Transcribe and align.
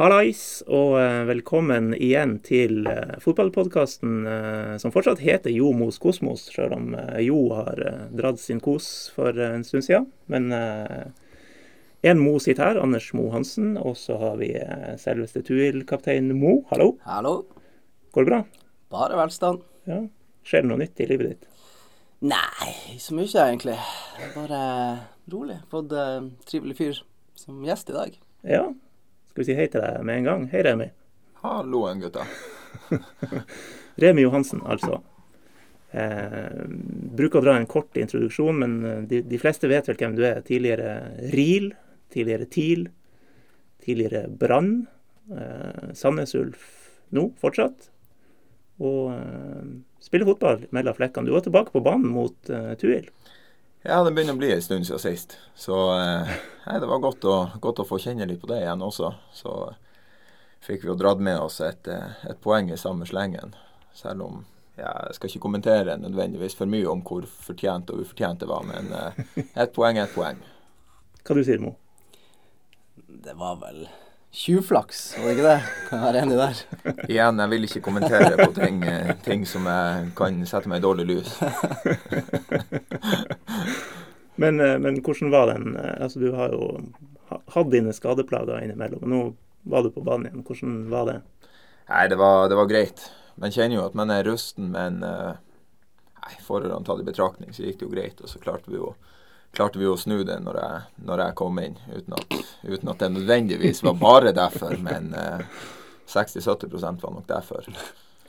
Hallais, 0.00 0.62
og 0.64 0.94
eh, 0.96 1.26
velkommen 1.28 1.90
igjen 1.92 2.38
til 2.40 2.86
uh, 2.88 3.18
fotballpodkasten 3.20 4.22
uh, 4.24 4.78
som 4.80 4.94
fortsatt 4.94 5.20
heter 5.20 5.52
Jo 5.52 5.74
Mos 5.76 5.98
Kosmos, 6.00 6.46
selv 6.54 6.72
om 6.78 6.94
Jo 7.20 7.42
har 7.58 7.82
dratt 8.16 8.40
sin 8.40 8.62
kos 8.64 8.86
for 9.12 9.36
en 9.44 9.60
stund 9.60 9.84
siden. 9.84 10.08
Men 10.32 10.48
én 12.00 12.24
Mo 12.24 12.38
sitter 12.40 12.70
her, 12.70 12.80
Anders 12.80 13.10
Mo 13.12 13.28
Hansen, 13.34 13.76
og 13.76 13.98
så 14.00 14.16
har 14.24 14.40
vi 14.40 14.54
selveste 15.04 15.44
Tuil-kaptein 15.44 16.32
Mo. 16.32 16.62
Hallo. 16.72 16.94
Hallo. 17.04 17.36
Går 18.16 18.24
det 18.24 18.32
bra? 18.32 18.42
Bare 18.96 19.20
velstand. 19.20 19.60
Ja. 19.84 20.06
Skjer 20.48 20.64
det 20.64 20.72
noe 20.72 20.80
nytt 20.80 21.04
i 21.04 21.12
livet 21.12 21.34
ditt? 21.34 21.64
Nei, 22.24 22.72
ikke 22.96 23.04
så 23.04 23.20
mye 23.20 23.48
egentlig. 23.50 23.80
Bare 24.32 24.66
rolig. 25.28 25.60
Fått 25.68 25.92
trivelig 26.48 26.80
fyr 26.80 27.08
som 27.36 27.60
gjest 27.68 27.92
i 27.92 28.00
dag. 28.00 28.22
Ja, 28.48 28.70
skal 29.30 29.44
vi 29.44 29.46
si 29.46 29.54
hei 29.54 29.68
til 29.70 29.84
deg 29.84 30.02
med 30.06 30.20
en 30.20 30.26
gang? 30.26 30.48
Hei, 30.50 30.64
Remi. 30.66 30.88
Halloen, 31.44 32.02
gutta. 32.02 32.26
Remi 34.02 34.24
Johansen, 34.26 34.62
altså. 34.66 34.98
Eh, 35.90 36.64
bruker 37.14 37.40
å 37.40 37.44
dra 37.44 37.54
en 37.58 37.68
kort 37.70 37.98
introduksjon, 37.98 38.58
men 38.58 38.74
eh, 38.86 38.98
de, 39.10 39.22
de, 39.30 39.38
fleste 39.42 39.70
vet 39.70 39.86
vel 39.86 39.98
hvem 40.02 40.16
du 40.18 40.24
er. 40.26 40.42
Tidligere 40.46 40.96
RIL, 41.30 41.70
tidligere 42.10 42.50
TIL, 42.50 42.84
tidligere 43.86 44.26
Brann. 44.42 44.74
Eh, 45.30 45.94
Sandnes 45.94 46.34
Ulf 46.38 46.66
nå, 47.14 47.30
fortsatt. 47.40 47.90
Og 48.82 49.12
eh, 49.14 49.70
spiller 50.02 50.30
fotball 50.30 50.66
mellom 50.74 50.98
flekkene. 50.98 51.30
Du 51.30 51.36
var 51.36 51.46
tilbake 51.46 51.74
på 51.74 51.84
banen 51.86 52.10
mot 52.10 52.50
eh, 52.50 52.72
Tuil. 52.80 53.10
Ja, 53.82 54.02
det 54.04 54.10
begynner 54.12 54.36
å 54.36 54.40
bli 54.40 54.50
en 54.52 54.62
stund 54.62 54.84
siden 54.84 55.00
sist. 55.00 55.38
Så 55.56 55.76
eh, 55.96 56.32
det 56.68 56.88
var 56.88 57.00
godt 57.00 57.24
å, 57.24 57.36
godt 57.60 57.80
å, 57.80 57.86
få 57.88 57.96
kjenne 58.02 58.26
litt 58.28 58.42
på 58.42 58.50
det 58.50 58.58
igjen 58.60 58.82
også. 58.84 59.14
Så 59.32 59.54
fikk 60.60 60.84
vi 60.84 60.90
jo 60.90 60.98
dratt 61.00 61.22
med 61.24 61.40
oss 61.40 61.62
et, 61.64 61.88
eh, 61.88 62.26
et 62.28 62.40
poeng 62.44 62.68
i 62.68 62.76
samme 62.80 63.08
slengen. 63.08 63.54
Selv 63.96 64.26
om 64.26 64.42
ja, 64.76 64.92
jeg 65.08 65.16
skal 65.16 65.30
ikke 65.30 65.44
kommentere 65.46 65.96
nødvendigvis 66.00 66.58
for 66.58 66.68
mye 66.68 66.88
om 66.92 67.00
hvor 67.08 67.24
fortjent 67.24 67.92
og 67.92 68.04
ufortjent 68.04 68.44
det 68.44 68.50
var, 68.52 68.68
men 68.68 68.92
eh, 68.96 69.24
ett 69.64 69.72
poeng 69.76 69.96
er 69.96 70.06
ett 70.06 70.16
poeng. 70.16 70.44
Hva 71.24 71.36
du 71.36 71.42
sier 71.44 71.64
Mo? 71.64 71.74
Det 73.08 73.32
var 73.40 73.58
vel 73.64 73.86
Tjuvflaks, 74.32 75.16
var 75.18 75.24
det 75.26 75.32
ikke 75.34 75.46
det? 75.48 75.62
Kan 75.88 75.98
jeg 75.98 76.06
være 76.06 76.20
enig 76.22 76.36
der? 76.38 76.58
Igjen, 77.10 77.40
jeg 77.42 77.50
vil 77.50 77.66
ikke 77.66 77.80
kommentere 77.82 78.36
på 78.38 78.52
ting, 78.54 78.76
eh, 78.86 79.08
ting 79.24 79.42
som 79.42 79.64
jeg 79.66 80.12
kan 80.20 80.36
sette 80.46 80.70
meg 80.70 80.78
i 80.78 80.84
dårlig 80.84 81.06
lys. 81.08 81.32
men, 84.42 84.62
eh, 84.62 84.76
men, 84.78 85.00
hvordan 85.02 85.34
var 85.34 85.50
den 85.50 85.74
eh, 85.74 85.96
Altså, 85.98 86.22
du 86.22 86.30
har 86.38 86.54
jo 86.54 86.68
hatt 87.56 87.72
dine 87.74 87.90
skadeplager 87.96 88.62
innimellom. 88.62 89.02
og 89.02 89.10
Nå 89.10 89.20
var 89.74 89.82
du 89.82 89.90
på 89.96 90.06
banen 90.06 90.30
igjen. 90.30 90.46
Hvordan 90.46 90.78
var 90.94 91.10
det? 91.10 91.18
Nei, 91.90 92.06
det 92.14 92.22
var, 92.22 92.46
det 92.52 92.60
var 92.62 92.70
greit. 92.70 93.08
Man 93.34 93.50
kjenner 93.50 93.80
jo 93.80 93.88
at 93.88 93.98
man 93.98 94.14
er 94.14 94.22
rusten, 94.30 94.70
men 94.70 95.02
nei, 95.02 96.34
forholdene 96.46 96.86
tatt 96.86 97.02
i 97.02 97.08
betraktning, 97.08 97.50
så 97.50 97.66
gikk 97.66 97.82
det 97.82 97.88
jo 97.88 97.94
greit. 97.96 98.22
Og 98.22 98.30
så 98.30 98.38
klarte 98.38 98.70
vi 98.70 98.78
jo 98.78 98.94
klarte 99.52 99.80
vi 99.80 99.88
å 99.90 99.96
snu 99.98 100.22
det 100.26 100.38
når 100.44 100.60
jeg, 100.60 100.82
når 101.08 101.24
jeg 101.24 101.38
kom 101.40 101.58
inn, 101.62 101.78
uten 101.90 102.16
at, 102.18 102.36
uten 102.62 102.92
at, 102.92 103.00
det 103.02 103.10
nødvendigvis 103.16 103.82
var 103.86 103.98
bare 104.00 104.34
derfor. 104.36 104.76
Men 104.82 105.10
eh, 105.16 105.42
60-70% 106.10 107.02
var 107.02 107.16
nok 107.16 107.26
derfor. 107.30 107.66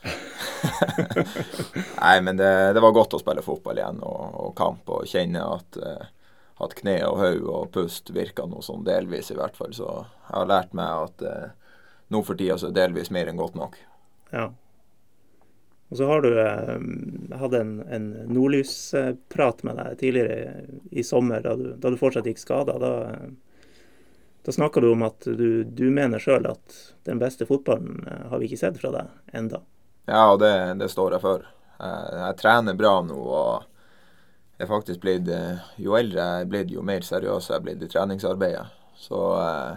Nei, 2.02 2.16
men 2.26 2.38
det, 2.38 2.52
det, 2.74 2.82
var 2.82 2.96
godt 2.96 3.18
å 3.18 3.22
spille 3.22 3.44
fotball 3.46 3.82
igjen 3.82 4.02
og, 4.02 4.24
og 4.46 4.56
kamp 4.58 4.90
og 4.90 5.06
kjenne 5.10 5.44
at, 5.46 5.78
eh, 5.78 6.10
at 6.66 6.76
kne 6.78 6.98
og 7.10 7.22
hode 7.22 7.54
og 7.54 7.70
pust 7.76 8.10
virka 8.16 8.48
noe 8.50 8.66
sånn 8.66 8.86
delvis, 8.88 9.32
i 9.34 9.38
hvert 9.38 9.58
fall. 9.58 9.76
Så 9.78 9.90
jeg 9.90 10.34
har 10.34 10.50
lært 10.50 10.74
meg 10.78 11.08
at 11.08 11.28
eh, 11.28 11.78
nå 12.12 12.24
for 12.28 12.40
tida 12.40 12.58
så 12.60 12.72
er 12.72 12.80
delvis 12.82 13.14
mer 13.14 13.30
enn 13.30 13.40
godt 13.40 13.56
nok. 13.60 13.78
Ja. 14.34 14.50
Og 15.92 15.98
så 16.00 16.08
har 16.08 16.22
du 16.24 16.40
eh, 16.40 16.76
hatt 17.36 17.54
en, 17.54 17.72
en 17.92 18.06
nordlysprat 18.32 19.64
med 19.68 19.76
deg 19.76 19.98
tidligere 20.00 20.54
i 20.92 21.04
sommer, 21.04 21.44
da 21.44 21.56
du, 21.60 21.74
da 21.76 21.92
du 21.92 21.98
fortsatt 22.00 22.30
gikk 22.32 22.40
skada. 22.40 22.78
Da, 22.80 22.92
da 24.46 24.56
snakka 24.56 24.80
du 24.80 24.88
om 24.94 25.04
at 25.04 25.28
du, 25.28 25.64
du 25.68 25.90
mener 25.92 26.24
sjøl 26.24 26.48
at 26.48 26.78
den 27.04 27.20
beste 27.20 27.44
fotballen 27.50 28.06
eh, 28.08 28.24
har 28.32 28.40
vi 28.40 28.48
ikke 28.48 28.62
sett 28.64 28.80
fra 28.80 28.94
deg 28.96 29.36
enda. 29.36 29.60
Ja, 30.08 30.32
og 30.32 30.40
det, 30.40 30.54
det 30.80 30.88
står 30.96 31.18
jeg 31.18 31.26
for. 31.26 31.44
Jeg, 31.76 32.16
jeg, 32.22 32.40
trener 32.40 32.80
bra 32.80 32.94
nå. 33.04 33.20
og 33.20 33.68
jeg 34.56 34.64
er 34.64 34.72
faktisk 34.72 35.04
blitt, 35.04 35.28
eh, 35.28 35.60
Jo 35.82 36.00
eldre 36.00 36.24
jeg 36.24 36.46
er 36.46 36.50
blitt, 36.56 36.72
jo 36.72 36.88
mer 36.88 37.04
seriøs 37.04 37.52
jeg 37.52 37.60
er 37.60 37.68
blitt 37.68 37.84
i 37.84 37.92
treningsarbeidet. 37.92 38.66
Så 38.96 39.22
eh, 39.44 39.76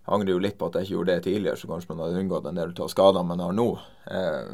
jeg 0.00 0.16
angrer 0.16 0.32
jo 0.32 0.40
litt 0.48 0.56
på 0.56 0.70
at 0.70 0.80
jeg 0.80 0.88
ikke 0.88 0.96
gjorde 0.96 1.12
det 1.12 1.28
tidligere, 1.28 1.60
så 1.60 1.68
kanskje 1.74 1.92
man 1.92 2.04
hadde 2.06 2.24
unngått 2.24 2.48
en 2.48 2.60
del 2.62 2.72
av 2.72 2.92
skadene 2.92 3.28
man 3.28 3.44
har 3.44 3.56
nå. 3.60 3.70
Eh, 4.08 4.52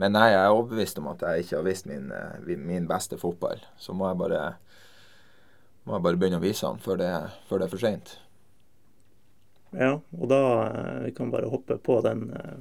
men 0.00 0.14
nei, 0.16 0.30
jeg 0.32 0.40
er 0.40 0.54
overbevist 0.54 0.98
om 1.02 1.10
at 1.12 1.22
jeg 1.26 1.44
ikke 1.44 1.58
har 1.58 1.66
vist 1.66 1.88
min, 1.90 2.08
eh, 2.14 2.56
min 2.56 2.88
beste 2.88 3.18
fotball. 3.20 3.60
Så 3.76 3.92
må 3.92 4.08
jeg 4.08 4.16
bare, 4.22 4.42
må 5.84 5.98
jeg 5.98 6.04
bare 6.06 6.20
begynne 6.20 6.40
å 6.40 6.44
vise 6.44 6.64
den 6.64 6.80
før 6.80 7.00
det, 7.02 7.12
før 7.50 7.60
det 7.60 7.66
er 7.66 7.74
for 7.74 7.84
seint. 7.84 8.14
Ja, 9.76 9.92
og 10.00 10.30
da 10.32 10.42
eh, 10.70 11.02
vi 11.04 11.12
kan 11.18 11.32
bare 11.32 11.50
hoppe 11.52 11.76
på 11.84 11.98
den 12.06 12.30
eh, 12.32 12.56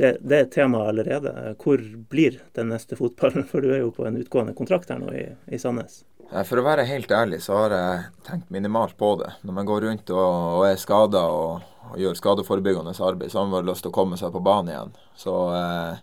det, 0.00 0.16
det 0.26 0.38
er 0.38 0.48
temaet 0.50 0.94
allerede. 0.94 1.34
Hvor 1.60 1.84
blir 2.10 2.40
den 2.56 2.72
neste 2.72 2.96
fotballen? 2.98 3.44
For 3.50 3.62
du 3.62 3.70
er 3.70 3.84
jo 3.84 3.92
på 3.94 4.08
en 4.08 4.16
utgående 4.18 4.56
kontrakt 4.58 4.90
her 4.90 4.98
nå 4.98 5.12
i, 5.14 5.28
i 5.46 5.60
Sandnes. 5.60 6.00
For 6.48 6.58
å 6.58 6.64
være 6.64 6.86
helt 6.88 7.12
ærlig 7.14 7.42
så 7.44 7.60
har 7.60 7.76
jeg 7.76 8.00
tenkt 8.26 8.48
minimalt 8.50 8.96
på 8.98 9.12
det. 9.20 9.28
Når 9.44 9.58
man 9.60 9.68
går 9.68 9.84
rundt 9.86 10.10
og, 10.16 10.24
og 10.56 10.64
er 10.66 10.80
skada 10.80 11.22
og, 11.30 11.68
og, 11.84 11.94
gjør 12.00 12.16
skadeforebyggende 12.18 12.96
arbeid, 12.96 13.30
så 13.30 13.42
har 13.42 13.52
man 13.52 13.68
lyst 13.68 13.84
til 13.84 13.92
å 13.92 13.98
komme 14.00 14.18
seg 14.18 14.32
på 14.34 14.42
banen 14.42 14.72
igjen. 14.72 14.96
Så 15.20 15.36
eh, 15.54 16.02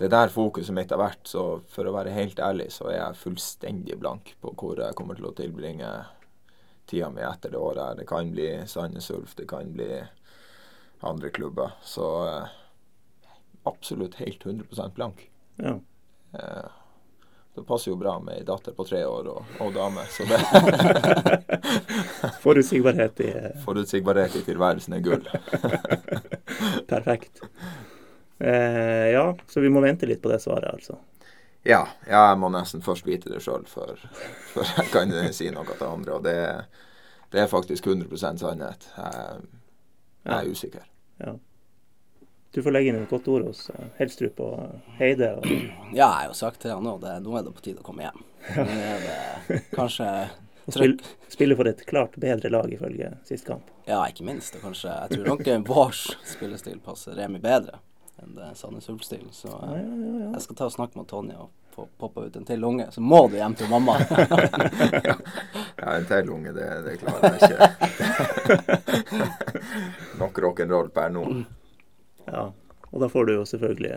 det 0.00 0.06
er 0.08 0.14
der 0.14 0.30
fokuset 0.32 0.72
mitt 0.72 0.92
har 0.94 1.00
vært. 1.02 1.26
Så 1.28 1.42
for 1.68 1.84
å 1.84 1.92
være 1.92 2.14
helt 2.14 2.38
ærlig 2.40 2.70
så 2.72 2.88
er 2.88 2.96
jeg 2.96 3.20
fullstendig 3.20 3.98
blank 4.00 4.32
på 4.40 4.54
hvor 4.56 4.80
jeg 4.80 4.96
kommer 4.96 5.18
til 5.18 5.28
å 5.28 5.34
tilbringe 5.36 5.90
tida 6.88 7.10
mi 7.12 7.20
etter 7.20 7.52
det 7.52 7.60
året 7.60 7.82
her. 7.84 7.98
Det 8.00 8.06
kan 8.08 8.32
bli 8.32 8.48
Sandnes 8.66 9.10
Ulf, 9.12 9.36
det 9.36 9.44
kan 9.50 9.68
bli 9.76 9.90
andre 11.04 11.30
klubber. 11.36 11.76
Så 11.84 12.08
eh, 12.30 12.56
absolutt 13.68 14.16
helt 14.22 14.48
100% 14.48 14.96
blank. 14.96 15.26
Ja. 15.60 15.76
Eh, 16.32 16.70
det 17.54 17.66
passer 17.68 17.90
jo 17.90 17.98
bra 18.00 18.14
med 18.24 18.40
ei 18.40 18.44
datter 18.48 18.72
på 18.72 18.86
tre 18.88 19.02
år 19.04 19.26
og, 19.34 19.54
og 19.60 19.72
dame, 19.74 20.06
så 20.08 20.24
det 20.30 20.38
Forutsigbarhet 22.44 23.20
i 23.26 23.30
Forutsigbarhet 23.66 24.36
i 24.38 24.44
tilværelsen 24.46 24.96
er 24.96 25.02
gull. 25.04 25.26
Perfekt. 26.92 27.42
Eh, 28.40 29.10
ja, 29.12 29.36
så 29.48 29.60
vi 29.60 29.68
må 29.68 29.80
vente 29.80 30.06
litt 30.06 30.22
på 30.22 30.30
det 30.32 30.40
svaret, 30.40 30.72
altså. 30.72 30.96
Ja, 31.62 31.82
ja 32.08 32.22
jeg 32.30 32.38
må 32.40 32.48
nesten 32.52 32.80
først 32.80 33.04
vite 33.04 33.28
det 33.28 33.42
sjøl 33.44 33.66
før, 33.68 34.00
jeg 34.56 34.86
kan 34.94 35.12
si 35.36 35.50
noe 35.52 35.68
til 35.68 35.86
andre. 35.86 36.16
Og 36.16 36.24
det, 36.24 36.36
det 37.34 37.44
er 37.44 37.52
faktisk 37.52 37.90
100 37.90 38.16
sannhet. 38.40 38.88
Jeg, 38.96 39.44
jeg 40.24 40.34
er 40.38 40.48
usikker. 40.48 40.86
Ja. 41.20 41.36
Du 42.50 42.62
får 42.64 42.74
legge 42.74 42.90
inn 42.90 43.02
et 43.02 43.12
godt 43.12 43.28
ord 43.30 43.44
hos 43.50 43.66
eh, 43.74 43.90
Helstrup 44.00 44.40
og 44.46 44.96
Heide. 44.98 45.34
Og... 45.36 45.44
Ja, 46.00 46.06
jeg 46.06 46.08
har 46.14 46.30
jo 46.30 46.38
sagt 46.38 46.62
til 46.64 46.72
han 46.72 46.86
nå 46.86 46.96
nå 46.96 47.36
er 47.36 47.44
det 47.44 47.52
på 47.52 47.66
tide 47.66 47.84
å 47.84 47.86
komme 47.86 48.08
hjem. 48.08 48.24
Nå 48.56 48.64
er 48.64 49.04
det 49.04 49.60
kanskje 49.76 50.08
trykk. 50.70 51.04
Spille 51.28 51.60
for 51.60 51.68
et 51.68 51.84
klart 51.84 52.16
bedre 52.22 52.48
lag 52.48 52.72
ifølge 52.72 53.12
sist 53.28 53.44
kamp. 53.44 53.68
Ja, 53.84 54.00
ikke 54.08 54.24
minst. 54.24 54.56
Og 54.56 54.64
kanskje, 54.70 54.96
jeg 54.96 55.18
tror 55.18 55.30
nok 55.34 55.46
vår 55.74 56.02
spillestil 56.32 56.80
passer 56.88 57.20
Remi 57.20 57.42
bedre 57.44 57.82
enn 58.22 58.34
det 58.36 58.50
Sandnes 58.54 58.88
Ulf-stil. 58.88 59.26
Så 59.32 59.48
ja, 59.48 59.78
ja, 59.78 59.82
ja, 59.82 60.30
jeg 60.34 60.42
skal 60.44 60.56
ta 60.58 60.68
og 60.68 60.74
snakke 60.74 61.00
med 61.00 61.08
Tonje 61.10 61.36
og 61.40 61.50
få 61.74 61.86
poppa 61.98 62.26
ut 62.26 62.36
en 62.36 62.44
til 62.44 62.64
unge. 62.64 62.86
Så 62.92 63.00
må 63.00 63.28
du 63.28 63.36
hjem 63.38 63.54
til 63.58 63.70
mamma. 63.70 63.96
ja, 65.80 65.94
en 65.94 66.06
til 66.08 66.30
unge, 66.30 66.52
det, 66.56 66.68
det 66.86 66.98
klarer 67.02 67.38
jeg 67.38 67.40
ikke. 67.48 67.58
Nok 70.20 70.42
rock'n'roll 70.44 70.92
per 70.94 71.14
nå. 71.14 71.24
Ja, 72.26 72.50
og 72.90 73.02
da 73.02 73.08
får 73.08 73.26
du 73.26 73.34
jo 73.38 73.44
selvfølgelig 73.48 73.96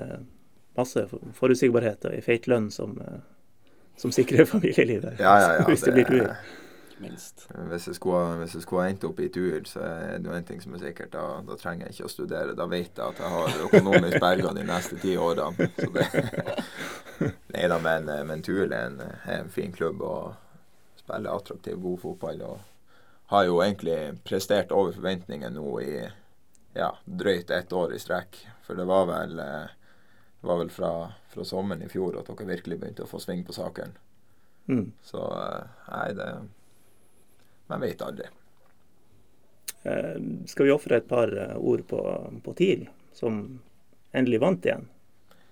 masse 0.78 1.06
forutsigbarhet 1.38 2.06
og 2.10 2.16
ei 2.16 2.22
feit 2.26 2.48
lønn 2.50 2.72
som, 2.74 2.96
eh, 3.02 3.22
som 4.00 4.14
sikrer 4.14 4.46
familielivet. 4.50 5.20
Ja, 5.20 5.38
ja, 5.42 5.50
ja, 5.60 5.66
hvis 5.70 5.86
det, 5.86 5.94
det 5.98 6.06
blir 6.10 6.28
tur 6.28 6.36
minst. 7.00 7.46
Hvis 7.70 7.88
jeg 7.88 7.96
skulle, 7.96 8.36
hvis 8.42 8.56
jeg 8.56 8.66
skulle 8.66 8.90
endt 8.90 9.04
opp 9.08 9.20
i 9.20 9.30
tur, 9.34 9.60
så 9.70 9.80
er 9.86 10.22
det 10.24 10.36
en 10.36 10.48
ting 10.48 10.62
som 10.64 10.76
er 10.76 10.84
sikkert. 10.84 11.14
Da, 11.14 11.24
da, 11.48 11.58
trenger 11.60 11.88
jeg 11.88 11.96
ikke 11.96 12.10
å 12.10 12.14
studere. 12.14 12.56
Da 12.58 12.68
vet 12.70 12.98
jeg 12.98 13.06
at 13.06 13.22
jeg 13.22 13.34
har 13.34 13.66
økonomisk 13.68 14.20
berga 14.24 14.54
de 14.58 14.66
neste 14.68 15.00
ti 15.02 15.16
årene. 15.18 15.70
Så 15.78 15.90
det 15.96 16.08
Nei 17.54 17.68
da, 17.70 17.78
men, 17.80 18.10
men 18.28 18.42
Tuel 18.44 18.74
er 18.74 18.90
en, 18.90 19.02
er 19.04 19.44
en 19.44 19.52
fin 19.54 19.72
klubb 19.72 20.02
og 20.04 20.34
spiller 21.00 21.32
attraktiv, 21.32 21.78
god 21.82 22.00
fotball. 22.02 22.42
Og 22.50 22.60
har 23.34 23.46
jo 23.48 23.62
egentlig 23.64 24.00
prestert 24.26 24.74
over 24.76 24.96
forventningene 24.96 25.54
nå 25.56 25.76
i 25.82 25.94
ja, 26.74 26.90
drøyt 27.06 27.54
ett 27.54 27.74
år 27.74 27.94
i 27.94 28.02
strekk. 28.02 28.42
For 28.66 28.80
det 28.80 28.88
var 28.90 29.06
vel, 29.10 29.38
det 29.38 30.48
var 30.50 30.60
vel 30.64 30.74
fra, 30.74 30.94
fra 31.30 31.46
sommeren 31.48 31.86
i 31.86 31.92
fjor 31.92 32.18
at 32.20 32.32
dere 32.32 32.50
virkelig 32.56 32.80
begynte 32.82 33.06
å 33.06 33.10
få 33.10 33.22
sving 33.22 33.46
på 33.46 33.56
sakene. 33.56 33.96
Mm. 34.68 34.92
Så 35.04 35.22
nei, 35.90 36.10
det 36.18 36.28
man 37.74 37.82
vet 37.82 38.02
aldri. 38.06 38.28
Eh, 39.84 40.18
skal 40.46 40.66
vi 40.66 40.72
ofre 40.72 41.00
et 41.02 41.08
par 41.10 41.32
eh, 41.34 41.56
ord 41.58 41.88
på, 41.90 42.02
på 42.44 42.54
TIL, 42.54 42.86
som 43.14 43.40
endelig 44.14 44.40
vant 44.44 44.66
igjen? 44.66 44.86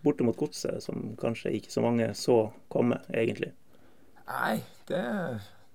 Borte 0.05 0.25
mot 0.25 0.37
Godset, 0.37 0.83
som 0.85 1.15
kanskje 1.21 1.55
ikke 1.57 1.73
så 1.73 1.83
mange 1.83 2.11
så 2.17 2.37
komme, 2.71 3.01
egentlig. 3.09 3.51
Nei, 4.29 4.61
det, 4.89 5.03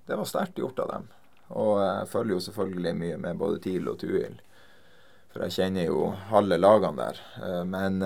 det 0.07 0.19
var 0.19 0.31
sterkt 0.31 0.59
gjort 0.63 0.81
av 0.83 0.93
dem. 0.95 1.11
Og 1.59 1.75
jeg 1.83 2.09
følger 2.11 2.35
jo 2.35 2.45
selvfølgelig 2.47 2.95
mye 3.03 3.19
med 3.23 3.43
både 3.43 3.61
TIL 3.67 3.91
og 3.91 4.01
Tuil. 4.03 4.39
For 5.31 5.47
jeg 5.47 5.59
kjenner 5.59 5.91
jo 5.91 6.09
halve 6.31 6.59
lagene 6.59 7.03
der. 7.03 7.23
Eh, 7.43 7.63
men 7.69 8.01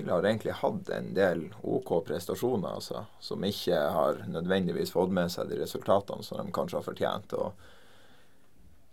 eh, 0.00 0.08
har 0.08 0.24
egentlig 0.24 0.56
hatt 0.60 0.90
en 0.94 1.12
del 1.14 1.44
OK 1.62 1.92
prestasjoner, 2.06 2.78
altså. 2.78 3.04
Som 3.20 3.44
ikke 3.44 3.78
har 3.96 4.22
nødvendigvis 4.28 4.94
fått 4.94 5.12
med 5.14 5.32
seg 5.32 5.50
de 5.50 5.60
resultatene 5.62 6.24
som 6.26 6.40
de 6.40 6.54
kanskje 6.54 6.80
har 6.80 6.86
fortjent. 6.86 7.36
Og 7.38 7.52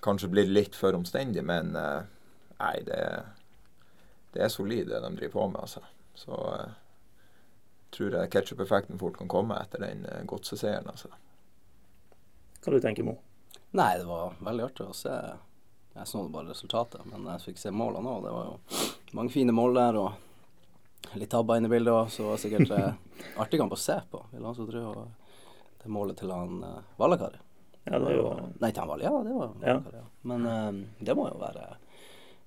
kanskje 0.05 0.31
blitt 0.31 0.51
litt 0.51 0.75
for 0.79 0.95
omstendig, 0.97 1.43
men 1.45 1.75
eh, 1.79 2.03
nei, 2.59 2.75
det, 2.87 2.99
det 4.35 4.45
er 4.45 4.53
solid 4.53 4.91
det 4.91 5.01
de 5.05 5.15
driver 5.15 5.35
på 5.37 5.47
med, 5.53 5.63
altså. 5.65 5.85
Så 6.19 6.35
tror 7.95 8.15
jeg 8.19 8.31
ketsjup-effekten 8.35 8.99
fort 9.01 9.17
kan 9.17 9.31
komme 9.31 9.57
etter 9.63 9.81
den 9.81 10.05
godseseieren, 10.29 10.91
altså. 10.91 11.11
Hva 12.59 12.75
du 12.75 12.81
tenker 12.83 13.05
Mo? 13.07 13.15
Nei, 13.71 13.93
det 13.97 14.07
var 14.09 14.33
veldig 14.43 14.65
artig 14.65 14.87
å 14.89 14.95
se. 14.97 15.13
Jeg 15.93 16.07
så 16.07 16.23
bare 16.31 16.51
resultatet, 16.51 17.03
men 17.09 17.27
jeg 17.33 17.43
fikk 17.49 17.61
se 17.61 17.71
målene 17.73 18.11
òg. 18.11 18.25
Det 18.25 18.33
var 18.33 18.49
jo 18.49 19.17
mange 19.17 19.33
fine 19.33 19.53
mål 19.55 19.77
der, 19.77 19.99
og 19.99 20.28
litt 21.13 21.31
tabber 21.31 21.57
inn 21.57 21.65
i 21.65 21.71
bildet 21.71 21.93
òg, 21.93 22.09
så 22.13 22.23
det 22.23 22.29
var 22.29 22.41
sikkert 22.43 22.71
eh, 22.75 22.89
artig 23.41 23.59
kamp 23.61 23.73
å 23.73 23.79
se 23.79 23.99
på, 24.11 24.23
vil 24.31 24.45
han 24.45 24.57
så 24.57 24.67
tro. 24.69 24.93
Det 25.79 25.91
målet 25.91 26.19
til 26.19 26.31
han 26.33 26.63
eh, 26.63 26.79
Vallakari. 26.99 27.39
Ja, 27.89 27.97
det 27.97 28.11
er 28.11 28.17
jo 28.17 28.31
Nei, 28.59 28.69
til 28.69 28.81
han 28.83 28.89
Valle, 28.91 29.05
ja, 29.07 29.21
det 29.25 29.35
var 29.35 29.53
Vallakari, 29.55 30.01
ja. 30.01 30.07
Men 30.31 30.49
eh, 30.53 30.71
det 31.09 31.15
må 31.17 31.29
jo 31.29 31.37
være 31.41 31.67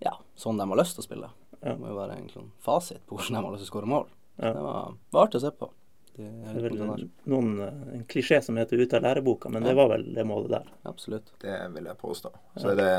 ja, 0.02 0.16
sånn 0.38 0.58
de 0.58 0.66
har 0.66 0.80
lyst 0.80 0.98
til 0.98 1.04
å 1.04 1.06
spille. 1.06 1.30
Det 1.62 1.76
må 1.78 1.92
jo 1.92 2.00
være 2.00 2.18
en 2.18 2.30
sånn 2.32 2.50
fasit 2.62 3.04
på 3.06 3.16
hvordan 3.16 3.38
de 3.38 3.44
har 3.46 3.54
lyst 3.54 3.64
til 3.64 3.70
å 3.70 3.72
skåre 3.72 3.90
mål. 3.90 4.10
Så 4.36 4.50
Det 4.50 4.64
var, 4.66 4.96
var 5.14 5.28
artig 5.28 5.38
å 5.38 5.44
se 5.44 5.52
på. 5.60 5.68
Det 6.12 6.26
er, 6.28 6.56
det 6.58 6.70
er 6.74 6.90
vel 6.90 7.04
noen, 7.32 7.52
eh, 7.64 7.82
en 7.96 8.06
klisjé 8.10 8.42
som 8.44 8.58
heter 8.60 8.82
'ute 8.82 8.98
av 8.98 9.06
læreboka', 9.06 9.48
men 9.48 9.62
ja. 9.62 9.70
det 9.70 9.78
var 9.78 9.92
vel 9.94 10.08
det 10.14 10.24
målet 10.28 10.50
der. 10.52 10.72
Absolutt. 10.90 11.32
Det 11.40 11.56
vil 11.74 11.88
jeg 11.88 11.98
påstå. 12.02 12.32
Så 12.60 12.74
er 12.74 12.76
det 12.76 12.92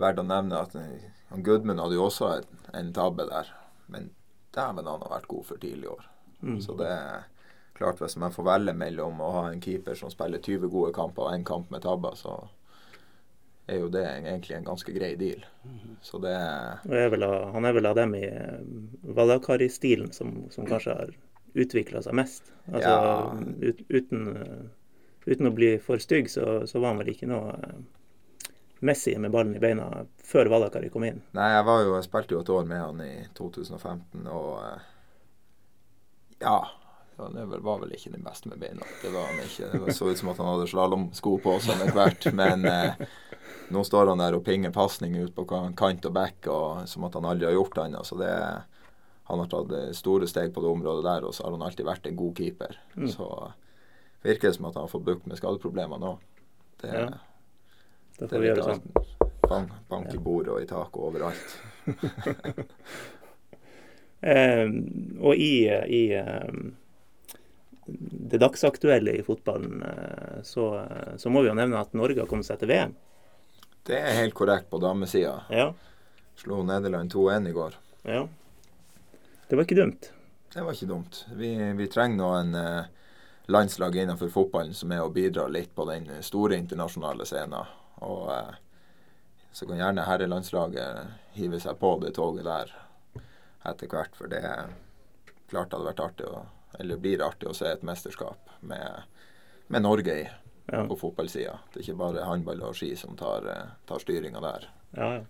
verdt 0.00 0.22
å 0.22 0.24
nevne 0.24 0.62
at 0.62 0.72
Goodman 0.72 1.42
Gudmund 1.44 1.82
hadde 1.82 1.98
jo 1.98 2.06
også 2.06 2.30
en, 2.38 2.62
en 2.72 2.92
tabbe 2.96 3.26
der. 3.28 3.50
Men 3.92 4.10
dæven, 4.56 4.86
han 4.88 5.06
har 5.06 5.14
vært 5.18 5.30
god 5.30 5.48
for 5.48 5.62
tidlig 5.62 5.88
i 5.88 5.94
år. 5.94 6.04
Mm. 6.42 6.60
Så 6.64 6.76
det 6.78 6.90
er 6.92 7.26
klart, 7.76 8.00
hvis 8.00 8.16
man 8.20 8.34
får 8.34 8.48
velge 8.48 8.76
mellom 8.76 9.20
å 9.20 9.32
ha 9.34 9.48
en 9.50 9.62
keeper 9.62 9.96
som 9.98 10.12
spiller 10.12 10.42
20 10.42 10.72
gode 10.72 10.92
kamper 10.96 11.26
og 11.26 11.36
én 11.36 11.44
kamp 11.46 11.72
med 11.72 11.84
tabber, 11.84 12.16
så 12.16 12.38
er 13.66 13.80
jo 13.82 13.88
det 13.90 14.04
egentlig 14.06 14.56
en 14.56 14.68
ganske 14.68 14.92
grei 14.94 15.14
deal. 15.18 15.44
Mm. 15.66 15.96
Så 16.02 16.20
det 16.22 16.32
er 16.32 17.10
vel, 17.12 17.26
Han 17.52 17.64
er 17.64 17.74
vel 17.74 17.86
av 17.86 17.96
dem 17.98 18.14
i 18.14 18.24
eh, 18.28 18.60
Valakari-stilen 19.02 20.12
som, 20.14 20.44
som 20.54 20.68
kanskje 20.68 20.94
har 20.94 21.14
utvikla 21.56 22.02
seg 22.04 22.16
mest. 22.16 22.52
Altså, 22.70 22.92
ja. 22.92 23.70
ut, 23.70 23.82
uten, 23.88 24.22
uten, 25.26 25.48
å 25.48 25.54
bli 25.56 25.76
for 25.82 26.02
stygg, 26.02 26.30
så, 26.30 26.66
så, 26.68 26.80
var 26.82 26.94
han 26.94 27.00
vel 27.02 27.14
ikke 27.14 27.30
noe 27.30 27.54
uh, 27.56 27.78
Messi 28.86 29.14
med 29.18 29.34
ballen 29.34 29.56
i 29.56 29.62
beina 29.62 29.88
før 30.24 30.50
Valakari 30.52 30.90
kom 30.92 31.06
inn. 31.08 31.22
Nei, 31.36 31.50
jeg, 31.52 31.66
var 31.68 31.84
jo, 31.84 31.94
jeg 31.98 32.06
spilte 32.08 32.36
jo 32.36 32.42
et 32.42 32.52
år 32.56 32.68
med 32.68 32.82
han 32.82 33.02
i 33.04 33.12
2015, 33.38 34.26
og 34.26 34.50
uh, 34.62 34.92
ja. 36.42 36.58
Han 37.16 37.36
var 37.64 37.78
vel 37.80 37.94
ikke 37.96 38.12
den 38.12 38.24
beste 38.26 38.50
med 38.50 38.60
beina. 38.60 38.84
Det 39.00 39.08
var 39.08 39.30
han 39.30 39.38
ikke. 39.40 39.70
Det 39.86 39.94
så 39.96 40.10
ut 40.10 40.18
som 40.20 40.28
at 40.34 40.40
han 40.42 40.50
hadde 40.50 40.66
slalåmsko 40.68 41.38
på 41.40 41.54
seg 41.64 41.80
etter 41.80 41.96
hvert. 41.96 42.26
Men 42.36 42.66
eh, 42.68 43.06
nå 43.72 43.84
står 43.88 44.10
han 44.12 44.20
der 44.20 44.36
og 44.36 44.44
pinger 44.44 44.74
pasning 44.74 45.16
ut 45.16 45.32
på 45.32 45.46
kant 45.48 46.04
og 46.04 46.12
back, 46.12 46.44
og, 46.52 46.82
som 46.92 47.06
at 47.08 47.16
han 47.16 47.24
aldri 47.30 47.48
har 47.48 47.56
gjort 47.56 47.80
annet. 47.86 48.04
Så 48.04 48.20
det 48.20 48.34
han 49.26 49.40
har 49.40 49.48
tatt 49.50 49.72
eh, 49.72 49.94
store 49.96 50.28
steg 50.28 50.52
på 50.54 50.60
det 50.60 50.68
området 50.70 51.06
der, 51.08 51.24
og 51.24 51.32
så 51.34 51.46
har 51.46 51.56
han 51.56 51.64
alltid 51.66 51.88
vært 51.88 52.06
en 52.06 52.18
god 52.20 52.36
keeper. 52.38 52.76
Mm. 52.94 53.08
Så 53.10 53.30
virker 54.22 54.50
det 54.50 54.58
som 54.58 54.68
at 54.68 54.76
han 54.76 54.86
har 54.86 54.92
fått 54.92 55.08
bukt 55.08 55.26
med 55.26 55.40
skadeproblemer 55.40 56.02
nå. 56.02 56.12
Det, 56.82 56.92
ja. 56.92 57.08
Det, 58.18 58.28
får 58.28 58.42
vi 58.42 58.48
gjøre 58.50 58.64
sånn. 58.64 58.82
Bank, 59.46 59.70
bank 59.90 60.14
i 60.14 60.18
bordet 60.18 60.54
og 60.54 60.62
i 60.62 60.68
taket 60.68 60.96
og 60.98 61.06
overalt. 61.10 61.48
eh, 64.34 64.66
og 65.20 65.36
i, 65.36 65.68
i 65.70 66.02
eh, 66.18 66.52
det 68.30 68.40
dagsaktuelle 68.42 69.12
i 69.20 69.22
fotballen, 69.22 69.82
eh, 69.82 70.42
så, 70.42 70.86
så, 71.16 71.30
må 71.30 71.44
vi 71.44 71.52
jo 71.52 71.58
nevne 71.58 71.78
at 71.78 71.94
Norge 71.94 72.20
har 72.24 72.30
kommet 72.30 72.48
seg 72.48 72.58
til 72.62 72.72
VM. 72.72 72.92
Det 73.86 74.00
er 74.00 74.18
helt 74.18 74.34
korrekt 74.34 74.70
på 74.72 74.78
damesida. 74.82 75.44
Ja. 75.54 75.70
Slo 76.36 76.64
Nederland 76.66 77.14
2-1 77.14 77.48
i 77.48 77.54
går. 77.54 77.72
Ja. 78.02 78.26
Det 79.46 79.56
var 79.56 79.62
ikke 79.62 79.78
dumt. 79.78 80.10
Det 80.52 80.64
var 80.64 80.74
ikke 80.74 80.90
dumt. 80.90 81.22
Vi, 81.38 81.54
vi 81.78 81.86
trenger 81.92 82.18
nå 82.18 82.30
en 82.34 82.54
eh, 82.58 82.88
landslag 83.46 83.96
innenfor 83.96 84.32
fotballen 84.34 84.74
som 84.74 84.90
er 84.92 85.04
å 85.04 85.12
bidra 85.14 85.46
litt 85.46 85.70
på 85.74 85.86
den 85.86 86.10
store 86.26 86.58
internasjonale 86.58 87.24
scenen. 87.28 87.70
Og 88.04 88.32
eh, 88.32 88.54
så 89.56 89.66
kan 89.68 89.80
gjerne 89.80 90.04
herrelandslaget 90.04 91.36
hive 91.36 91.60
seg 91.62 91.78
på 91.80 91.94
det 92.02 92.14
toget 92.18 92.44
der 92.44 92.74
etter 93.66 93.90
hvert. 93.90 94.16
For 94.18 94.30
det 94.30 94.42
klart 95.50 95.72
hadde 95.72 95.88
vært 95.88 96.02
artig 96.04 96.26
å, 96.28 96.42
eller 96.78 97.00
blir 97.00 97.24
artig 97.24 97.48
å 97.48 97.54
se 97.56 97.70
et 97.70 97.86
mesterskap 97.86 98.50
med, 98.60 99.06
med 99.72 99.86
Norge 99.86 100.18
i 100.24 100.26
ja. 100.26 100.82
på 100.88 100.98
fotballsida. 101.00 101.58
Det 101.72 101.80
er 101.80 101.86
ikke 101.86 102.02
bare 102.02 102.26
håndball 102.28 102.66
og 102.68 102.76
ski 102.76 102.92
som 102.98 103.16
tar, 103.18 103.48
eh, 103.52 103.72
tar 103.88 104.02
styringa 104.02 104.42
der. 104.44 104.68
Ja, 104.96 105.10
ja. 105.18 105.24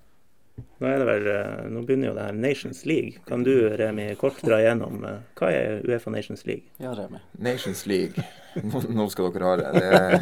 Nå, 0.57 0.87
er 0.89 1.01
det 1.01 1.07
vel, 1.09 1.27
eh, 1.33 1.65
nå 1.73 1.83
begynner 1.89 2.11
jo 2.11 2.15
det 2.17 2.25
her 2.27 2.37
Nations 2.37 2.83
League. 2.89 3.23
Kan 3.29 3.45
du 3.45 3.53
Remi, 3.77 4.11
kort 4.21 4.43
dra 4.45 4.59
igjennom 4.61 5.05
eh, 5.09 5.23
hva 5.39 5.51
er 5.53 5.83
Uefa 5.89 6.13
Nations 6.13 6.45
League? 6.49 6.69
Ja, 6.81 6.93
Remi. 6.97 7.21
Nations 7.45 7.85
League. 7.89 8.25
Nå 8.65 9.09
skal 9.13 9.33
dere 9.33 9.51
høre. 9.51 9.73
Det 9.73 9.87
er, 9.89 10.13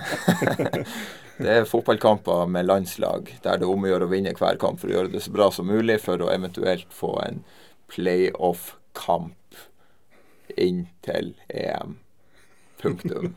det 1.42 1.56
er 1.58 1.68
fotballkamper 1.70 2.46
med 2.50 2.66
landslag 2.70 3.30
der 3.42 3.58
det 3.62 3.66
er 3.66 3.70
om 3.70 3.86
å 3.86 3.90
gjøre 3.90 4.08
å 4.08 4.14
vinne 4.14 4.34
hver 4.38 4.58
kamp 4.62 4.82
for 4.82 4.90
å 4.90 4.96
gjøre 4.96 5.12
det 5.14 5.22
så 5.26 5.34
bra 5.34 5.50
som 5.54 5.70
mulig, 5.70 6.00
for 6.02 6.22
å 6.22 6.30
eventuelt 6.34 6.90
få 6.94 7.16
en 7.26 7.42
playoff-kamp 7.94 9.38
inn 10.58 10.86
til 11.06 11.34
EM. 11.50 11.98
Punktum. 12.82 13.34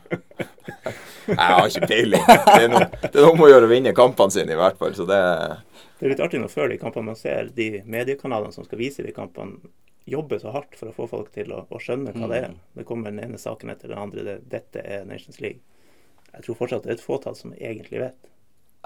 Jeg 1.27 1.37
har 1.37 1.67
ikke 1.69 1.89
peiling. 1.89 2.25
Det 2.25 2.63
er 2.65 2.71
noe 2.73 3.31
om 3.31 3.41
å 3.41 3.49
gjøre 3.49 3.67
å 3.67 3.71
vinne 3.71 3.93
kampene 3.95 4.33
sine, 4.33 4.53
i 4.53 4.59
hvert 4.59 4.77
fall. 4.79 4.93
Så 4.97 5.05
det 5.07 5.17
er 5.17 5.57
det 5.97 6.05
er 6.05 6.13
litt 6.13 6.23
artig 6.23 6.41
når 6.41 6.53
før 6.53 6.71
de 6.71 6.79
kampene 6.81 7.09
man 7.09 7.19
ser 7.19 7.51
de 7.57 7.67
mediekanalene 7.85 8.53
som 8.53 8.65
skal 8.67 8.81
vise 8.81 9.05
de 9.05 9.13
kampene, 9.15 9.71
jobber 10.07 10.39
så 10.39 10.53
hardt 10.55 10.77
for 10.79 10.87
å 10.87 10.95
få 10.95 11.07
folk 11.11 11.31
til 11.35 11.51
å, 11.51 11.65
å 11.67 11.79
skjønne 11.83 12.13
hva 12.15 12.29
det 12.31 12.37
er. 12.45 12.53
Mm. 12.53 12.59
Det 12.79 12.85
kommer 12.87 13.11
den 13.11 13.25
ene 13.25 13.39
saken 13.41 13.73
etter 13.73 13.91
den 13.91 13.99
andre. 13.99 14.23
Det, 14.23 14.37
dette 14.53 14.83
er 14.85 15.07
Nations 15.09 15.41
League. 15.43 15.59
Jeg 16.31 16.45
tror 16.45 16.59
fortsatt 16.61 16.85
det 16.85 16.93
er 16.93 16.99
et 16.99 17.03
fåtall 17.03 17.35
som 17.35 17.51
egentlig 17.57 17.99
vet. 18.05 18.29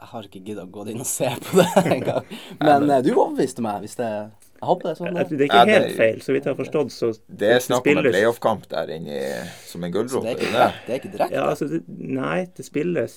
Jeg 0.01 0.09
har 0.15 0.25
ikke 0.25 0.41
giddet 0.41 0.63
å 0.63 0.71
gå 0.73 0.87
inn 0.89 1.03
og 1.03 1.09
se 1.09 1.29
på 1.43 1.59
det 1.59 1.67
engang. 1.97 2.31
Men 2.63 2.87
uh, 2.89 3.01
du 3.05 3.11
overbeviste 3.11 3.61
meg. 3.61 3.83
hvis 3.85 3.99
det 3.99 4.09
jeg 4.61 4.69
håper 4.69 4.85
det 4.85 4.91
er 4.91 4.97
sånn. 4.99 5.15
Det, 5.17 5.23
det 5.29 5.45
er 5.45 5.47
ikke 5.47 5.61
helt 5.71 5.95
feil, 5.97 6.17
så 6.21 6.33
vidt 6.35 6.45
jeg 6.45 6.53
har 6.53 6.57
forstått. 6.59 6.91
Så 6.93 7.07
det 7.25 7.47
er 7.49 7.63
snakk 7.65 7.87
om 7.89 7.97
en 7.97 8.05
playoff-kamp 8.05 8.67
der 8.69 8.91
inne 8.93 9.21
som 9.65 9.81
en 9.85 9.93
gulrot? 9.93 10.25
Det, 10.25 10.35
det, 10.37 10.65
er 10.85 10.99
ikke 10.99 11.13
direkte? 11.15 11.33
Ja, 11.33 11.47
altså, 11.49 11.81
nei, 11.89 12.43
det 12.57 12.65
spilles 12.67 13.15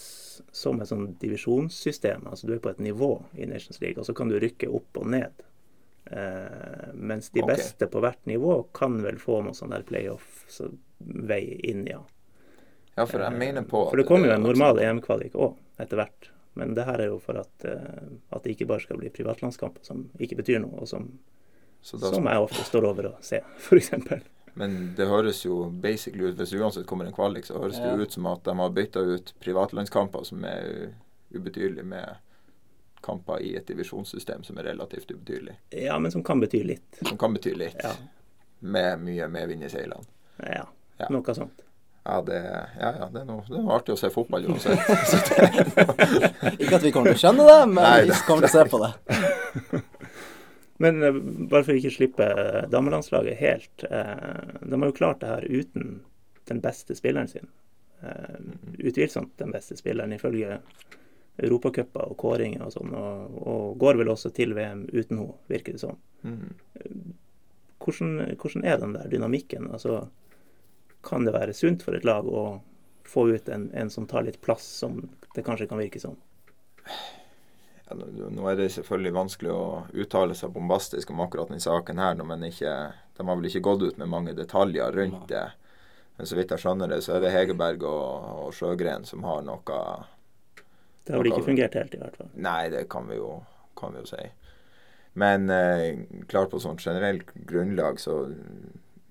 som 0.52 0.80
et 0.80 0.90
sånn 0.90 1.10
divisjonssystem. 1.20 2.26
Altså 2.30 2.48
du 2.48 2.54
er 2.56 2.62
på 2.62 2.72
et 2.72 2.82
nivå 2.82 3.16
i 3.34 3.48
Nations 3.50 3.80
League, 3.82 4.00
og 4.00 4.08
så 4.08 4.14
kan 4.16 4.30
du 4.30 4.38
rykke 4.42 4.70
opp 4.72 5.00
og 5.00 5.10
ned. 5.14 5.44
Eh, 6.06 6.90
mens 6.94 7.30
de 7.30 7.42
okay. 7.42 7.54
beste 7.54 7.88
på 7.88 8.02
hvert 8.04 8.20
nivå 8.28 8.58
kan 8.76 8.98
vel 9.02 9.16
få 9.20 9.40
noe 9.46 9.56
sånn 9.56 9.72
der 9.72 9.86
playoff-vei 9.88 11.42
inn, 11.70 11.86
ja. 11.88 12.02
Ja, 12.94 13.06
for 13.06 13.18
jeg 13.24 13.34
mener 13.34 13.64
på 13.66 13.88
For 13.90 13.98
det 13.98 14.06
kommer 14.06 14.30
jo 14.30 14.36
en 14.36 14.44
normal 14.46 14.78
EM-kvalik 14.78 15.34
òg, 15.34 15.56
etter 15.82 15.98
hvert. 15.98 16.30
Men 16.54 16.76
det 16.76 16.84
her 16.86 17.00
er 17.02 17.10
jo 17.10 17.16
for 17.22 17.40
at, 17.40 17.66
uh, 17.66 18.04
at 18.30 18.44
det 18.44 18.54
ikke 18.54 18.68
bare 18.70 18.84
skal 18.84 19.00
bli 19.00 19.10
privatlandskamper 19.10 19.82
som 19.82 20.04
ikke 20.22 20.38
betyr 20.38 20.60
noe, 20.62 20.84
og 20.84 20.86
som, 20.86 21.08
som 21.82 22.28
jeg 22.30 22.44
ofte 22.44 22.62
står 22.68 22.86
over 22.92 23.10
og 23.10 23.24
ser, 23.26 23.42
f.eks. 23.64 23.90
Men 24.54 24.94
det 24.96 25.08
høres 25.10 25.40
jo 25.44 25.64
basically 25.82 26.28
ut 26.28 26.38
Hvis 26.38 26.52
det 26.54 26.60
uansett 26.62 26.86
kommer 26.86 27.08
en 27.08 27.14
kvalik, 27.14 27.46
så 27.46 27.58
høres 27.58 27.80
det 27.82 27.94
ut 27.98 28.12
som 28.14 28.28
at 28.30 28.44
de 28.46 28.54
har 28.58 28.70
bytta 28.70 29.00
ut 29.02 29.32
privatlandskamper 29.42 30.22
som 30.28 30.44
er 30.46 30.92
ubetydelige, 31.34 31.82
med 31.82 32.20
kamper 33.04 33.42
i 33.42 33.56
et 33.58 33.66
divisjonssystem 33.68 34.44
som 34.46 34.58
er 34.58 34.70
relativt 34.70 35.10
ubetydelig. 35.10 35.58
Ja, 35.70 35.98
men 35.98 36.12
som 36.14 36.22
kan 36.24 36.40
bety 36.40 36.62
litt. 36.64 37.02
Som 37.02 37.18
kan 37.18 37.34
bety 37.34 37.52
litt. 37.58 37.82
Ja. 37.82 37.92
Med 38.64 39.02
mye 39.02 39.28
medvind 39.28 39.66
i 39.66 39.68
seilene. 39.68 40.06
Ja, 40.38 40.64
ja, 40.98 41.10
noe 41.10 41.34
sånt. 41.36 41.60
Ja, 42.04 42.20
det, 42.22 42.38
ja, 42.80 42.94
ja, 43.00 43.08
det, 43.12 43.22
er 43.22 43.28
noe, 43.28 43.42
det 43.48 43.56
er 43.56 43.62
noe 43.64 43.76
artig 43.78 43.94
å 43.94 43.98
se 43.98 44.10
fotball 44.12 44.44
uansett. 44.44 44.76
Ikke 46.62 46.76
at 46.76 46.84
vi 46.84 46.92
kommer 46.92 47.12
til 47.12 47.16
å 47.16 47.22
skjønne 47.22 47.46
det, 47.48 47.60
men 47.70 47.80
Nei, 47.80 48.00
vi 48.10 48.18
kommer 48.28 48.44
til 48.44 48.50
å 48.50 48.54
se 48.54 48.64
på 48.68 48.80
det. 48.82 49.82
Men 50.82 51.02
uh, 51.02 51.12
bare 51.50 51.64
for 51.64 51.74
å 51.74 51.78
ikke 51.78 51.94
slippe 51.94 52.26
uh, 52.26 52.64
damelandslaget 52.70 53.38
helt. 53.38 53.86
Uh, 53.86 54.58
de 54.64 54.78
har 54.78 54.90
jo 54.90 54.96
klart 54.96 55.22
det 55.22 55.30
her 55.30 55.46
uten 55.46 56.00
den 56.50 56.60
beste 56.64 56.96
spilleren 56.96 57.30
sin. 57.30 57.46
utvilsomt 58.78 59.38
den 59.40 59.52
beste 59.54 59.78
spilleren, 59.78 60.12
ifølge 60.12 60.58
europacuper 61.40 62.10
og 62.10 62.18
kåringer 62.20 62.66
og 62.66 62.74
sånn, 62.74 62.90
og, 62.92 63.38
og 63.48 63.78
går 63.80 63.96
vel 63.96 64.10
også 64.12 64.28
til 64.36 64.52
VM 64.52 64.82
uten 64.92 65.22
henne, 65.22 65.38
virker 65.48 65.72
det 65.72 65.80
som. 65.80 65.96
Mm. 66.20 67.14
Hvordan, 67.80 68.12
hvordan 68.36 68.66
er 68.68 68.76
den 68.82 68.92
der 68.98 69.08
dynamikken? 69.08 69.70
Altså, 69.72 70.02
kan 71.04 71.24
det 71.24 71.32
være 71.32 71.56
sunt 71.56 71.80
for 71.86 71.96
et 71.96 72.04
lag 72.04 72.28
å 72.28 72.44
få 73.08 73.30
ut 73.32 73.48
en, 73.48 73.70
en 73.72 73.90
som 73.90 74.06
tar 74.10 74.28
litt 74.28 74.40
plass, 74.44 74.68
som 74.84 75.00
det 75.32 75.46
kanskje 75.48 75.70
kan 75.72 75.80
virke 75.80 76.02
som? 76.02 76.20
Ja, 77.88 77.94
nå- 77.96 78.48
er 78.50 78.56
det 78.56 78.70
selvfølgelig 78.72 79.12
vanskelig 79.12 79.50
å 79.52 79.64
uttale 79.92 80.34
seg 80.34 80.52
bombastisk 80.54 81.10
om 81.12 81.20
akkurat 81.20 81.50
den 81.52 81.60
saken 81.60 81.98
her, 82.00 82.14
men 82.24 82.46
ikke, 82.48 82.72
de 83.18 83.26
har 83.28 83.36
vel 83.36 83.50
ikke 83.50 83.60
gått 83.66 83.82
ut 83.82 83.98
med 84.00 84.08
mange 84.08 84.32
detaljer 84.34 84.92
rundt 84.96 85.28
det. 85.28 85.44
Men 86.16 86.26
så 86.30 86.36
vidt 86.38 86.50
jeg 86.54 86.62
skjønner 86.62 86.88
det, 86.88 87.02
så 87.04 87.16
er 87.16 87.20
det 87.24 87.32
Hegerberg 87.34 87.82
og, 87.82 88.28
og 88.46 88.54
Sjøgren 88.54 89.04
som 89.04 89.24
har 89.26 89.42
noe 89.42 89.78
Det 91.04 91.12
har 91.12 91.20
vel 91.20 91.32
ikke 91.32 91.44
fungert 91.50 91.74
helt, 91.74 91.94
i 91.94 92.00
hvert 92.00 92.16
fall. 92.16 92.30
Nei, 92.34 92.68
det 92.72 92.86
kan 92.88 93.08
vi 93.10 93.18
jo, 93.18 93.42
kan 93.76 93.92
vi 93.92 94.00
jo 94.04 94.08
si. 94.08 94.22
Men 95.20 95.50
eh, 95.50 95.98
klart 96.30 96.50
på 96.50 96.58
sånn 96.62 96.78
generelt 96.80 97.28
grunnlag 97.46 98.00
så 98.00 98.22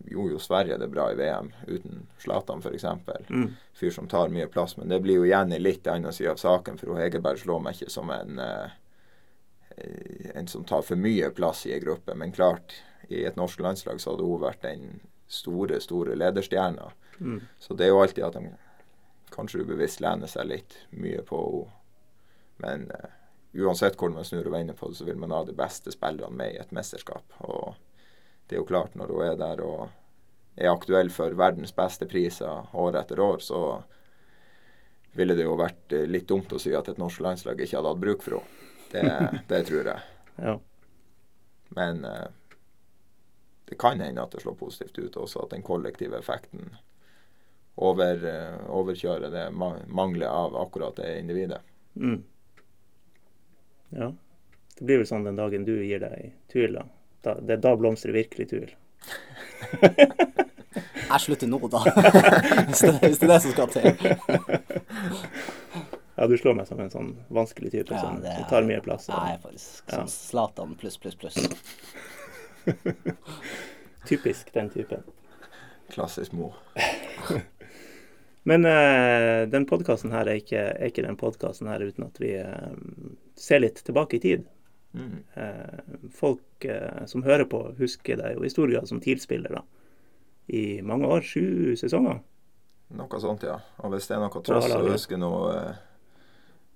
gjorde 0.05 0.35
jo 0.35 0.39
Sverige 0.39 0.77
det 0.77 0.87
bra 0.91 1.09
i 1.11 1.15
VM 1.15 1.51
uten 1.67 2.07
Zlatan 2.19 2.63
f.eks. 2.63 2.85
Mm. 3.29 3.49
Fyr 3.73 3.91
som 3.95 4.07
tar 4.07 4.33
mye 4.33 4.47
plass. 4.51 4.77
Men 4.77 4.91
det 4.91 4.99
blir 5.03 5.21
jo 5.21 5.27
igjen 5.27 5.53
i 5.53 5.59
litt 5.61 5.87
annen 5.87 6.13
side 6.13 6.35
av 6.35 6.41
saken, 6.41 6.79
for 6.81 6.99
Hegerberg 6.99 7.41
slår 7.43 7.63
meg 7.63 7.77
ikke 7.77 7.93
som 7.93 8.11
en 8.13 8.41
eh, 8.43 8.79
en 10.33 10.47
som 10.47 10.63
tar 10.63 10.81
for 10.81 10.95
mye 10.95 11.29
plass 11.29 11.65
i 11.65 11.73
en 11.73 11.81
gruppe. 11.81 12.15
Men 12.15 12.31
klart, 12.31 12.75
i 13.07 13.23
et 13.25 13.35
norsk 13.35 13.59
landslag 13.59 14.01
så 14.01 14.13
hadde 14.13 14.27
hun 14.27 14.43
vært 14.43 14.61
den 14.61 14.99
store, 15.27 15.79
store 15.81 16.15
lederstjerna. 16.15 16.91
Mm. 17.17 17.41
Så 17.59 17.73
det 17.73 17.87
er 17.87 17.93
jo 17.93 18.01
alltid 18.03 18.27
at 18.27 18.37
de 18.37 18.53
kanskje 19.33 19.63
ubevisst 19.63 20.01
lener 20.03 20.29
seg 20.29 20.49
litt 20.49 20.77
mye 20.91 21.23
på 21.25 21.39
henne. 21.47 21.79
Men 22.61 22.83
eh, 22.93 23.13
uansett 23.65 23.97
hvordan 23.97 24.19
man 24.19 24.27
snur 24.27 24.45
og 24.45 24.53
vender 24.53 24.75
på 24.77 24.87
det, 24.87 24.95
så 24.99 25.07
vil 25.07 25.17
man 25.19 25.33
ha 25.33 25.39
de 25.43 25.55
beste 25.57 25.91
spillerne 25.91 26.37
med 26.37 26.53
i 26.53 26.59
et 26.61 26.69
mesterskap. 26.71 27.33
Og 27.43 27.73
det 28.47 28.55
er 28.55 28.61
jo 28.61 28.67
klart, 28.69 28.95
når 28.95 29.13
hun 29.13 29.25
er 29.25 29.37
der 29.39 29.63
og 29.63 29.89
er 30.55 30.69
aktuell 30.69 31.09
for 31.09 31.33
verdens 31.37 31.73
beste 31.75 32.05
priser 32.09 32.75
år 32.77 32.99
etter 32.99 33.19
år, 33.19 33.39
så 33.41 33.63
ville 35.13 35.35
det 35.37 35.45
jo 35.47 35.57
vært 35.57 35.93
eh, 35.93 36.05
litt 36.09 36.27
dumt 36.29 36.53
å 36.53 36.61
si 36.61 36.73
at 36.75 36.89
et 36.89 37.01
norsk 37.01 37.21
landslag 37.23 37.61
ikke 37.61 37.77
hadde 37.79 37.93
hatt 37.93 38.01
bruk 38.01 38.23
for 38.25 38.39
henne. 38.39 38.61
Det, 38.93 39.43
det 39.49 39.61
tror 39.69 39.89
jeg. 39.89 40.01
Ja. 40.37 40.55
Men 41.77 42.05
eh, 42.05 42.27
det 43.69 43.77
kan 43.81 44.01
hende 44.01 44.21
at 44.21 44.33
det 44.33 44.43
slår 44.43 44.57
positivt 44.59 44.97
ut 44.99 45.17
også, 45.17 45.45
at 45.45 45.55
den 45.55 45.65
kollektive 45.65 46.19
effekten 46.19 46.75
over, 47.75 48.25
eh, 48.29 48.59
overkjører 48.69 49.33
det 49.33 49.47
ma 49.53 49.75
manglet 49.87 50.29
av 50.29 50.57
akkurat 50.57 50.97
det 51.01 51.15
individet. 51.19 51.61
Mm. 51.95 52.19
Ja. 53.89 54.11
Det 54.77 54.85
blir 54.85 55.01
vel 55.01 55.09
sånn 55.09 55.25
den 55.25 55.37
dagen 55.37 55.65
du 55.65 55.75
gir 55.85 56.01
deg 56.01 56.33
tvil 56.53 56.77
da. 56.79 56.85
Da 57.23 57.33
det, 57.39 57.57
da 57.63 57.75
blomstrer 57.79 58.13
virkelig 58.15 58.49
Tuil. 58.51 58.71
Jeg 61.13 61.19
slutter 61.21 61.47
nå, 61.51 61.59
da. 61.69 61.81
hvis, 62.67 62.79
det, 62.81 62.93
hvis 63.03 63.19
det 63.21 63.27
er 63.27 63.33
det 63.33 63.41
som 63.43 63.51
skal 63.53 63.69
til. 63.73 63.85
Ja, 66.13 66.27
du 66.29 66.35
slår 66.37 66.53
meg 66.53 66.67
som 66.69 66.77
en 66.77 66.91
sånn 66.93 67.07
vanskelig 67.33 67.71
type 67.73 67.97
som, 67.97 68.19
er, 68.21 68.35
som 68.37 68.45
tar 68.51 68.65
mye 68.69 68.77
plass. 68.85 69.07
og- 69.09 69.15
Jeg 69.17 69.33
er 69.33 69.39
faktisk 69.41 69.89
Ja. 69.89 69.95
som 70.03 70.07
Zlatan 70.13 70.75
pluss, 70.77 70.97
pluss, 71.01 71.15
pluss. 71.17 71.37
Typisk 74.05 74.53
den 74.53 74.69
typen. 74.69 75.01
Klassisk 75.89 76.31
mor. 76.37 76.53
Men 78.43 78.65
eh, 78.69 79.47
den 79.49 79.65
podkasten 79.65 80.11
her 80.13 80.27
er 80.29 80.37
ikke, 80.41 80.61
er 80.77 80.91
ikke 80.91 81.05
den 81.05 81.17
podkasten 81.17 81.67
her 81.71 81.81
uten 81.81 82.05
at 82.05 82.17
vi 82.21 82.33
eh, 82.37 82.77
ser 83.39 83.63
litt 83.63 83.81
tilbake 83.87 84.19
i 84.19 84.23
tid. 84.23 84.45
Mm. 84.93 85.23
Eh, 85.33 85.95
folk 86.13 86.65
eh, 86.65 87.05
som 87.05 87.23
hører 87.25 87.45
på, 87.49 87.63
husker 87.79 88.19
deg 88.19 88.37
jo 88.37 88.45
i 88.45 88.51
stor 88.53 88.69
grad 88.69 88.89
som 88.89 89.01
TIL-spiller, 89.01 89.57
da. 89.57 89.63
I 90.53 90.81
mange 90.85 91.07
år. 91.07 91.23
Sju 91.25 91.73
sesonger. 91.79 92.21
Noe 92.93 93.19
sånt, 93.21 93.45
ja. 93.47 93.57
Og 93.81 93.93
hvis 93.93 94.07
det 94.09 94.17
er 94.17 94.21
noe 94.21 94.43
så 94.45 94.59
A-laget. 94.59 94.91
husker 94.93 95.15
jeg 95.15 95.23
noe 95.23 95.53
eh, 95.55 95.81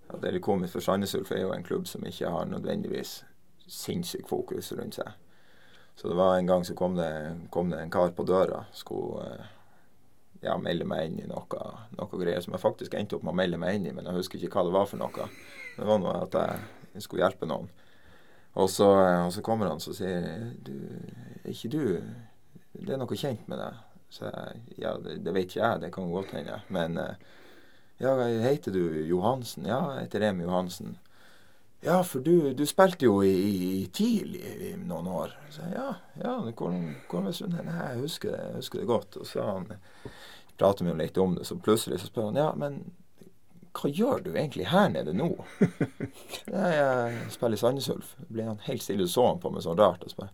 ja, 0.07 0.17
Det 0.17 0.29
er 0.29 0.37
litt 0.37 0.45
komisk, 0.45 0.77
for 0.77 0.85
Sandnes 0.85 1.13
Ulf 1.17 1.31
er 1.35 1.43
jo 1.43 1.53
en 1.53 1.65
klubb 1.67 1.87
som 1.89 2.05
ikke 2.07 2.31
har 2.31 2.47
nødvendigvis 2.49 3.19
sinnssykt 3.67 4.29
fokus 4.29 4.71
rundt 4.73 4.97
seg. 4.97 5.11
Så 5.97 6.07
det 6.07 6.15
var 6.17 6.37
en 6.37 6.47
gang 6.47 6.63
så 6.65 6.75
kom 6.77 6.95
det, 6.95 7.09
kom 7.51 7.69
det 7.73 7.81
en 7.81 7.91
kar 7.91 8.13
på 8.15 8.25
døra. 8.25 8.63
Skulle 8.73 9.27
eh, 9.27 9.53
ja, 10.45 10.57
melde 10.61 10.87
meg 10.89 11.09
inn 11.09 11.19
i 11.21 11.29
noe, 11.29 11.63
noe 11.97 12.21
greier 12.21 12.41
som 12.41 12.55
jeg 12.55 12.63
faktisk 12.63 12.95
endte 12.97 13.17
opp 13.17 13.25
med 13.27 13.35
å 13.35 13.41
melde 13.41 13.59
meg 13.61 13.77
inn 13.77 13.89
i, 13.89 13.93
men 13.93 14.07
jeg 14.07 14.21
husker 14.21 14.41
ikke 14.41 14.61
hva 14.61 14.69
det 14.69 14.77
var 14.77 14.89
for 14.89 15.01
noe. 15.01 15.29
Det 15.77 15.85
var 15.85 16.01
noe 16.01 16.15
at 16.23 16.37
jeg 16.93 17.05
skulle 17.05 17.25
hjelpe 17.25 17.49
noen. 17.49 17.69
Og 18.57 18.69
så, 18.69 18.87
eh, 19.05 19.25
og 19.25 19.33
så 19.33 19.43
kommer 19.45 19.69
han 19.69 19.81
og 19.81 19.97
sier 19.97 20.53
du, 20.65 20.73
er 21.43 21.51
ikke 21.53 21.73
du 21.73 21.83
Det 22.77 22.93
er 22.93 22.99
noe 23.01 23.17
kjent 23.17 23.47
med 23.49 23.57
deg. 23.61 23.81
Så 24.13 24.29
jeg, 24.29 24.61
ja, 24.77 24.93
det, 25.01 25.17
det 25.25 25.33
vet 25.33 25.49
ikke 25.49 25.63
jeg, 25.63 25.81
det 25.81 25.91
kan 25.93 26.11
godt 26.11 26.33
hende. 26.37 26.59
Men 26.73 26.97
eh, 27.01 27.15
ja, 28.01 28.13
heter 28.43 28.73
du 28.73 28.83
Johansen? 29.09 29.65
Ja, 29.65 29.81
jeg 29.95 30.07
heter 30.07 30.27
Remi 30.27 30.45
Johansen. 30.45 30.97
Ja, 31.81 32.01
for 32.05 32.21
du, 32.25 32.53
du 32.57 32.65
spilte 32.65 33.05
jo 33.05 33.19
i, 33.25 33.33
i, 33.81 33.87
TIL 33.93 34.37
i, 34.37 34.53
i 34.69 34.75
noen 34.77 35.09
år. 35.09 35.33
Så 35.53 35.65
jeg, 35.65 35.73
ja, 35.77 35.89
ja, 36.21 36.35
hvordan 36.51 36.95
hvordan? 37.09 37.57
Nei, 37.65 37.75
jeg 37.81 38.03
husker 38.05 38.33
det, 38.33 38.45
jeg 38.45 38.61
husker 38.61 38.81
det 38.81 38.89
godt. 38.89 39.17
Og 39.21 39.29
så 39.29 39.49
prater 40.57 40.85
vi 40.85 40.95
litt 40.97 41.17
om 41.21 41.35
det, 41.37 41.45
så 41.45 41.57
plutselig 41.57 42.01
så 42.01 42.09
spør 42.09 42.31
han 42.31 42.41
ja, 42.41 42.51
men 42.57 42.79
hva 43.77 43.89
gjør 43.93 44.21
du 44.25 44.29
egentlig 44.33 44.67
her 44.71 44.89
nede 44.93 45.13
nå? 45.13 45.29
jeg 46.51 47.31
spiller 47.33 47.57
i 47.57 47.61
Sandnes 47.61 47.89
Ulf. 47.93 48.13
Ble 48.31 48.45
han 48.47 48.59
helt 48.67 48.83
stille 48.85 49.05
og 49.05 49.11
så 49.13 49.25
han 49.29 49.41
på 49.43 49.51
meg 49.53 49.65
sånn 49.65 49.77
rart 49.79 50.03
og 50.05 50.11
så 50.13 50.23
bare 50.23 50.33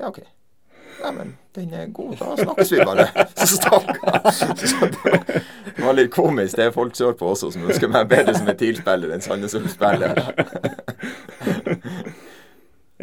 ja, 0.00 0.08
OK. 0.10 0.18
Nei, 1.02 1.10
men 1.14 1.28
den 1.54 1.72
er 1.74 1.88
god, 1.94 2.12
da 2.18 2.34
snakkes 2.38 2.70
vi 2.74 2.84
bare. 2.86 3.04
Så 3.38 3.56
stakk 3.56 3.88
han. 4.02 4.18
Det 5.74 5.82
var- 5.82 5.96
litt 5.98 6.10
komisk. 6.14 6.56
Det 6.58 6.68
er 6.68 6.74
folk 6.74 6.94
sørpå 6.98 7.30
også 7.32 7.50
som 7.54 7.64
ønsker 7.66 7.90
meg 7.90 8.08
bedre 8.10 8.34
som 8.36 8.46
en 8.50 8.58
TIL-spiller 8.58 9.14
enn 9.14 9.22
Sandnes 9.24 9.54
Ulf-spiller. 9.58 10.18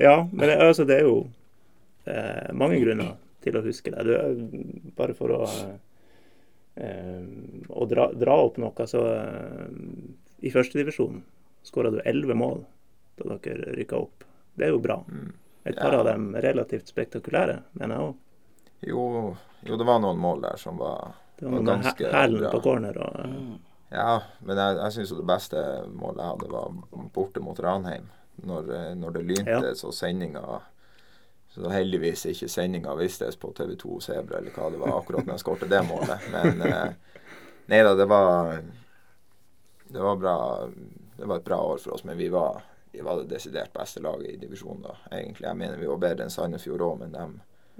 Ja, 0.02 0.30
men 0.32 0.48
det, 0.48 0.56
altså, 0.56 0.86
det 0.88 0.96
er 1.02 1.04
jo 1.04 1.18
eh, 2.08 2.48
mange 2.58 2.80
grunner 2.82 3.18
til 3.44 3.58
å 3.60 3.64
huske 3.66 3.92
det. 3.92 4.06
Du, 4.08 4.92
bare 4.98 5.14
for 5.18 5.34
å, 5.36 5.42
eh, 5.44 5.74
å 7.70 7.86
dra, 7.90 8.08
dra 8.14 8.36
opp 8.46 8.58
noe, 8.62 8.88
så 8.88 9.02
eh, 9.14 9.68
I 10.42 10.50
førstedivisjon 10.54 11.22
skåra 11.64 11.92
du 11.94 12.00
elleve 12.06 12.34
mål 12.36 12.64
da 13.22 13.38
dere 13.38 13.76
rykka 13.78 13.98
opp. 14.02 14.24
Det 14.58 14.66
er 14.66 14.72
jo 14.74 14.80
bra. 14.82 14.96
Mm. 15.08 15.32
Et 15.70 15.76
par 15.78 15.94
Ja. 15.94 16.00
av 16.00 16.06
dem 16.06 16.32
relativt 16.42 16.88
spektakulære, 16.90 17.60
mener 17.78 17.96
jeg 17.96 18.06
òg. 18.08 18.16
Jo, 18.82 19.36
jo, 19.68 19.78
det 19.78 19.86
var 19.86 20.00
noen 20.02 20.18
mål 20.18 20.42
der 20.42 20.58
som 20.58 20.78
var 20.82 21.14
Det 21.38 21.46
var 21.46 21.60
var 21.60 21.68
ganske 21.76 22.12
hælen 22.12 22.40
bra. 22.42 22.52
på 22.52 22.62
corner 22.64 22.98
og 22.98 23.26
Mm. 23.30 23.60
Ja, 23.92 24.22
men 24.42 24.56
jeg, 24.58 24.78
jeg 24.78 24.92
syns 24.94 25.10
det 25.18 25.26
beste 25.28 25.62
målet 25.94 26.18
jeg 26.24 26.26
hadde, 26.32 26.50
var 26.52 26.72
borte 27.14 27.42
mot 27.44 27.60
Ranheim. 27.60 28.06
Når, 28.44 28.70
eh, 28.74 28.94
når 28.96 29.12
det 29.14 29.26
lynte, 29.28 29.50
Ja. 29.52 29.74
så 29.76 29.92
sendinga 29.94 30.62
Så 31.54 31.70
heldigvis 31.70 32.26
ikke 32.32 32.48
sendinga 32.48 32.94
vistes 32.96 33.36
på 33.36 33.52
TV2 33.52 34.00
Sebra 34.00 34.38
eller 34.40 34.54
hva 34.56 34.70
det 34.72 34.80
var 34.80 34.94
akkurat 35.02 35.26
når 35.26 35.36
jeg 35.36 35.44
skårte 35.44 35.68
det 35.68 35.82
målet. 35.84 36.28
Men 36.32 36.62
eh, 36.64 36.94
nei 37.72 37.82
da, 37.84 37.96
det 37.96 38.08
var 38.08 38.54
Det 39.92 40.00
var 40.00 40.16
bra 40.16 40.36
Det 41.18 41.28
var 41.28 41.42
et 41.42 41.50
bra 41.50 41.58
år 41.74 41.82
for 41.84 41.98
oss, 41.98 42.06
men 42.08 42.18
vi 42.18 42.30
var, 42.32 42.62
vi 42.92 43.04
var 43.04 43.20
det 43.20 43.34
desidert 43.34 43.74
beste 43.74 44.00
laget 44.02 44.30
i 44.32 44.38
divisjonen 44.40 44.88
da, 44.88 44.96
egentlig. 45.12 45.48
Jeg 45.48 45.58
mener 45.60 45.78
vi 45.78 45.90
var 45.92 46.00
bedre 46.02 46.26
enn 46.26 46.34
Sandefjord 46.34 46.82
òg, 46.82 46.96
men 47.04 47.12
de 47.14 47.26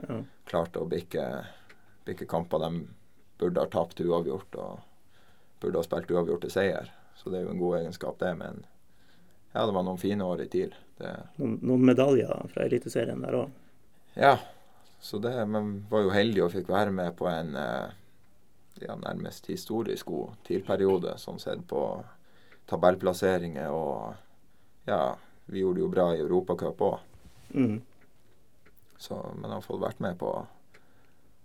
ja. 0.04 0.18
klarte 0.46 0.84
å 0.84 0.90
bikke, 0.92 1.24
bikke 2.06 2.28
kamper 2.30 2.62
de 2.62 2.84
burde 3.40 3.64
ha 3.64 3.72
tapt 3.72 4.04
uavgjort 4.04 4.60
og 4.62 4.84
burde 5.64 5.80
ha 5.80 5.88
spilt 5.88 6.12
uavgjort 6.12 6.46
til 6.46 6.54
seier. 6.54 6.92
Så 7.18 7.32
det 7.32 7.40
er 7.40 7.48
jo 7.48 7.56
en 7.56 7.64
god 7.64 7.80
egenskap, 7.80 8.20
det. 8.20 8.36
Men 8.38 8.62
ja, 9.56 9.66
det 9.66 9.74
var 9.74 9.88
noen 9.88 9.98
fine 10.02 10.28
år 10.28 10.46
i 10.46 10.52
TIL. 10.52 10.76
Noen, 11.02 11.58
noen 11.66 11.88
medaljer 11.88 12.52
fra 12.54 12.68
Eliteserien 12.68 13.26
der 13.26 13.40
òg. 13.42 13.61
Ja, 14.16 14.40
så 15.00 15.18
det 15.20 15.46
Men 15.48 15.86
var 15.90 16.02
jo 16.06 16.10
heldig 16.14 16.44
og 16.46 16.52
fikk 16.54 16.70
være 16.70 16.92
med 16.92 17.16
på 17.18 17.28
en 17.30 17.56
eh, 17.56 17.92
ja, 18.82 18.96
nærmest 18.96 19.48
historisk 19.48 20.06
god 20.12 20.36
TIL-periode, 20.48 21.16
sånn 21.18 21.40
sett 21.40 21.64
på 21.68 21.86
tabellplasseringer 22.70 23.70
og 23.72 24.14
Ja, 24.88 25.16
vi 25.46 25.60
gjorde 25.62 25.78
det 25.78 25.82
jo 25.86 25.90
bra 25.94 26.08
i 26.16 26.20
Europacup 26.24 26.80
òg, 26.82 27.00
Mm. 27.54 27.82
så 28.98 29.18
men 29.36 29.52
har 29.52 29.62
fått 29.62 29.82
vært 29.82 30.00
med 30.00 30.18
på, 30.18 30.30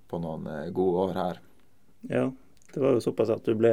på 0.09 0.19
noen 0.23 0.47
eh, 0.47 0.71
gode 0.71 0.99
år 1.09 1.15
her. 1.19 1.41
Ja, 2.09 2.31
det 2.73 2.81
var 2.81 2.93
jo 2.95 3.01
såpass 3.03 3.29
at 3.35 3.45
du 3.45 3.55
ble 3.59 3.73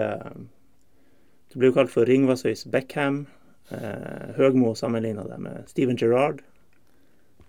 Du 1.54 1.60
ble 1.60 1.70
jo 1.70 1.76
kalt 1.76 1.92
for 1.94 2.06
Ringvassøys 2.10 2.66
Beckham. 2.74 3.28
Eh, 3.70 4.34
Høgmo 4.38 4.74
sammenligna 4.76 5.24
deg 5.30 5.40
med 5.40 5.68
Steven 5.70 5.96
Gerrard. 6.00 6.42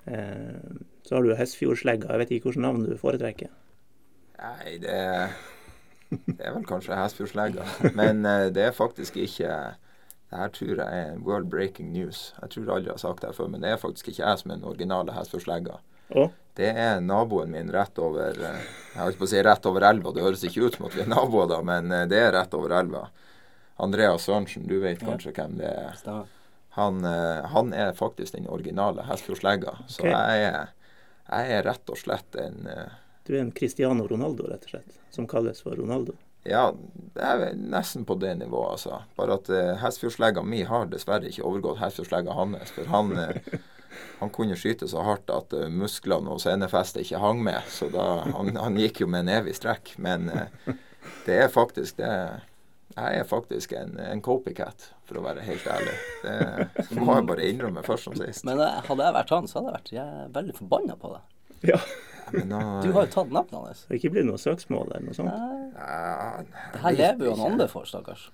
Eh, 0.07 0.61
så 1.04 1.14
har 1.16 1.23
du 1.25 1.30
jo 1.32 1.37
Hesfjordslegga. 1.38 2.08
Jeg 2.11 2.23
vet 2.23 2.30
ikke 2.32 2.49
hvilket 2.50 2.64
navn 2.64 2.84
du 2.88 2.94
foretrekker. 3.00 3.50
Nei, 4.40 4.76
det, 4.82 4.99
det 6.26 6.40
er 6.44 6.54
vel 6.56 6.66
kanskje 6.68 6.96
Hesfjordslegga. 6.99 7.66
Men 7.96 8.25
eh, 8.28 8.49
det 8.54 8.68
er 8.70 8.76
faktisk 8.76 9.16
ikke 9.20 9.50
Det 10.34 10.38
her 10.40 10.49
tror 10.50 10.80
jeg 10.80 11.00
er 11.04 11.18
world 11.23 11.46
breaking 11.52 11.92
news. 11.94 12.32
Jeg 12.42 12.50
tror 12.56 12.73
alle 12.75 12.90
har 12.90 12.99
sagt 12.99 13.23
det 13.23 13.34
før, 13.37 13.46
men 13.52 13.62
det 13.62 13.70
er 13.70 13.76
faktisk 13.78 14.08
ikke 14.11 14.25
jeg 14.25 14.40
som 14.40 14.50
er 14.50 14.56
den 14.58 14.66
originale 14.66 15.14
Hesfjordslegga. 15.14 15.76
Det 16.54 16.68
er 16.70 17.00
naboen 17.02 17.50
min 17.50 17.70
rett 17.75 17.96
over 17.99 18.34
eh, 18.34 18.64
Jeg 18.94 19.00
holdt 19.02 19.18
på 19.20 19.26
å 19.26 19.30
si 19.30 19.40
rett 19.42 19.66
over 19.70 19.87
elva. 19.88 20.12
Det 20.14 20.23
høres 20.25 20.42
ikke 20.46 20.66
ut 20.68 20.76
som 20.78 20.87
at 20.88 20.94
vi 20.96 21.02
er 21.04 21.11
naboer, 21.11 21.49
da, 21.50 21.61
men 21.66 21.92
eh, 21.94 22.04
det 22.11 22.18
er 22.25 22.32
rett 22.34 22.54
over 22.58 22.75
elva. 22.80 23.04
Andreas 23.82 24.26
Sørensen, 24.28 24.66
du 24.70 24.76
vet 24.82 25.02
Ja. 25.02 25.08
kanskje 25.12 25.32
hvem 25.34 25.56
det 25.58 25.70
er. 25.70 26.25
Han, 26.75 27.04
han 27.54 27.73
er 27.75 27.92
faktisk 27.94 28.34
den 28.34 28.49
originale 28.50 29.02
Hestfjordslegga. 29.06 29.76
Så 29.87 30.02
Ok. 30.02 30.11
jeg, 30.11 30.46
er, 30.50 30.74
jeg 31.31 31.57
er 31.57 31.66
rett 31.66 31.90
og 31.90 31.99
slett 31.99 32.37
en 32.40 32.69
eh, 32.71 33.00
du 33.25 33.33
er 33.37 33.40
en 33.40 33.52
Cristiano 33.57 34.04
Ronaldo, 34.09 34.45
rett 34.50 34.66
og 34.66 34.75
slett, 34.75 34.97
som 35.11 35.26
kalles 35.28 35.62
for 35.64 35.76
Ronaldo. 35.81 36.12
Ja, 36.45 36.75
det 37.16 37.25
er 37.25 37.54
nesten 37.57 38.04
på 38.04 38.19
det 38.21 38.35
nivået, 38.37 38.75
altså. 38.76 38.99
Bare 39.16 39.38
at 39.38 39.49
uh, 39.49 39.71
Hestfjordslegga 39.81 40.43
mi 40.45 40.61
har 40.69 40.90
dessverre 40.93 41.31
ikke 41.31 41.47
overgått 41.49 41.81
Hestfjordslegga 41.81 42.37
hans. 42.37 42.75
For 42.76 42.90
han, 42.93 43.14
eh, 43.16 43.54
han 44.21 44.33
kunne 44.35 44.59
skyte 44.61 44.88
så 44.93 45.07
hardt 45.07 45.33
at 45.33 45.57
eh, 45.57 45.73
musklene 45.73 46.37
og 46.37 46.43
senefestet 46.45 47.07
ikke 47.07 47.23
hang 47.23 47.40
med. 47.47 47.64
Så 47.73 47.88
da, 47.95 48.26
han, 48.28 48.52
han 48.61 48.76
gikk 48.76 49.00
jo 49.00 49.09
med 49.09 49.25
en 49.25 49.38
evig 49.38 49.57
strekk. 49.57 49.95
Men 50.04 50.28
eh, 50.28 50.76
det 51.25 51.40
er 51.47 51.49
faktisk 51.52 51.97
det 52.02 52.12
Jeg 52.95 53.16
er 53.19 53.25
faktisk 53.26 53.73
en, 53.75 53.97
en 53.99 54.21
copycat, 54.23 54.90
for 55.08 55.20
å 55.20 55.25
være 55.26 55.44
helt 55.44 55.66
ærlig. 55.68 55.94
Det 56.25 56.99
må 57.00 57.18
jeg 57.18 57.26
bare 57.28 57.49
innrømme 57.50 57.84
først 57.87 58.08
som 58.08 58.16
sist. 58.18 58.44
Men 58.49 58.62
eh, 58.64 58.80
hadde 58.88 59.06
jeg 59.08 59.16
vært 59.18 59.32
han, 59.37 59.49
så 59.50 59.58
hadde 59.61 59.70
jeg 59.70 59.76
vært 59.78 59.92
jeg 59.99 60.32
veldig 60.38 60.56
forbanna 60.61 60.96
på 61.00 61.12
deg. 61.14 61.30
Ja. 61.75 61.78
Men 62.32 62.49
nå, 62.49 62.61
Du 62.84 62.90
har 62.96 63.04
jo 63.06 63.12
tatt 63.12 63.32
navnet 63.32 63.54
hans. 63.58 63.84
Det 63.84 63.92
har 63.92 64.00
ikke 64.00 64.14
blitt 64.16 64.28
noe 64.30 64.40
søksmål 64.40 64.88
eller 64.88 65.04
noe 65.11 65.16
sånt? 65.16 65.28
Nei, 65.28 65.61
ja, 65.76 66.64
Det 66.73 66.82
her 66.87 66.96
lever 66.99 67.28
jo 67.28 67.37
han 67.37 67.52
andre 67.52 67.68
for, 67.70 67.88
stakkars. 67.88 68.26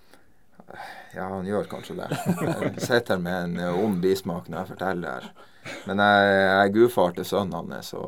Ja, 1.16 1.26
han 1.26 1.46
gjør 1.48 1.66
kanskje 1.70 1.96
det. 1.98 2.08
Jeg 2.14 2.84
sitter 2.84 3.16
her 3.16 3.22
med 3.24 3.38
en 3.48 3.56
eh, 3.58 3.78
ond 3.84 3.98
bismak 4.04 4.46
når 4.48 4.60
jeg 4.62 4.70
forteller 4.76 5.16
her. 5.16 5.48
Men 5.88 6.02
jeg, 6.04 6.28
jeg 6.38 6.60
er 6.60 6.74
gudfar 6.76 7.16
til 7.16 7.26
sønnen 7.26 7.72
hans, 7.74 7.90
så 7.90 8.04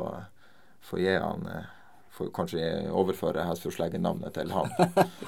får 0.89 1.03
gi 1.03 1.17
han 1.19 1.49
eh, 1.51 1.71
Får 2.13 2.29
kanskje 2.37 2.67
overføre 2.93 3.41
Hestfjordsleggen-navnet 3.49 4.35
til 4.37 4.51
han. 4.53 4.69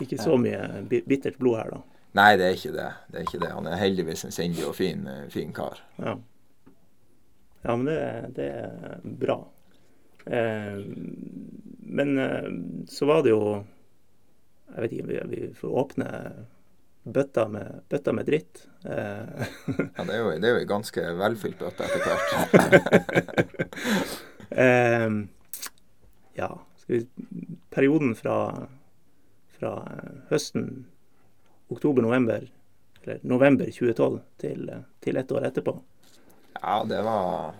Ikke 0.04 0.18
så 0.20 0.34
mye 0.36 0.82
bittert 0.92 1.38
blod 1.40 1.56
her, 1.56 1.70
da. 1.72 1.78
Nei, 2.14 2.36
det 2.38 2.46
er 2.46 2.54
ikke 2.58 2.74
det. 2.74 2.90
Det 3.10 3.18
er 3.20 3.26
ikke 3.26 3.42
det. 3.42 3.50
Han 3.56 3.66
er 3.66 3.80
heldigvis 3.80 4.24
en 4.28 4.34
sindig 4.34 4.64
og 4.68 4.76
fin, 4.78 5.06
eh, 5.10 5.24
fin 5.34 5.50
kar. 5.56 5.80
Ja, 5.98 6.14
ja 7.64 7.76
men 7.76 7.88
det, 7.88 7.98
det 8.36 8.48
er 8.60 9.00
bra. 9.04 9.38
Eh, 10.26 10.78
men 11.98 12.18
eh, 12.18 12.50
så 12.88 13.06
var 13.10 13.22
det 13.26 13.34
jo 13.34 13.40
Jeg 14.74 14.80
vet 14.80 14.92
ikke, 14.96 15.08
vi, 15.10 15.18
vi 15.28 15.40
får 15.58 15.74
åpne 15.82 16.06
bøtta 17.04 17.44
med, 17.52 17.82
bøtta 17.92 18.14
med 18.16 18.26
dritt. 18.30 18.62
Eh, 18.88 19.44
Ja, 19.98 20.06
det 20.06 20.14
er 20.14 20.22
jo, 20.22 20.30
det 20.40 20.48
er 20.48 20.54
jo 20.54 20.62
en 20.62 20.70
ganske 20.70 21.04
velfylt 21.18 21.58
bøtte 21.60 21.84
etter 21.84 22.00
hvert. 22.06 22.30
eh, 24.64 25.10
ja, 26.40 26.48
skal 26.80 26.96
vi 26.96 27.04
Perioden 27.74 28.14
fra, 28.18 28.38
fra 29.58 29.74
høsten, 30.30 30.86
oktober-november, 31.72 32.48
eller 33.02 33.20
november 33.22 33.70
2012, 33.70 34.20
til, 34.40 34.68
eh, 34.70 34.82
til 35.00 35.16
ett 35.16 35.32
år 35.32 35.48
etterpå. 35.50 35.78
Ja, 36.60 36.84
det 36.88 37.02
var 37.02 37.54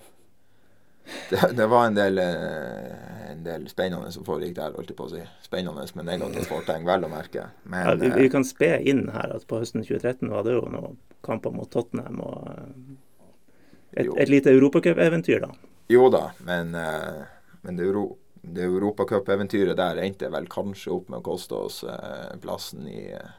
det, 1.31 1.57
det 1.57 1.67
var 1.67 1.87
en 1.87 1.95
del, 1.95 2.19
eh, 2.19 3.31
en 3.31 3.45
del 3.45 3.69
spennende 3.69 4.13
som 4.13 4.25
foregikk 4.25 4.55
der, 4.57 4.73
holdt 4.77 4.93
jeg 4.93 4.99
på 4.99 5.09
å 5.09 5.13
si. 5.13 5.23
Spennende 5.45 5.85
med 5.99 6.09
negativt 6.09 6.49
fortegn, 6.49 6.87
vel 6.89 7.05
å 7.05 7.11
merke. 7.13 7.49
Men 7.69 7.87
Ja, 7.87 7.95
vi, 8.01 8.09
eh, 8.09 8.17
vi 8.23 8.31
kan 8.33 8.45
spe 8.45 8.79
inn 8.81 9.09
her 9.13 9.35
at 9.37 9.47
på 9.47 9.61
høsten 9.61 9.85
2013 9.85 10.31
var 10.33 10.47
det 10.47 10.57
jo 10.57 10.65
noen 10.73 10.97
kamper 11.25 11.53
mot 11.53 11.71
Tottenham 11.71 12.21
og 12.25 12.49
eh, 12.49 14.01
et, 14.01 14.09
et 14.09 14.33
lite 14.33 14.51
europacup-eventyr, 14.51 15.45
da. 15.45 15.53
Jo 15.93 16.09
da, 16.11 16.31
men, 16.47 16.75
eh, 16.75 17.25
men 17.63 17.77
det, 17.77 17.85
Euro, 17.85 18.07
det 18.41 18.65
europacup-eventyret 18.65 19.77
der 19.79 20.01
endte 20.03 20.33
vel 20.33 20.49
kanskje 20.51 20.93
opp 20.97 21.13
med 21.13 21.21
å 21.21 21.27
koste 21.29 21.59
oss 21.67 21.83
eh, 21.85 22.33
plassen 22.43 22.89
i, 22.89 23.11
eh, 23.13 23.35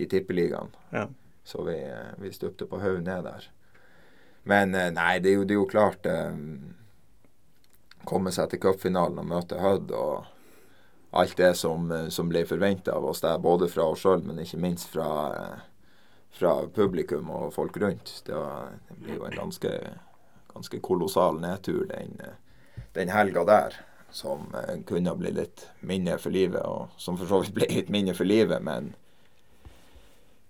i 0.00 0.08
tippeligaen. 0.10 0.72
Ja. 0.90 1.06
Så 1.44 1.62
vi, 1.66 1.78
vi 2.18 2.32
stupte 2.32 2.66
på 2.66 2.80
hodet 2.80 3.06
ned 3.06 3.24
der. 3.24 3.48
Men 4.42 4.74
eh, 4.74 4.90
nei, 4.92 5.18
det 5.18 5.32
er 5.32 5.40
jo, 5.40 5.46
det 5.46 5.56
er 5.56 5.60
jo 5.60 5.70
klart 5.70 6.06
eh, 6.08 6.36
Komme 8.08 8.32
seg 8.32 8.48
til 8.48 8.62
cupfinalen 8.62 9.20
og 9.20 9.26
møte 9.28 9.58
Hødd 9.60 9.90
og 9.92 10.30
alt 11.10 11.34
det 11.36 11.50
som, 11.58 11.90
eh, 11.92 12.08
som 12.08 12.30
ble 12.30 12.46
forventa 12.48 12.94
av 12.96 13.04
oss 13.10 13.20
der, 13.20 13.38
både 13.38 13.68
fra 13.68 13.90
oss 13.90 14.04
sjøl, 14.04 14.22
men 14.24 14.40
ikke 14.40 14.60
minst 14.62 14.88
fra, 14.94 15.10
eh, 15.36 15.98
fra 16.30 16.54
publikum 16.74 17.30
og 17.34 17.52
folk 17.54 17.76
rundt. 17.82 18.22
Det, 18.26 18.34
var, 18.34 18.78
det 18.88 18.96
blir 19.02 19.18
jo 19.18 19.26
en 19.28 19.36
ganske, 19.36 19.74
ganske 20.54 20.80
kolossal 20.80 21.40
nedtur 21.42 21.84
den, 21.90 22.16
den 22.96 23.12
helga 23.12 23.44
der. 23.44 23.80
Som 24.10 24.48
kunne 24.88 25.12
bli 25.14 25.30
litt 25.30 25.68
minne 25.86 26.16
for 26.18 26.34
livet, 26.34 26.64
og 26.66 26.96
som 26.98 27.14
for 27.14 27.30
så 27.30 27.44
vidt 27.44 27.52
ble 27.54 27.68
litt 27.70 27.92
minne 27.94 28.10
for 28.16 28.26
livet, 28.26 28.58
men 28.58 28.88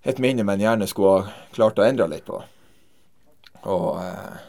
et 0.03 0.19
minne 0.19 0.45
man 0.47 0.61
gjerne 0.61 0.89
skulle 0.89 1.17
ha 1.21 1.51
klart 1.53 1.79
å 1.79 1.85
endre 1.85 2.09
litt 2.09 2.27
på. 2.29 2.41
Og 3.69 3.89
eh, 4.01 4.41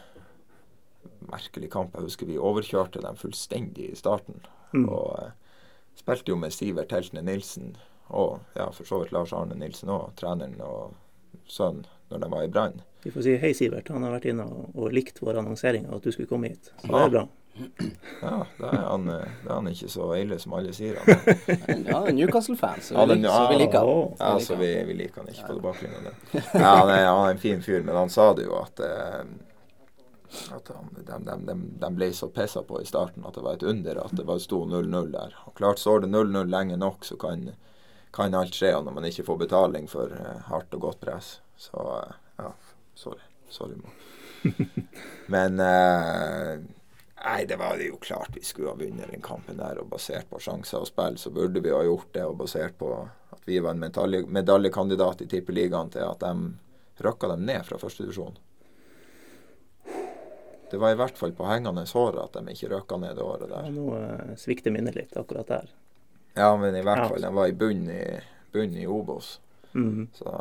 merkelig 1.32 1.70
kamp. 1.72 1.94
Jeg 1.96 2.08
husker 2.08 2.28
vi 2.28 2.40
overkjørte 2.40 3.02
dem 3.04 3.18
fullstendig 3.20 3.90
i 3.92 3.98
starten. 3.98 4.40
Mm. 4.72 4.86
Og 4.88 5.08
eh, 5.20 5.58
spilte 6.00 6.32
jo 6.32 6.38
med 6.40 6.54
Sivert 6.54 6.94
Heltene 6.94 7.24
Nilsen 7.26 7.74
og 8.12 8.40
ja, 8.56 8.66
for 8.72 8.84
så 8.88 8.98
vidt 9.00 9.12
Lars 9.14 9.32
Arne 9.32 9.56
Nilsen 9.56 9.92
òg, 9.92 10.10
treneren 10.20 10.58
og 10.64 10.96
sønnen, 11.48 11.86
når 12.12 12.24
de 12.24 12.32
var 12.34 12.44
i 12.44 12.50
Brann. 12.52 12.82
Vi 13.02 13.12
får 13.12 13.24
si 13.24 13.36
hei, 13.40 13.52
Sivert. 13.56 13.88
Han 13.92 14.04
har 14.04 14.12
vært 14.14 14.28
inne 14.32 14.44
og, 14.44 14.66
og 14.76 14.92
likt 14.92 15.22
vår 15.22 15.40
annonsering 15.40 15.88
av 15.88 15.98
at 15.98 16.08
du 16.08 16.12
skulle 16.12 16.28
komme 16.30 16.52
hit. 16.52 16.72
Så 16.82 16.90
det 16.90 17.00
er 17.06 17.14
bra. 17.14 17.24
Ja, 17.54 18.46
da 18.58 18.68
er, 18.70 18.82
han, 18.86 19.08
eh, 19.12 19.28
da 19.44 19.50
er 19.50 19.54
han 19.58 19.68
ikke 19.68 19.88
så 19.92 20.06
ille 20.16 20.38
som 20.40 20.54
alle 20.56 20.72
sier 20.72 20.96
han 21.02 21.12
er. 21.12 21.82
Ja, 21.90 22.00
Newcastle-fan, 22.08 22.80
så, 22.80 23.06
vi 23.06 23.16
liker 23.60 23.78
han. 23.84 24.14
Ja, 24.18 24.32
så 24.40 24.56
vi, 24.56 24.70
vi 24.88 24.96
liker 25.02 25.20
han 25.20 25.32
ikke 25.32 25.50
på 25.50 25.56
det 25.58 25.64
bakgrunnet. 25.66 26.28
Ja, 26.32 26.74
han 26.80 26.92
er, 26.94 27.06
han 27.10 27.26
er 27.26 27.34
en 27.34 27.42
fin 27.42 27.64
fyr, 27.64 27.82
men 27.84 27.96
han 27.96 28.12
sa 28.12 28.30
det 28.38 28.46
jo 28.48 28.56
at 28.62 28.80
eh, 28.86 29.24
at 30.56 30.68
han, 30.68 30.88
de, 30.96 31.30
de, 31.30 31.36
de, 31.46 31.58
de 31.78 31.90
ble 31.94 32.08
så 32.16 32.28
pissa 32.32 32.62
på 32.64 32.80
i 32.80 32.86
starten 32.88 33.24
at 33.28 33.36
det 33.36 33.44
var 33.44 33.58
et 33.58 33.66
under 33.68 34.00
at 34.04 34.14
det 34.16 34.24
var 34.24 34.40
sto 34.40 34.62
0-0 34.64 35.10
der. 35.12 35.36
Og 35.44 35.54
klart 35.58 35.82
står 35.82 36.06
det 36.06 36.12
0-0 36.14 36.48
lenge 36.48 36.78
nok, 36.80 37.04
så 37.04 37.18
kan, 37.20 37.50
kan 38.16 38.34
alt 38.34 38.56
skje 38.56 38.72
når 38.80 38.96
man 38.96 39.08
ikke 39.08 39.26
får 39.28 39.42
betaling 39.44 39.90
for 39.92 40.14
eh, 40.16 40.46
hardt 40.48 40.72
og 40.78 40.86
godt 40.88 41.02
press. 41.04 41.34
Så 41.60 41.84
eh, 41.98 42.14
ja, 42.40 42.52
sorry. 42.94 43.20
Sorry, 43.52 43.76
Mo. 43.76 43.92
Men 45.32 45.60
eh, 45.60 46.62
Nei, 47.24 47.44
det 47.46 47.56
var 47.56 47.76
jo 47.78 47.96
klart 48.02 48.34
vi 48.34 48.42
skulle 48.42 48.68
ha 48.72 48.74
vunnet 48.74 49.10
den 49.12 49.20
kampen 49.22 49.56
der. 49.60 49.78
Og 49.78 49.88
basert 49.92 50.26
på 50.30 50.40
sjanser 50.42 50.80
og 50.82 50.88
spill, 50.88 51.18
så 51.18 51.30
burde 51.30 51.60
vi 51.62 51.70
ha 51.70 51.82
gjort 51.86 52.08
det. 52.16 52.24
Og 52.26 52.36
basert 52.40 52.74
på 52.80 52.88
at 53.32 53.44
vi 53.46 53.60
var 53.62 53.70
en 53.76 53.78
medalje, 53.84 54.24
medaljekandidat 54.26 55.22
i 55.22 55.28
Tippeligaen 55.30 55.90
til 55.94 56.02
at 56.02 56.18
de 56.24 57.04
røkka 57.06 57.28
dem 57.30 57.46
ned 57.46 57.62
fra 57.66 57.78
førstedivisjon. 57.78 58.34
Det 60.70 60.78
var 60.80 60.90
i 60.92 60.96
hvert 60.96 61.18
fall 61.20 61.32
på 61.36 61.44
hengende 61.46 61.84
håret 61.92 62.20
at 62.24 62.36
de 62.46 62.52
ikke 62.54 62.70
røkka 62.72 62.96
ned 63.02 63.16
det 63.18 63.24
året 63.26 63.50
der. 63.50 63.66
Ja, 63.68 63.72
nå 63.74 63.86
eh, 63.98 64.34
svikter 64.40 64.72
minnet 64.72 64.96
litt 64.96 65.16
akkurat 65.20 65.50
der. 65.50 65.70
Ja, 66.34 66.54
men 66.56 66.74
i 66.78 66.82
hvert 66.82 67.02
Ja. 67.04 67.08
fall. 67.10 67.20
De 67.26 67.32
var 67.36 67.46
i 67.50 67.52
bunn 67.52 67.82
i, 67.92 68.04
bunn 68.52 68.76
i 68.80 68.86
Obos. 68.86 69.34
Mhm. 69.74 70.06
Så 70.16 70.32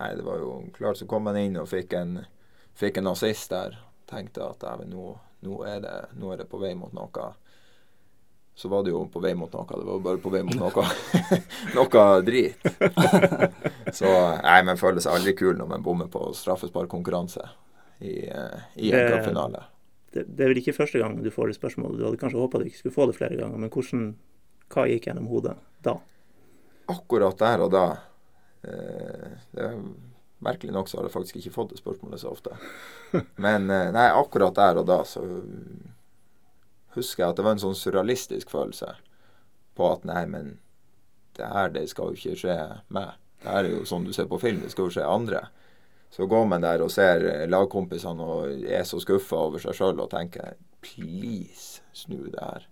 nei, 0.00 0.14
det 0.14 0.22
var 0.24 0.38
jo 0.38 0.62
klart 0.76 0.96
så 1.00 1.06
kom 1.08 1.26
han 1.26 1.36
inn 1.40 1.56
og 1.56 1.68
fikk 1.68 1.92
en, 1.96 2.26
fikk 2.74 2.98
en 3.00 3.06
assist 3.14 3.50
der. 3.50 3.78
Tenkte 4.08 4.44
at 4.50 4.62
men 4.78 4.90
nå, 4.90 5.18
nå, 5.44 5.60
er 5.66 5.84
det, 5.84 5.94
nå 6.18 6.32
er 6.32 6.42
det 6.42 6.48
på 6.50 6.60
vei 6.62 6.74
mot 6.78 6.92
noe. 6.96 7.28
Så 8.58 8.70
var 8.72 8.82
det 8.82 8.90
jo 8.90 9.04
på 9.12 9.22
vei 9.22 9.34
mot 9.38 9.52
noe. 9.54 9.66
Det 9.70 9.86
var 9.86 10.02
bare 10.04 10.22
på 10.22 10.32
vei 10.34 10.42
mot 10.46 10.58
noe, 10.58 10.86
noe 11.78 12.04
drit. 12.26 12.68
Så 13.98 14.12
nei, 14.42 14.58
men 14.66 14.80
føler 14.80 15.04
seg 15.04 15.14
aldri 15.14 15.36
kul 15.38 15.56
når 15.58 15.72
man 15.76 15.86
bommer 15.86 16.10
på 16.12 16.28
straffesparkkonkurranse 16.36 17.44
i, 18.02 18.26
eh, 18.26 18.68
i 18.82 18.92
en 18.92 19.12
cupfinale. 19.14 19.64
Det, 20.12 20.24
det 20.26 20.44
er 20.44 20.52
vel 20.52 20.62
ikke 20.62 20.76
første 20.76 21.00
gang 21.00 21.18
du 21.22 21.30
får 21.30 21.52
det 21.52 21.58
spørsmålet. 21.60 22.00
Du 22.00 22.08
hadde 22.08 22.20
kanskje 22.20 22.42
håpa 22.42 22.60
du 22.60 22.68
ikke 22.68 22.82
skulle 22.82 22.96
få 22.96 23.08
det 23.10 23.18
flere 23.18 23.38
ganger, 23.38 23.60
men 23.60 23.72
hvordan, 23.72 24.12
hva 24.74 24.86
gikk 24.90 25.10
gjennom 25.10 25.28
hodet 25.30 25.58
da? 25.84 25.98
akkurat 26.88 27.38
der 27.38 27.64
og 27.64 27.72
da 27.72 27.86
eh, 28.64 29.32
det 29.52 29.68
Merkelig 30.44 30.72
nok 30.72 30.88
så 30.88 30.98
har 30.98 31.08
jeg 31.08 31.14
faktisk 31.16 31.40
ikke 31.40 31.54
fått 31.54 31.72
det 31.74 31.80
spørsmålet 31.80 32.22
så 32.22 32.30
ofte. 32.30 32.54
Men 33.36 33.70
eh, 33.70 33.90
nei, 33.94 34.06
akkurat 34.14 34.54
der 34.54 34.80
og 34.82 34.86
da 34.86 35.00
så 35.08 35.24
husker 36.94 37.24
jeg 37.24 37.30
at 37.30 37.38
det 37.38 37.46
var 37.46 37.56
en 37.56 37.62
sånn 37.62 37.78
surrealistisk 37.78 38.50
følelse 38.52 38.94
på 39.78 39.88
at 39.92 40.06
nei, 40.08 40.24
men 40.30 40.56
det 41.38 41.50
her 41.52 41.70
det 41.74 41.84
skal 41.90 42.12
jo 42.12 42.18
ikke 42.18 42.38
skje 42.38 42.58
meg. 42.94 43.16
Det 43.42 43.50
her 43.50 43.66
er 43.66 43.74
jo 43.76 43.84
sånn 43.86 44.06
du 44.06 44.12
ser 44.14 44.30
på 44.30 44.40
film, 44.42 44.62
det 44.64 44.72
skal 44.74 44.88
jo 44.88 44.94
skje 44.96 45.06
andre. 45.06 45.44
Så 46.10 46.26
går 46.26 46.46
man 46.48 46.64
der 46.64 46.82
og 46.82 46.90
ser 46.90 47.22
lagkompisene 47.50 48.24
og 48.24 48.64
er 48.64 48.86
så 48.88 48.98
skuffa 49.02 49.42
over 49.50 49.62
seg 49.62 49.76
sjøl 49.76 50.00
og 50.00 50.10
tenker 50.14 50.56
please, 50.82 51.82
snu 51.92 52.30
det 52.32 52.40
her. 52.40 52.66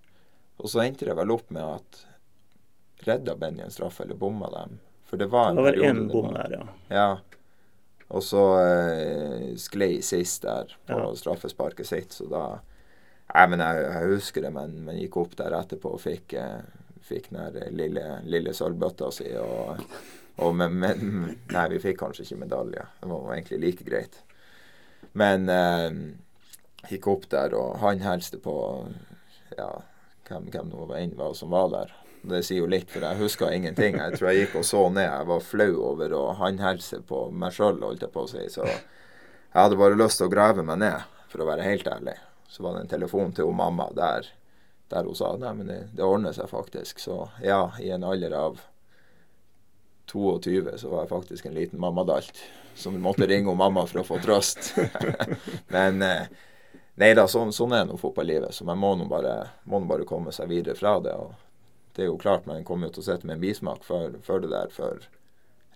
Og 0.63 0.71
så 0.73 0.87
endte 0.87 1.07
det 1.07 1.17
vel 1.19 1.35
opp 1.35 1.51
med 1.53 1.63
at 1.63 2.05
redda 3.07 3.37
Benny 3.37 3.63
en 3.63 3.75
straff, 3.75 4.01
eller 4.01 4.17
bomma 4.19 4.49
dem? 4.55 4.79
For 5.07 5.21
det 5.21 5.29
var 5.31 5.51
en, 5.51 5.57
Det 5.57 5.63
var 5.63 5.69
en 5.69 5.81
periode 5.81 6.07
bom 6.13 6.33
der, 6.35 6.55
ja. 6.57 6.67
Ja. 6.89 7.09
Og 8.15 8.23
så 8.23 8.43
eh, 8.63 9.47
sklei 9.59 9.97
sist 10.05 10.43
der 10.47 10.77
på 10.87 10.99
Ja. 11.01 11.15
straffesparket 11.19 11.87
sitt, 11.89 12.13
så 12.13 12.29
da 12.31 12.47
Nei, 13.35 13.47
men 13.51 13.59
jeg, 13.59 13.81
jeg 13.83 14.11
husker 14.13 14.45
det, 14.45 14.51
men, 14.55 14.77
men 14.87 14.99
gikk 15.01 15.17
opp 15.19 15.33
der 15.37 15.51
etterpå 15.59 15.91
og 15.97 16.01
fikk, 16.01 16.37
eh, 16.39 16.61
fikk 17.03 17.27
den 17.35 17.75
lille, 17.75 18.21
lille 18.23 18.53
sølvbøtta 18.55 19.09
si. 19.13 19.27
Og, 19.43 19.83
og 20.39 20.55
men, 20.55 20.77
men 20.79 21.03
Nei, 21.51 21.65
vi 21.75 21.81
fikk 21.83 21.99
kanskje 22.05 22.23
ikke 22.23 22.39
medalje. 22.45 22.87
Det 23.03 23.11
var 23.11 23.35
egentlig 23.35 23.59
like 23.65 23.85
greit. 23.89 24.21
Men 25.19 25.51
eh, 25.51 25.99
gikk 26.93 27.11
opp 27.11 27.27
der, 27.35 27.59
og 27.59 27.81
han 27.83 28.01
hilste 28.07 28.39
på 28.39 28.55
ja, 29.59 29.73
hvem, 30.31 30.47
hvem 30.55 30.71
det 30.71 30.79
var 31.19 31.35
som 31.35 31.51
var 31.51 31.75
der. 31.75 31.93
Det 32.27 32.43
sier 32.43 32.63
jo 32.65 32.71
litt, 32.71 32.89
for 32.91 33.05
jeg 33.07 33.21
husker 33.21 33.53
ingenting. 33.55 33.99
Jeg 34.01 34.17
tror 34.17 34.31
jeg 34.31 34.45
gikk 34.45 34.57
og 34.61 34.67
så 34.67 34.83
ned. 34.91 35.07
Jeg 35.07 35.29
var 35.29 35.45
flau 35.45 35.73
over 35.93 36.15
å 36.17 36.23
håndhilse 36.41 37.03
på 37.07 37.27
meg 37.31 37.55
sjøl, 37.55 37.79
holdt 37.85 38.03
jeg 38.03 38.15
på 38.15 38.25
å 38.25 38.31
si. 38.31 38.47
Så 38.51 38.65
jeg 38.67 39.55
hadde 39.55 39.79
bare 39.79 39.99
lyst 39.99 40.21
til 40.21 40.29
å 40.29 40.33
grave 40.33 40.65
meg 40.67 40.81
ned, 40.83 41.05
for 41.31 41.45
å 41.45 41.51
være 41.51 41.67
helt 41.67 41.87
ærlig. 41.91 42.17
Så 42.51 42.65
var 42.65 42.75
det 42.75 42.85
en 42.85 42.91
telefon 42.97 43.35
til 43.37 43.49
hun 43.49 43.59
mamma 43.59 43.89
der, 43.95 44.27
der 44.91 45.07
hun 45.07 45.19
sa 45.19 45.33
nei, 45.39 45.53
men 45.55 45.71
det, 45.71 45.79
det 45.95 46.07
ordner 46.07 46.35
seg 46.35 46.51
faktisk. 46.51 47.01
Så 47.03 47.23
ja, 47.45 47.69
i 47.83 47.93
en 47.95 48.07
alder 48.07 48.35
av 48.37 48.61
22 50.11 50.77
så 50.79 50.91
var 50.91 51.05
jeg 51.05 51.13
faktisk 51.15 51.47
en 51.47 51.57
liten 51.57 51.81
mammadalt 51.83 52.43
som 52.77 52.99
måtte 53.03 53.27
ringe 53.27 53.51
hun 53.51 53.59
mamma 53.59 53.87
for 53.87 54.03
å 54.03 54.07
få 54.07 54.21
trøst. 54.23 54.75
men 55.75 56.03
eh, 56.05 56.29
nei 57.01 57.15
da, 57.17 57.27
sånn, 57.31 57.55
sånn 57.55 57.75
er 57.77 57.89
nå 57.89 57.97
fotballivet. 58.01 58.55
Så 58.55 58.67
man 58.69 58.79
må 58.83 58.95
nå 58.99 59.09
bare, 59.11 59.39
bare 59.65 60.07
komme 60.09 60.35
seg 60.35 60.51
videre 60.53 60.79
fra 60.79 60.99
det. 61.03 61.15
og 61.17 61.46
det 61.97 62.05
er 62.05 62.11
jo 62.11 62.19
klart 62.21 62.47
man 62.47 62.65
kommer 62.69 62.89
jo 62.91 62.97
til 62.99 63.05
å 63.05 63.09
sitte 63.09 63.27
med 63.27 63.39
en 63.39 63.45
bismak 63.47 63.83
for, 63.87 64.19
for 64.27 64.43
det 64.45 64.51
der 64.53 64.69
for 64.75 65.01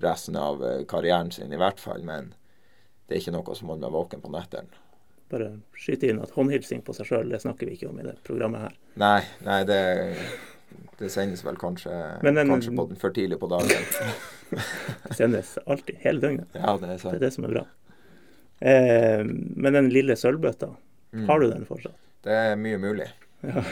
resten 0.05 0.37
av 0.37 0.63
eh, 0.65 0.83
karrieren 0.89 1.31
sin, 1.33 1.53
i 1.53 1.59
hvert 1.61 1.81
fall. 1.81 2.03
Men 2.05 2.31
det 3.09 3.17
er 3.17 3.23
ikke 3.25 3.35
noe 3.35 3.57
som 3.57 3.69
holder 3.73 3.87
meg 3.89 3.97
våken 3.97 4.23
på 4.25 4.31
nettene. 4.33 4.69
Bare 5.31 5.49
skyte 5.79 6.09
inn 6.11 6.19
at 6.23 6.33
håndhilsing 6.35 6.81
på 6.83 6.95
seg 6.97 7.07
sjøl, 7.07 7.29
det 7.31 7.39
snakker 7.43 7.69
vi 7.69 7.77
ikke 7.79 7.89
om 7.91 7.99
i 8.03 8.07
det 8.07 8.17
programmet 8.27 8.65
her. 8.67 8.73
Nei, 8.99 9.21
nei, 9.47 9.61
det, 9.69 9.81
det 10.99 11.11
sendes 11.15 11.45
vel 11.47 11.57
kanskje, 11.61 11.93
den- 12.25 12.41
kanskje 12.51 12.73
på, 12.77 12.87
for 12.99 13.15
tidlig 13.15 13.39
på 13.39 13.47
dagen. 13.53 13.85
Det 14.51 15.15
sendes 15.21 15.53
alltid, 15.67 16.01
hele 16.03 16.21
døgnet. 16.25 16.57
Ja, 16.59 16.75
det 16.83 16.91
er 16.97 16.99
sant. 16.99 17.15
Det 17.15 17.21
er 17.21 17.27
det 17.29 17.33
som 17.37 17.47
er 17.47 17.55
bra. 17.55 17.65
Eh, 18.61 19.23
men 19.57 19.73
den 19.79 19.89
lille 19.95 20.17
sølvbøtta, 20.19 20.73
Mm. 21.13 21.25
har 21.27 21.41
du 21.43 21.49
den 21.51 21.65
fortsatt? 21.67 21.97
Det 22.23 22.31
er 22.31 22.53
mye 22.55 22.79
mulig. 22.79 23.09
Ja. 23.43 23.63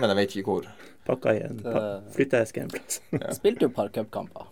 Men 0.00 0.10
jeg 0.10 0.16
vet 0.18 0.32
ikke 0.40 0.50
hvor. 0.50 0.64
Pakka 1.08 1.32
i 1.34 1.40
en 1.46 1.56
Det- 1.62 1.72
pa 1.72 1.82
flytteeske 2.14 2.60
en 2.66 2.68
plass? 2.74 3.00
Ja. 3.16 3.32
spilte 3.36 3.64
jo 3.66 3.70
et 3.72 3.76
par 3.78 3.88
cupkamper. 3.94 4.46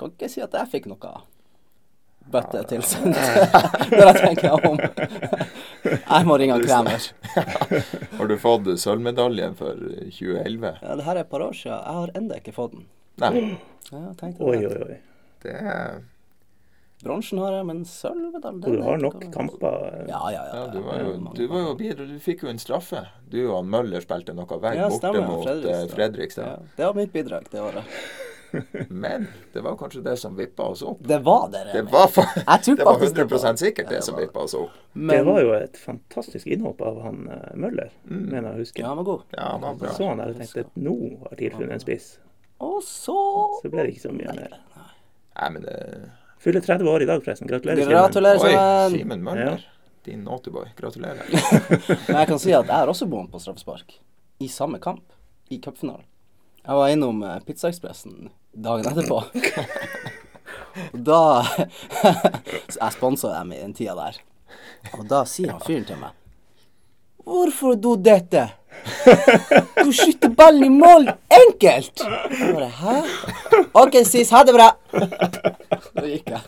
Kan 0.00 0.14
ikke 0.16 0.30
si 0.32 0.40
at 0.40 0.52
jeg 0.56 0.70
fikk 0.72 0.86
noe 0.90 1.10
bøtte 2.30 2.60
tilsendt 2.70 3.16
når 3.90 4.06
jeg 4.06 4.16
tenker 4.20 4.46
jeg 4.48 4.70
om. 4.70 4.78
Jeg 5.84 6.26
må 6.28 6.36
ringe 6.40 6.58
Kremer. 6.62 7.06
Har 8.18 8.28
du 8.30 8.36
fått 8.38 8.68
sølvmedaljen 8.80 9.56
for 9.58 9.74
2011? 9.80 10.72
Ja, 10.82 10.96
det 11.00 11.04
her 11.08 11.16
er 11.16 11.24
et 11.24 11.30
par 11.32 11.44
år 11.46 11.56
siden. 11.56 11.76
Jeg 11.80 11.98
har 12.00 12.12
ennå 12.20 12.38
ikke 12.40 12.54
fått 12.56 12.76
den. 12.76 12.86
Nei. 13.20 13.58
Ja, 13.90 14.02
Oi, 14.40 14.60
oi, 14.68 14.82
oi. 14.86 14.98
Det 15.42 15.54
er 15.56 16.00
Bronsen 17.02 17.38
har 17.40 17.52
jeg, 17.56 17.66
men 17.66 17.78
sølvmedalje 17.88 18.66
Og 18.68 18.74
du 18.76 18.82
har 18.84 18.98
nok 19.00 19.22
kamper. 19.32 20.04
Ja, 20.08 20.18
ja, 20.30 20.42
ja. 20.44 20.56
Ja, 20.58 20.64
du 20.72 20.80
var 20.84 20.98
jo, 21.00 21.12
du 21.34 21.46
var 21.48 21.62
jo 21.64 21.74
bidro, 21.78 22.04
du 22.06 22.18
fikk 22.20 22.42
jo 22.44 22.50
en 22.52 22.58
straffe. 22.60 23.06
Du 23.32 23.38
og 23.54 23.64
Møller 23.64 24.00
spilte 24.04 24.34
noe 24.36 24.58
vegg 24.60 24.76
Ja, 24.76 24.88
borte 24.90 24.98
stemmer, 25.00 25.28
mot 25.30 25.44
Fredrikstad. 25.46 25.86
eh, 25.86 25.94
Fredrikstad. 25.94 26.50
Ja, 26.50 26.74
det 26.76 26.84
var 26.90 26.94
mitt 27.00 27.12
bidrag 27.14 27.46
det 27.50 27.60
året. 27.64 27.84
Men 28.90 29.28
det 29.54 29.60
var 29.62 29.76
kanskje 29.78 30.00
det 30.02 30.16
som 30.18 30.34
vippa 30.36 30.62
oss 30.74 30.82
opp. 30.82 30.98
Det 31.06 31.18
var 31.22 31.48
det, 31.52 31.60
Det 31.72 31.82
var, 31.92 32.08
fa 32.10 32.24
det 32.34 32.44
var 32.84 32.98
100 32.98 33.28
var- 33.30 33.56
sikkert 33.56 33.88
det, 33.88 33.96
det 33.96 34.02
som 34.04 34.16
vippa 34.18 34.40
oss 34.44 34.54
opp. 34.58 34.70
Det 34.92 35.20
var 35.24 35.40
jo 35.40 35.52
et 35.54 35.76
fantastisk 35.78 36.46
innhopp 36.50 36.80
av 36.82 37.00
han 37.06 37.28
eh, 37.30 37.54
Møller, 37.56 37.90
Mm. 38.10 38.24
mener 38.32 38.48
jeg 38.50 38.56
å 38.56 38.60
huske. 38.64 38.82
ja, 38.82 38.88
han 38.88 38.96
var 38.96 39.04
god. 39.04 39.22
Ja, 39.38 39.48
han 39.52 39.60
var 39.62 39.74
bra. 39.74 39.92
Så 39.96 40.08
han 40.08 40.18
der 40.18 40.32
og 40.34 40.40
tenkte 40.42 40.64
nå 40.76 40.96
har 41.28 41.36
tilfunnet 41.38 41.72
en 41.78 41.80
spiss. 41.80 42.18
Og 42.60 42.82
så 42.84 43.16
Så 43.62 43.70
ble 43.70 43.86
det 43.86 43.94
ikke 43.94 44.08
så 44.08 44.12
mye 44.12 44.34
mer. 44.34 44.58
Nei, 45.40 45.48
men 45.54 45.62
det 45.62 45.76
Fyller 46.40 46.60
30 46.60 46.88
år 46.88 47.02
i 47.02 47.06
dag, 47.06 47.24
forresten. 47.24 47.48
Gratulerer. 47.48 47.76
Simen. 47.76 47.90
Gratulerer, 47.92 48.44
Oi, 48.44 48.90
Simen. 48.98 49.22
Møller. 49.24 49.44
Møller. 49.44 49.64
Din 50.04 50.22
naughtyboy. 50.24 50.70
Gratulerer. 50.76 51.26
Men 52.08 52.16
jeg 52.16 52.28
kan 52.30 52.38
si 52.40 52.54
at 52.56 52.64
jeg 52.64 52.76
har 52.76 52.88
også 52.88 53.06
bommet 53.06 53.32
på 53.32 53.40
straffespark. 53.42 53.98
I 54.40 54.48
samme 54.48 54.80
kamp. 54.80 55.04
I 55.50 55.58
cupfinalen. 55.60 56.06
Jeg 56.64 56.76
var 56.76 56.92
innom 56.92 57.20
eh, 57.24 57.40
Pizzaekspressen 57.44 58.30
dagen 58.56 58.88
etterpå. 58.88 59.20
Og 60.94 60.98
da 61.04 61.20
Så 62.70 62.78
jeg 62.78 62.92
sponsa 62.94 63.34
dem 63.34 63.52
i 63.52 63.60
den 63.60 63.74
tida 63.76 63.96
der. 63.98 64.20
Og 64.96 65.04
da 65.10 65.24
sier 65.28 65.52
han 65.52 65.62
fyren 65.64 65.84
til 65.88 65.98
meg 66.00 66.16
Hvorfor 67.26 67.76
du 67.76 67.94
dette? 68.00 68.46
Du 69.76 69.90
skyter 69.92 70.32
ballen 70.34 70.64
i 70.64 70.70
mål 70.72 71.10
enkelt! 71.36 72.00
Jeg 72.00 72.54
bare 72.54 72.70
Hæ? 72.80 72.94
OK, 73.76 73.98
sis. 74.08 74.30
Ha 74.32 74.40
det 74.46 74.54
bra. 74.56 74.70
Så 75.88 76.06
gikk 76.06 76.32
jeg. 76.34 76.42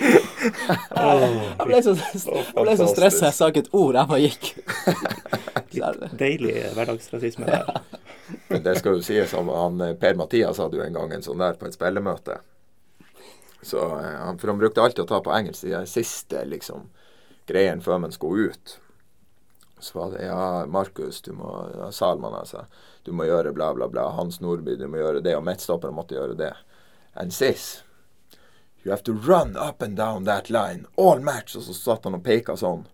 Jeg 0.00 1.66
ble 1.66 1.80
så, 1.84 1.94
jeg 1.94 2.56
ble 2.56 2.76
så 2.78 2.86
stressa, 2.88 3.26
jeg 3.28 3.36
sa 3.36 3.48
ikke 3.50 3.64
et 3.66 3.72
ord. 3.76 3.98
Jeg 3.98 4.10
bare 4.10 4.20
gikk. 4.24 4.44
Deilig 6.22 6.54
hverdagsrasisme 6.76 7.48
der. 7.48 7.82
Men 8.48 8.62
det 8.64 8.76
skal 8.78 8.96
jo 8.96 9.04
sies 9.04 9.34
om 9.38 9.50
han 9.52 9.80
eh, 9.84 9.96
Per-Mathias 9.98 10.60
hadde 10.62 10.78
jo 10.78 10.84
en 10.84 10.96
gang 10.96 11.12
en 11.14 11.24
sånn 11.24 11.42
der 11.42 11.58
på 11.58 11.66
et 11.66 11.76
spillemøte. 11.76 12.38
Så, 13.62 13.80
eh, 13.98 14.30
for 14.38 14.52
han 14.52 14.60
brukte 14.60 14.82
alltid 14.82 15.04
å 15.04 15.10
ta 15.10 15.20
på 15.24 15.34
engelsk 15.34 15.66
de 15.66 15.82
siste 15.90 16.44
liksom, 16.48 16.88
greiene 17.50 17.84
før 17.84 18.00
man 18.06 18.14
skulle 18.14 18.50
ut. 18.54 18.76
Så 19.80 19.98
var 19.98 20.14
det 20.14 20.26
ja, 20.26 20.66
Markus, 20.68 21.22
du 21.24 21.32
må 21.32 21.50
ja, 21.74 21.90
Salman, 21.94 22.36
altså. 22.36 22.66
Du 23.02 23.12
må 23.16 23.24
gjøre 23.24 23.54
bla, 23.56 23.72
bla, 23.74 23.88
bla. 23.88 24.10
Hans 24.12 24.40
Nordby, 24.44 24.76
du 24.76 24.86
må 24.92 25.00
gjøre 25.00 25.22
det. 25.24 25.32
Og 25.38 25.44
midtstopperen 25.46 25.96
måtte 25.96 26.18
gjøre 26.18 26.36
det. 26.36 26.52
Enn 27.18 27.32
sis, 27.32 27.80
you 28.84 28.90
have 28.90 29.02
to 29.04 29.12
run 29.12 29.56
up 29.56 29.82
and 29.82 29.96
down 29.96 30.24
that 30.24 30.50
line 30.50 30.86
all 30.96 31.20
match. 31.20 31.56
Og 31.56 31.62
så 31.62 31.74
satt 31.74 32.04
han 32.04 32.16
og 32.18 32.24
peka 32.24 32.56
sånn. 32.56 32.86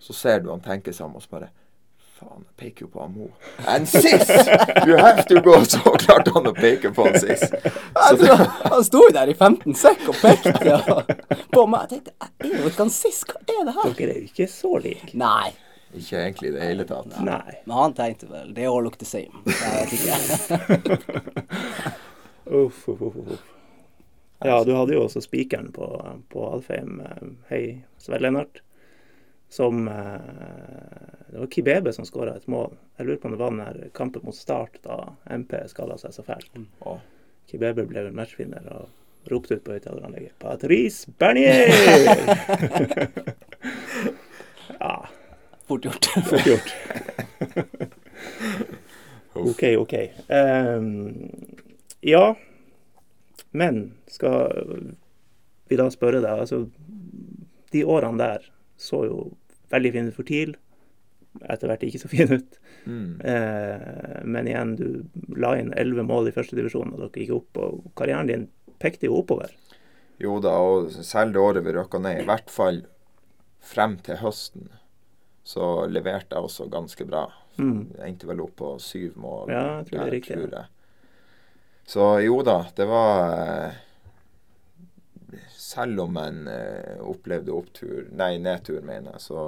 Så 0.00 0.12
ser 0.16 0.40
du 0.40 0.50
han 0.50 0.62
tenker 0.64 0.92
seg 0.96 1.10
om 1.10 1.18
og 1.18 1.22
så 1.22 1.36
bare 1.36 1.50
Faen, 2.20 2.42
jeg 2.44 2.56
peker 2.60 2.84
jo 2.84 2.90
på 2.92 3.00
han 3.00 3.12
Mo. 3.16 3.26
And 3.64 3.88
sis! 3.88 4.28
You 4.84 4.98
have 5.00 5.24
to 5.30 5.40
go! 5.40 5.54
Så 5.72 5.80
klarte 6.02 6.34
han 6.34 6.50
å 6.50 6.52
peke 6.52 6.90
på 6.92 7.06
han 7.06 7.16
sis. 7.16 7.46
Så 8.08 8.16
det, 8.20 8.34
Han 8.66 8.84
sto 8.84 9.00
jo 9.06 9.14
der 9.16 9.32
i 9.32 9.36
15 9.38 9.76
sekk 9.80 10.04
og 10.12 10.18
pekte 10.20 10.52
ja. 10.68 10.80
på 11.54 11.64
meg. 11.64 11.86
Jeg 11.86 11.94
tenkte 11.94 12.12
jeg 12.12 12.50
er 12.50 12.58
jo 12.58 12.72
ikke 12.72 12.84
han 12.84 12.92
Siss, 12.92 13.22
hva 13.24 13.40
er 13.40 13.64
det 13.70 13.74
her? 13.78 13.94
Dere 13.96 14.12
er 14.12 14.20
jo 14.20 14.28
ikke 14.28 14.48
så 14.52 14.74
like. 14.84 15.10
Nei. 15.16 15.48
ikke 15.96 16.20
egentlig 16.20 16.50
i 16.50 16.54
det 16.58 16.68
hele 16.68 16.86
tatt. 16.90 17.16
Nei. 17.24 17.56
Men 17.64 17.76
han 17.78 17.96
tenkte 18.02 18.28
vel 18.34 18.52
det 18.58 18.68
all 18.68 18.84
look 18.84 19.00
the 19.00 19.08
same. 19.08 19.40
Jeg 19.64 19.72
vet 19.78 19.92
ikke. 19.96 21.00
Uff, 22.60 22.84
uff, 22.92 23.08
uff. 23.08 23.49
Ja, 24.44 24.64
du 24.64 24.72
hadde 24.72 24.94
jo 24.94 25.02
også 25.04 25.20
spikeren 25.20 25.68
på, 25.72 25.86
på 26.32 26.46
Alfheim. 26.54 27.00
eh, 27.04 27.22
Hei, 27.50 27.64
Sven 28.00 28.22
Lennart. 28.22 28.62
Som 29.50 29.88
eh, 29.88 30.20
Det 31.30 31.38
var 31.42 31.46
Kibebe 31.52 31.92
som 31.92 32.04
skåra 32.08 32.36
et 32.38 32.46
mål. 32.48 32.72
Jeg 32.98 33.06
lurer 33.06 33.16
på 33.20 33.28
om 33.28 33.32
det 33.34 33.40
var 33.42 33.50
den 33.50 33.60
der 33.64 33.90
kampen 33.94 34.22
mot 34.24 34.34
Start 34.36 34.78
da 34.86 34.96
MP 35.30 35.52
skada 35.68 35.98
seg 36.00 36.12
så 36.16 36.22
fælt. 36.26 36.50
Og 36.86 36.98
Kibebe 37.50 37.84
ble 37.90 38.00
vel 38.08 38.16
matchvinner 38.16 38.64
og 38.72 38.88
ropte 39.30 39.54
ut 39.58 39.64
på 39.66 39.72
høyttaleranlegget 39.76 40.32
'Patrice 40.40 41.10
Bernier!' 41.20 41.68
ja, 44.80 44.94
Fort 45.68 45.82
gjort. 45.84 46.04
fort 46.30 46.46
gjort. 46.46 46.68
OK, 49.34 49.62
OK. 49.78 49.94
Um, 50.28 51.30
ja, 52.00 52.34
men 53.56 53.80
skal 54.10 54.94
vi 55.70 55.78
da 55.78 55.86
spørre 55.90 56.22
deg 56.22 56.42
Altså, 56.44 56.64
de 57.70 57.84
årene 57.86 58.18
der 58.18 58.50
så 58.80 59.04
jo 59.06 59.20
veldig 59.70 59.92
fine 59.94 60.10
ut 60.10 60.18
for 60.18 60.26
TIL. 60.26 60.56
Etter 61.46 61.70
hvert 61.70 61.84
ikke 61.86 62.00
så 62.02 62.10
fine 62.10 62.40
ut. 62.40 62.56
mm. 62.90 63.20
Eh, 63.22 64.22
men 64.26 64.48
igjen, 64.50 64.74
du 64.80 65.36
la 65.38 65.54
inn 65.60 65.70
elleve 65.78 66.02
mål 66.06 66.30
i 66.30 66.34
førstedivisjon, 66.34 66.94
og 66.94 67.04
dere 67.04 67.22
gikk 67.22 67.36
opp. 67.36 67.60
Og 67.62 67.92
karrieren 67.98 68.30
din 68.30 68.48
pekte 68.82 69.06
jo 69.06 69.20
oppover. 69.20 69.52
Jo 70.20 70.40
da, 70.42 70.56
og 70.58 70.90
selv 70.92 71.36
det 71.36 71.40
året 71.44 71.64
vi 71.64 71.76
røkka 71.76 72.00
ned, 72.02 72.22
i 72.22 72.28
hvert 72.28 72.50
fall 72.52 72.82
frem 73.60 73.96
til 74.04 74.18
høsten, 74.20 74.68
så 75.46 75.86
leverte 75.88 76.36
jeg 76.36 76.48
også 76.48 76.66
ganske 76.72 77.06
bra. 77.08 77.28
Mm. 77.60 77.92
Jeg 77.96 78.08
endte 78.08 78.28
vel 78.28 78.42
opp 78.44 78.56
på 78.58 78.74
syv 78.82 79.16
mål. 79.20 79.52
Ja, 79.52 79.64
jeg 79.78 79.88
tror 79.88 79.98
det 79.98 80.06
er 80.06 80.14
riktig, 80.16 80.36
tror 80.40 80.58
jeg. 80.58 80.68
Så 81.90 82.20
jo 82.22 82.36
da, 82.46 82.66
det 82.76 82.84
var 82.86 83.32
eh, 83.34 83.78
Selv 85.50 86.00
om 86.00 86.12
man 86.14 86.44
eh, 86.48 87.00
opplevde 87.02 87.50
opptur, 87.50 88.04
nei, 88.14 88.36
nedtur, 88.38 88.78
mener 88.86 89.16
jeg, 89.16 89.22
så, 89.24 89.46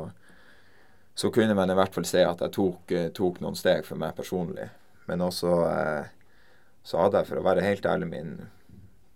så 1.14 1.30
kunne 1.34 1.54
man 1.54 1.70
i 1.70 1.76
hvert 1.78 1.94
fall 1.94 2.06
se 2.08 2.24
at 2.26 2.42
jeg 2.42 2.54
tok, 2.56 2.94
eh, 2.98 3.12
tok 3.14 3.38
noen 3.44 3.58
steg 3.58 3.86
for 3.86 4.00
meg 4.00 4.16
personlig. 4.18 4.66
Men 5.06 5.22
også 5.22 5.52
så 6.82 6.98
hadde 6.98 7.22
jeg, 7.22 7.28
for 7.30 7.38
å 7.38 7.44
være 7.46 7.62
helt 7.66 7.86
ærlig, 7.86 8.10
min 8.10 8.34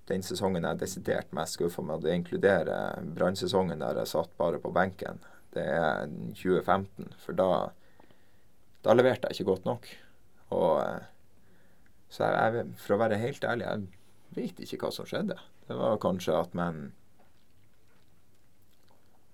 den 0.06 0.22
sesongen 0.22 0.62
jeg 0.62 0.76
er 0.76 0.80
desidert 0.84 1.34
mest 1.34 1.58
skuffa 1.58 1.82
med, 1.82 2.04
det 2.06 2.14
inkluderer 2.14 3.02
brannsesongen 3.16 3.82
der 3.82 3.98
jeg 4.04 4.12
satt 4.12 4.30
bare 4.38 4.62
på 4.62 4.70
benken, 4.74 5.18
det 5.54 5.66
er 5.66 6.06
2015. 6.38 7.10
For 7.24 7.38
da, 7.38 7.50
da 8.86 8.94
leverte 8.94 9.26
jeg 9.30 9.40
ikke 9.40 9.50
godt 9.50 9.66
nok. 9.66 9.90
Og 10.54 10.70
så 12.16 12.24
jeg, 12.24 12.54
jeg, 12.56 12.68
for 12.80 12.96
å 12.96 13.00
være 13.02 13.18
helt 13.20 13.44
ærlig, 13.44 13.66
jeg 13.66 14.36
vet 14.36 14.62
ikke 14.64 14.86
hva 14.86 14.92
som 14.94 15.08
skjedde. 15.08 15.36
Det 15.68 15.76
var 15.76 15.98
kanskje 16.00 16.38
at 16.38 16.54
man 16.56 16.86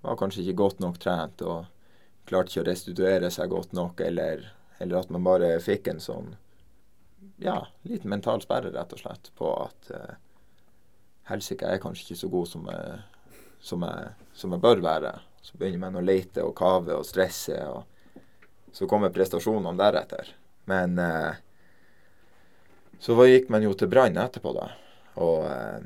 var 0.02 0.18
kanskje 0.18 0.42
ikke 0.42 0.58
godt 0.58 0.82
nok 0.82 0.98
trent 0.98 1.44
og 1.46 1.68
klarte 2.26 2.50
ikke 2.50 2.64
å 2.64 2.66
restituere 2.66 3.30
seg 3.30 3.52
godt 3.52 3.76
nok, 3.76 4.02
eller, 4.02 4.48
eller 4.82 4.98
at 4.98 5.12
man 5.14 5.22
bare 5.26 5.52
fikk 5.62 5.92
en 5.92 6.02
sånn 6.02 6.32
ja, 7.42 7.60
liten 7.86 8.10
mental 8.10 8.42
sperre, 8.42 8.72
rett 8.74 8.94
og 8.94 9.02
slett, 9.02 9.30
på 9.38 9.52
at 9.62 9.92
uh, 9.94 10.16
helsike, 11.30 11.66
jeg 11.66 11.78
er 11.78 11.82
kanskje 11.82 12.08
ikke 12.08 12.20
så 12.24 12.30
god 12.32 12.50
som 12.50 12.66
jeg, 12.70 12.98
som 13.62 13.86
jeg, 13.86 14.10
som 14.42 14.54
jeg 14.56 14.64
bør 14.66 14.82
være. 14.82 15.14
Så 15.42 15.58
begynner 15.58 15.84
man 15.86 16.02
å 16.02 16.04
lete 16.04 16.42
og 16.42 16.56
kave 16.58 16.98
og 16.98 17.06
stresse, 17.06 17.58
og 17.70 18.74
så 18.74 18.90
kommer 18.90 19.14
prestasjonene 19.14 19.78
deretter. 19.78 20.30
Men 20.70 20.94
eh, 21.02 21.40
så 23.02 23.16
gikk 23.26 23.48
man 23.50 23.64
jo 23.66 23.72
til 23.74 23.90
Brann 23.90 24.18
etterpå, 24.22 24.52
da. 24.54 24.68
Og 25.22 25.46
eh, 25.50 25.80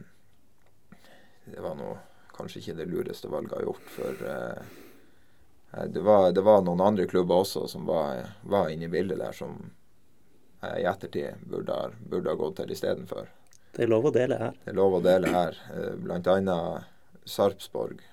det 1.46 1.62
var 1.64 1.78
nå 1.78 1.94
kanskje 2.36 2.60
ikke 2.60 2.74
det 2.76 2.88
lureste 2.90 3.30
valget 3.32 3.54
jeg 3.54 3.62
har 3.62 3.68
gjort, 3.70 3.86
for 3.94 4.26
eh, 4.32 4.74
eh, 5.72 5.86
det, 5.94 6.02
var, 6.04 6.28
det, 6.36 6.44
var, 6.44 6.60
noen 6.66 6.82
andre 6.84 7.06
klubber 7.08 7.40
også 7.40 7.64
som 7.72 7.86
var, 7.88 8.20
var 8.44 8.68
inne 8.68 8.90
i 8.90 8.92
bildet 8.92 9.22
der, 9.22 9.32
som 9.32 9.56
jeg 10.60 10.82
i 10.82 10.88
ettertid 10.90 11.46
burde, 11.48 11.78
burde 12.04 12.32
ha 12.32 12.40
gått 12.40 12.60
til 12.60 12.74
istedenfor. 12.76 13.30
Det 13.76 13.84
er 13.84 13.92
lov 13.92 14.08
å 14.08 14.12
dele 14.12 14.36
her. 14.40 14.60
Det 14.64 14.72
er 14.72 14.76
lov 14.76 14.98
å 14.98 15.02
dele 15.04 15.32
her. 15.32 15.58
Eh, 15.72 15.94
blant 16.00 16.28
annet 16.32 16.92
Sarpsborg 17.28 18.04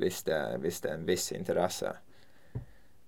viste, 0.00 0.38
viste 0.60 0.92
en 0.92 1.08
viss 1.08 1.32
interesse. 1.32 1.96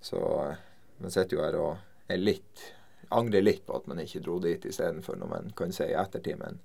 Så 0.00 0.20
eh, 0.46 0.64
man 1.04 1.12
sitter 1.12 1.37
jo 1.37 1.44
her 1.44 1.61
og 1.61 2.09
er 2.09 2.20
litt 2.20 2.70
angrer 3.11 3.43
litt 3.45 3.64
på 3.67 3.77
at 3.77 3.88
man 3.90 4.01
ikke 4.03 4.23
dro 4.25 4.38
dit 4.43 4.64
istedenfor, 4.64 5.19
når 5.21 5.31
man 5.31 5.53
kan 5.57 5.73
si 5.75 5.87
i 5.90 5.97
ettertid. 5.99 6.38
Men 6.40 6.61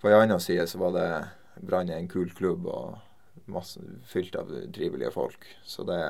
på 0.00 0.10
en 0.10 0.20
annen 0.20 0.40
side 0.42 0.66
så 0.70 0.80
var 0.80 0.96
det 0.96 1.10
Brann 1.58 1.90
en 1.90 2.08
kul 2.10 2.30
klubb 2.30 2.66
og 2.70 2.98
masse, 3.50 3.80
fylt 4.06 4.36
av 4.38 4.50
trivelige 4.74 5.10
folk. 5.14 5.46
Så 5.66 5.86
det 5.88 6.02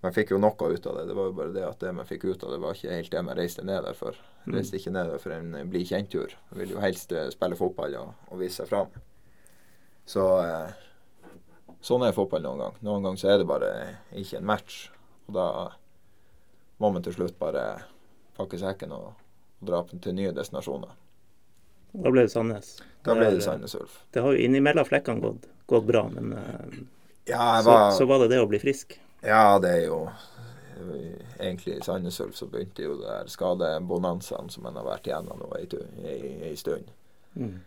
man 0.00 0.14
fikk 0.16 0.32
jo 0.32 0.40
noe 0.40 0.68
ut 0.72 0.86
av 0.86 0.96
det. 0.96 1.06
Det 1.10 1.16
var 1.16 1.28
jo 1.28 1.36
bare 1.36 1.52
det 1.52 1.64
at 1.66 1.82
det 1.82 1.92
man 1.92 2.08
fikk 2.08 2.24
ut 2.24 2.44
av 2.44 2.54
det, 2.54 2.60
var 2.62 2.76
ikke 2.76 2.94
helt 2.94 3.12
det 3.12 3.22
man 3.26 3.36
reiste 3.36 3.64
ned 3.66 3.84
der 3.84 3.96
for. 3.96 4.16
Mm. 4.46 4.54
reiste 4.56 4.78
ikke 4.78 4.92
ned 4.94 5.10
der 5.12 5.20
for 5.20 5.34
en 5.36 5.50
bli 5.68 5.82
kjent-tur. 5.84 6.36
Man 6.50 6.62
vil 6.62 6.72
jo 6.76 6.80
helst 6.80 7.12
eh, 7.12 7.28
spille 7.34 7.58
fotball 7.58 7.96
og, 8.00 8.14
og 8.30 8.40
vise 8.40 8.62
seg 8.62 8.70
fram. 8.70 8.94
Så 10.08 10.24
eh, 10.40 10.72
sånn 11.84 12.06
er 12.06 12.16
fotball 12.16 12.46
noen 12.46 12.64
gang. 12.64 12.80
Noen 12.86 13.04
ganger 13.04 13.20
så 13.20 13.34
er 13.34 13.42
det 13.42 13.50
bare 13.50 13.72
ikke 14.16 14.40
en 14.40 14.48
match. 14.48 14.80
Og 15.28 15.36
da 15.36 15.46
må 16.80 16.92
man 16.94 17.04
til 17.04 17.18
slutt 17.18 17.36
bare 17.40 17.66
pakke 18.40 18.60
sekken 18.60 18.96
og, 18.96 19.12
og 19.60 19.70
dra 19.70 19.84
til 19.92 20.16
nye 20.16 20.32
destinasjoner. 20.36 20.96
Da 21.92 22.10
ble 22.10 22.24
det 22.26 22.32
Sandnes. 22.32 22.74
Da 23.04 23.16
ble 23.18 23.30
det 23.34 23.44
Sandnes 23.44 23.74
Ulf. 23.74 24.00
Det 24.14 24.22
har 24.22 24.34
jo 24.34 24.42
innimellom 24.46 24.86
flekkene 24.86 25.22
gått, 25.24 25.46
gått 25.70 25.86
bra, 25.88 26.04
men 26.12 26.34
uh, 26.36 26.82
ja, 27.30 27.62
var, 27.64 27.90
så, 27.90 27.98
så, 27.98 28.10
var 28.10 28.22
det 28.22 28.30
det 28.34 28.42
å 28.42 28.50
bli 28.50 28.60
frisk. 28.62 28.98
Ja, 29.26 29.58
det 29.62 29.76
er 29.78 29.88
jo 29.90 30.04
Egentlig 30.80 31.74
i 31.74 31.82
Sandnes 31.84 32.16
Ulf 32.24 32.38
så 32.38 32.46
begynte 32.48 32.86
jo 32.86 32.94
det 32.96 33.04
der 33.04 33.26
skadebonanzaen 33.28 34.48
som 34.48 34.64
en 34.64 34.78
har 34.80 34.86
vært 34.86 35.10
igjennom 35.10 35.42
nå 35.42 35.48
ei 35.60 36.54
stund. 36.56 36.88
Mm. 37.36 37.58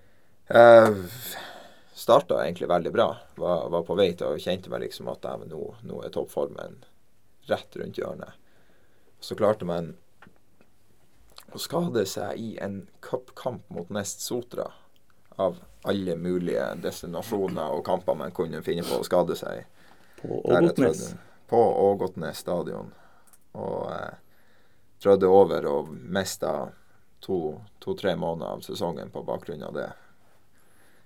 Uh, 0.50 1.04
starta 1.94 2.40
egentlig 2.42 2.72
veldig 2.72 2.94
bra. 2.94 3.08
Var, 3.38 3.68
var, 3.70 3.86
på 3.86 3.98
vei 4.00 4.10
til 4.18 4.34
og 4.34 4.42
kjente 4.42 4.72
meg 4.74 4.88
liksom 4.88 5.12
at 5.14 5.28
nå, 5.46 5.62
nå 5.86 6.02
er 6.02 6.14
toppformen 6.14 6.82
rett 7.52 7.78
rundt 7.78 8.02
hjørnet. 8.02 8.34
Så 9.22 9.38
klarte 9.38 9.70
man 9.70 9.94
å 11.54 11.62
skade 11.62 12.06
seg 12.10 12.40
i 12.40 12.56
en 12.62 12.88
cupkamp 13.06 13.70
mot 13.74 13.90
Nest 13.94 14.22
Sotra 14.26 14.72
av 15.36 15.60
alle 15.84 16.16
mulige 16.16 16.66
destinasjoner 16.82 17.76
og 17.76 17.86
kamper 17.86 18.18
man 18.18 18.34
kunne 18.36 18.64
finne 18.66 18.86
på 18.88 19.02
å 19.02 19.06
skade 19.06 19.38
seg 19.38 19.62
i. 19.62 19.64
På 20.22 20.40
Ågotnes? 20.50 21.14
på 21.54 21.64
Ågotnes 21.90 22.38
stadion. 22.38 22.94
Og 23.52 23.92
eh, 23.92 24.14
trødde 25.04 25.28
over 25.30 25.68
og 25.70 25.92
mista 25.94 26.72
to-tre 27.22 28.16
to, 28.16 28.20
måneder 28.20 28.56
av 28.56 28.64
sesongen 28.66 29.12
på 29.14 29.22
bakgrunn 29.28 29.64
av 29.68 29.76
det. 29.76 29.90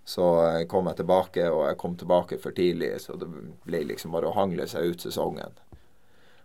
Så 0.08 0.24
jeg 0.46 0.70
kom 0.72 0.88
jeg 0.88 1.02
tilbake, 1.02 1.50
og 1.52 1.66
jeg 1.68 1.78
kom 1.82 1.98
tilbake 2.00 2.38
for 2.40 2.56
tidlig, 2.56 2.94
så 3.04 3.18
det 3.20 3.28
ble 3.68 3.82
liksom 3.90 4.14
bare 4.16 4.30
å 4.30 4.38
hangle 4.38 4.70
seg 4.72 4.94
ut 4.94 5.04
sesongen. 5.04 5.58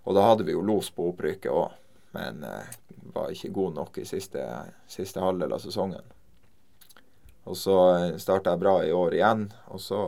Og 0.03 0.17
da 0.19 0.25
hadde 0.27 0.49
vi 0.49 0.57
jo 0.57 0.65
los 0.67 0.91
på 0.91 1.13
opprykket 1.13 1.53
òg, 1.55 1.77
men 2.17 2.43
eh, 2.49 2.75
var 3.15 3.33
ikke 3.33 3.53
god 3.55 3.79
nok 3.79 3.99
i 3.99 4.07
siste, 4.09 4.43
siste 4.91 5.23
halvdel 5.23 5.55
av 5.57 5.63
sesongen. 5.63 6.05
Og 7.45 7.59
så 7.59 7.79
eh, 7.97 8.19
starta 8.23 8.55
jeg 8.55 8.63
bra 8.63 8.77
i 8.87 8.93
år 8.95 9.19
igjen, 9.19 9.49
og 9.73 9.83
så 9.83 10.03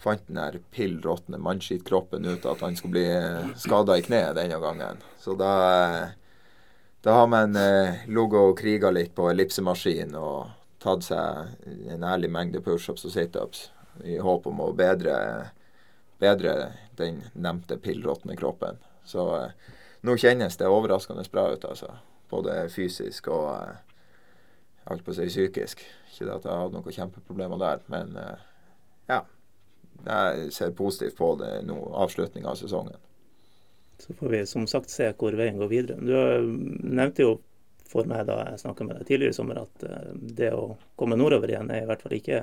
fant 0.00 0.26
den 0.26 0.38
der 0.40 0.58
pill 0.70 1.00
råtne 1.04 1.38
mannskittkroppen 1.38 2.24
ut 2.24 2.46
at 2.48 2.62
han 2.64 2.76
skulle 2.76 2.96
bli 2.96 3.08
eh, 3.12 3.50
skada 3.60 3.98
i 3.98 4.04
kneet 4.04 4.36
denne 4.38 4.60
gangen. 4.62 5.02
Så 5.20 5.34
da, 5.36 5.52
eh, 5.74 6.08
da 7.04 7.16
har 7.18 7.28
man 7.28 7.56
eh, 7.56 8.06
ligget 8.08 8.40
og 8.40 8.56
kriga 8.58 8.92
litt 8.94 9.12
på 9.16 9.28
ellipsemaskin 9.30 10.16
og 10.16 10.56
tatt 10.80 11.04
seg 11.04 11.66
en 11.92 12.06
ærlig 12.08 12.30
mengde 12.32 12.62
pushups 12.64 13.04
og 13.04 13.12
situps 13.12 13.68
i 14.08 14.16
håp 14.22 14.46
om 14.48 14.62
å 14.64 14.70
bedre, 14.72 15.16
bedre 16.22 16.54
den 16.96 17.20
nevnte 17.34 17.76
pillråtne 17.76 18.36
kroppen. 18.40 18.80
Så 19.04 19.26
nå 20.06 20.16
kjennes 20.20 20.56
det 20.56 20.68
overraskende 20.68 21.24
bra 21.32 21.50
ut, 21.52 21.64
altså. 21.64 21.94
Både 22.30 22.62
fysisk 22.70 23.28
og 23.32 23.48
eh, 23.54 23.80
alt 24.90 25.04
på 25.04 25.12
å 25.12 25.18
si 25.18 25.26
psykisk. 25.28 25.82
Ikke 26.10 26.30
at 26.30 26.46
jeg 26.46 26.52
har 26.52 26.64
hatt 26.64 26.74
noen 26.76 26.96
kjempeproblemer 26.96 27.60
der, 27.60 27.84
men 27.92 28.16
eh, 28.20 28.48
ja 29.10 29.24
jeg 30.04 30.52
ser 30.52 30.70
positivt 30.70 31.16
på 31.16 31.34
det 31.40 31.62
nå, 31.68 31.76
avslutninga 31.94 32.48
av 32.48 32.58
sesongen. 32.60 32.96
Så 33.98 34.14
får 34.14 34.28
vi 34.28 34.46
som 34.46 34.66
sagt 34.66 34.90
se 34.90 35.10
hvor 35.12 35.36
veien 35.36 35.58
går 35.60 35.68
videre. 35.68 36.00
Du 36.00 36.48
nevnte 36.88 37.26
jo 37.26 37.34
for 37.90 38.08
meg 38.08 38.24
da 38.28 38.38
jeg 38.46 38.62
snakka 38.62 38.86
med 38.86 39.00
deg 39.00 39.08
tidligere 39.08 39.34
i 39.34 39.36
sommer, 39.36 39.64
at 39.66 39.84
eh, 39.84 40.12
det 40.14 40.52
å 40.56 40.76
komme 41.00 41.18
nordover 41.20 41.50
igjen 41.50 41.72
er 41.74 41.84
i 41.84 41.90
hvert 41.90 42.04
fall 42.06 42.16
ikke 42.16 42.40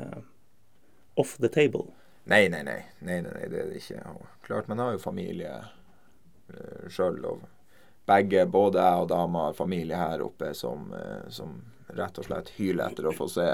off 1.17 1.37
the 1.41 1.49
table. 1.49 1.87
Nei, 2.27 2.45
nei, 2.51 2.61
nei. 2.67 2.81
nei, 2.99 3.21
nei, 3.23 3.31
nei 3.31 3.47
det 3.49 3.61
er 3.63 3.71
det 3.71 3.79
ikke. 3.79 4.03
Klart, 4.45 4.67
man 4.67 4.83
har 4.83 4.93
jo 4.93 5.01
familie 5.01 5.53
sjøl. 6.89 7.25
Og 7.25 7.39
begge, 8.07 8.45
både 8.45 8.83
jeg 8.83 8.97
og 9.03 9.09
dama, 9.11 9.43
har 9.49 9.53
familie 9.57 9.95
her 9.99 10.21
oppe 10.25 10.53
som, 10.55 10.93
uh, 10.93 11.29
som, 11.33 11.61
rett 11.97 12.17
og 12.19 12.25
slett 12.27 12.49
hyler 12.57 12.87
etter 12.91 13.05
å 13.07 13.15
få 13.15 13.27
se, 13.31 13.47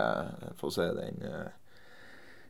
få 0.57 0.69
se 0.73 0.85
den 0.97 1.17
uh, 1.25 1.49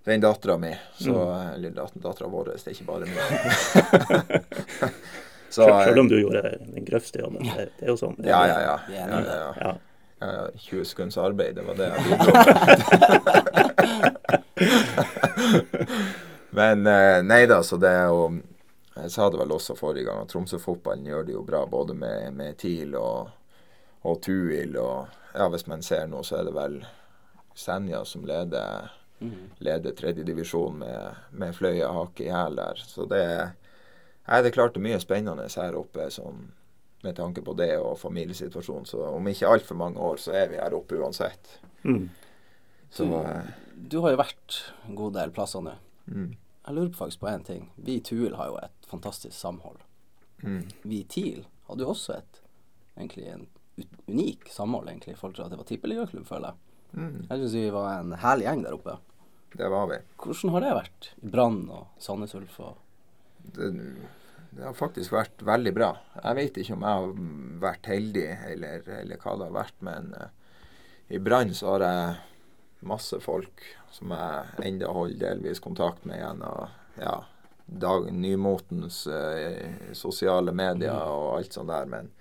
den 0.03 0.21
dattera 0.23 0.57
mi. 0.59 0.73
Mm. 1.05 1.15
Eller 1.55 1.69
dattera 1.71 2.27
vår, 2.27 2.45
det 2.51 2.67
er 2.67 2.71
ikke 2.75 2.89
bare 2.89 3.05
mi. 3.07 3.13
Selv 5.53 5.99
om 6.01 6.07
du 6.09 6.19
gjorde 6.19 6.57
den 6.59 6.85
grøvste 6.85 7.19
jobben. 7.21 7.43
Det, 7.45 7.69
det, 7.77 7.85
er 7.85 7.89
jo 7.93 7.97
sånn. 7.99 8.17
Ja, 8.25 8.47
ja, 8.49 8.59
ja. 8.65 8.77
ja, 8.91 9.07
ja, 9.07 9.19
ja. 9.29 9.53
ja 9.61 9.73
20 10.55 10.85
sekunds 10.85 11.17
arbeid, 11.17 11.55
det 11.55 11.61
var 11.67 11.75
det 11.75 11.91
jeg 11.91 12.03
bidro 12.07 12.33
Men 16.57 16.87
eh, 16.87 17.23
nei 17.25 17.45
da, 17.49 17.63
så 17.65 17.77
det 17.81 17.89
er 17.89 18.05
jo 18.13 18.29
Jeg 18.95 19.11
sa 19.11 19.29
det 19.29 19.39
vel 19.41 19.53
også 19.55 19.75
forrige 19.75 20.05
gang, 20.05 20.21
at 20.21 20.33
Tromsø-fotballen 20.33 21.07
gjør 21.09 21.23
det 21.27 21.33
jo 21.33 21.45
bra 21.45 21.63
både 21.65 21.95
med, 21.97 22.33
med 22.37 22.57
TIL 22.61 22.93
og, 22.99 23.31
og 24.05 24.19
Tuil. 24.21 24.77
Og 24.77 25.07
ja, 25.33 25.47
hvis 25.49 25.65
man 25.67 25.81
ser 25.81 26.05
nå, 26.11 26.21
så 26.23 26.39
er 26.39 26.49
det 26.49 26.53
vel 26.57 26.77
Senja 27.57 28.03
som 28.05 28.25
leder 28.29 28.91
Mm. 29.23 29.49
Leder 29.57 29.91
tredjedivisjon 29.91 30.77
med, 30.77 31.15
med 31.31 31.55
Fløya 31.55 31.91
hake 31.91 32.25
i 32.25 32.31
hæl 32.31 32.55
der. 32.55 32.75
Så 32.75 33.05
det, 33.05 33.23
er 34.25 34.43
det 34.43 34.51
klart 34.51 34.75
det 34.75 34.81
er 34.81 34.87
mye 34.89 34.99
spennende 34.99 35.47
her 35.47 35.77
oppe 35.79 36.09
sånn, 36.11 36.49
med 37.03 37.15
tanke 37.15 37.43
på 37.45 37.55
det 37.55 37.71
og 37.79 37.95
familiesituasjonen. 38.01 38.87
Så 38.89 39.03
om 39.07 39.27
ikke 39.31 39.49
altfor 39.49 39.79
mange 39.79 39.99
år, 39.99 40.19
så 40.19 40.35
er 40.41 40.51
vi 40.51 40.59
her 40.59 40.75
oppe 40.75 40.99
uansett. 40.99 41.57
Mm. 41.83 42.09
Så, 42.91 43.07
du, 43.07 43.15
eh, 43.21 43.53
du, 43.75 43.99
har 44.03 44.13
jo 44.13 44.21
vært 44.21 44.59
en 44.87 44.99
god 44.99 45.15
del 45.19 45.33
plasser 45.35 45.63
nå. 45.63 45.77
Mm. 46.05 46.33
Jeg 46.63 46.75
lurer 46.75 46.93
faktisk 46.97 47.23
på 47.23 47.31
én 47.31 47.47
ting. 47.47 47.69
Vi 47.75 47.99
i 47.99 48.03
Tuil 48.03 48.35
har 48.39 48.51
jo 48.51 48.59
et 48.59 48.82
fantastisk 48.93 49.35
samhold. 49.35 49.81
Mm. 50.43 50.63
Vi 50.83 51.01
i 51.01 51.09
TIL 51.09 51.43
hadde 51.67 51.85
jo 51.85 51.93
også 51.93 52.17
et 52.19 52.41
egentlig 52.97 53.27
en 53.33 53.47
unik 54.07 54.49
samhold 54.53 54.89
egentlig, 54.89 55.15
i 55.15 55.19
forhold 55.19 55.35
til 55.37 55.45
at 55.45 55.53
det 55.53 55.59
var 55.59 55.69
tippeligaklubb, 55.69 56.27
føler 56.29 56.51
jeg. 56.51 56.59
Mm. 56.93 57.15
Jeg 57.29 57.39
syns 57.39 57.55
vi 57.57 57.69
var 57.73 57.89
en 57.97 58.15
herlig 58.21 58.47
gjeng 58.47 58.65
der 58.65 58.77
oppe. 58.77 58.97
Det 59.53 59.69
var 59.69 59.87
vi. 59.89 59.99
Hvordan 60.21 60.53
har 60.53 60.63
det 60.63 60.73
vært 60.79 61.07
i 61.21 61.31
Brann 61.35 61.63
og 61.73 62.01
Sandnes 62.01 62.35
Ulf? 62.37 62.59
Og... 62.61 62.77
Det, 63.53 63.69
det, 64.51 64.61
har 64.61 64.77
faktisk 64.77 65.13
vært 65.13 65.41
veldig 65.45 65.73
bra. 65.75 65.89
Jeg 66.19 66.39
vet 66.39 66.61
ikke 66.61 66.77
om 66.77 66.85
jeg 66.85 67.01
har 67.01 67.25
vært 67.65 67.89
heldig, 67.89 68.27
eller, 68.53 68.87
eller 69.01 69.21
hva 69.21 69.35
det 69.37 69.49
har 69.49 69.57
vært, 69.57 69.81
men 69.85 70.13
uh, 70.17 70.29
i 71.13 71.21
Brann 71.21 71.53
så 71.57 71.75
har 71.75 71.85
jeg 71.85 72.15
masse 72.83 73.19
folk 73.23 73.65
som 73.93 74.11
jeg 74.13 74.65
enda 74.67 74.89
holder 74.91 75.21
delvis 75.21 75.61
kontakt 75.63 76.05
med 76.09 76.19
igjen. 76.19 76.41
Og 76.45 76.99
ja, 77.01 77.19
dag, 77.65 78.09
nymotens 78.13 79.05
eh, 79.07 79.93
sosiale 79.97 80.51
medier 80.51 80.99
og 81.07 81.37
alt 81.37 81.55
sånt 81.55 81.71
der. 81.71 81.87
Men 81.89 82.11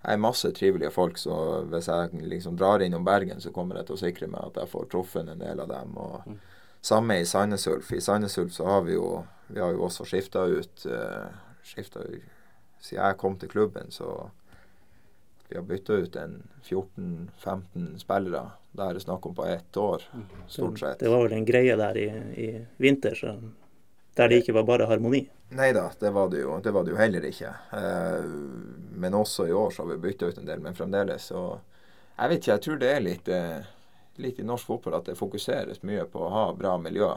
jeg 0.00 0.14
er 0.14 0.22
masse 0.22 0.52
trivelige 0.56 0.92
folk, 0.94 1.18
så 1.20 1.64
hvis 1.68 1.90
jeg 1.90 2.22
liksom 2.30 2.56
drar 2.56 2.80
innom 2.84 3.04
Bergen, 3.04 3.40
så 3.40 3.52
kommer 3.52 3.80
jeg 3.80 3.90
til 3.90 3.98
å 3.98 4.02
sikre 4.04 4.30
meg 4.32 4.46
at 4.46 4.62
jeg 4.62 4.72
får 4.72 4.88
truffet 4.92 5.28
en 5.28 5.42
del 5.42 5.60
av 5.60 5.68
dem. 5.68 5.98
og 5.98 6.22
Mm. 6.26 6.40
Samme 6.80 7.18
i 7.20 7.26
Sandnes 7.28 7.66
Ulf. 7.68 7.92
I 7.92 8.00
Sandnes 8.00 8.38
Ulf 8.38 8.54
så 8.56 8.64
har 8.64 8.82
vi 8.86 8.94
jo 8.94 9.24
vi 9.52 9.60
har 9.60 9.72
jo 9.74 9.82
også 9.84 10.06
skifta 10.06 10.46
ut 10.48 10.86
uh, 10.86 11.26
skifta, 11.62 12.04
Siden 12.80 13.04
jeg 13.04 13.16
kom 13.20 13.34
til 13.36 13.50
klubben, 13.52 13.90
så 13.92 14.30
vi 15.48 15.58
har 15.58 15.64
bytta 15.68 15.92
ut 15.92 16.14
en 16.16 16.38
14-15 16.64 17.98
spillere. 18.00 18.44
Det 18.72 18.86
er 18.86 18.94
det 18.96 19.02
snakk 19.02 19.26
om 19.26 19.34
på 19.36 19.44
ett 19.44 19.76
år, 19.76 20.06
stort 20.48 20.78
sett. 20.80 20.98
Det 21.02 21.10
var 21.12 21.26
vel 21.26 21.34
en 21.36 21.44
greie 21.44 21.74
der 21.76 21.98
i, 22.00 22.06
i 22.40 22.48
vinter, 22.80 23.18
så, 23.18 23.34
der 24.14 24.28
det 24.28 24.40
ikke 24.42 24.54
var 24.58 24.66
bare 24.68 24.88
harmoni. 24.90 25.22
Nei 25.54 25.72
da, 25.74 25.88
det 26.00 26.10
var 26.14 26.30
det 26.30 26.42
jo, 26.42 26.56
det 26.62 26.72
var 26.74 26.86
det 26.86 26.94
jo 26.94 27.00
heller 27.00 27.26
ikke. 27.26 27.50
Eh, 27.78 28.24
men 29.02 29.14
også 29.14 29.48
i 29.48 29.52
år 29.56 29.70
så 29.74 29.82
har 29.82 29.92
vi 29.92 30.00
bytta 30.04 30.30
ut 30.30 30.38
en 30.38 30.48
del, 30.48 30.62
men 30.62 30.78
fremdeles 30.78 31.30
så 31.32 31.44
Jeg 32.20 32.28
vet 32.28 32.42
ikke, 32.42 32.52
jeg 32.52 32.62
tror 32.64 32.80
det 32.80 32.88
er 32.92 33.00
litt, 33.00 33.28
eh, 33.32 33.68
litt 34.20 34.38
i 34.38 34.44
norsk 34.44 34.66
fotball 34.66 34.98
at 34.98 35.06
det 35.08 35.16
fokuseres 35.16 35.80
mye 35.82 36.04
på 36.04 36.20
å 36.20 36.32
ha 36.34 36.42
bra 36.52 36.74
miljø. 36.78 37.08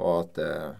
Og 0.00 0.12
at 0.22 0.38
eh, 0.40 0.70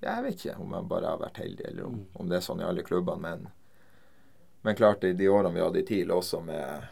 Jeg 0.00 0.22
vet 0.24 0.38
ikke 0.38 0.60
om 0.62 0.76
jeg 0.76 0.88
bare 0.88 1.10
har 1.10 1.18
vært 1.20 1.42
heldig, 1.42 1.64
eller 1.72 1.88
om, 1.88 2.04
om 2.14 2.28
det 2.28 2.38
er 2.38 2.44
sånn 2.46 2.62
i 2.62 2.68
alle 2.68 2.86
klubbene, 2.86 3.20
men 3.20 3.48
men 4.62 4.76
klart, 4.76 5.04
i 5.04 5.12
de 5.16 5.28
årene 5.28 5.54
vi 5.54 5.60
hadde 5.60 5.80
i 5.80 5.84
TIL 5.88 6.10
også 6.12 6.42
med, 6.44 6.82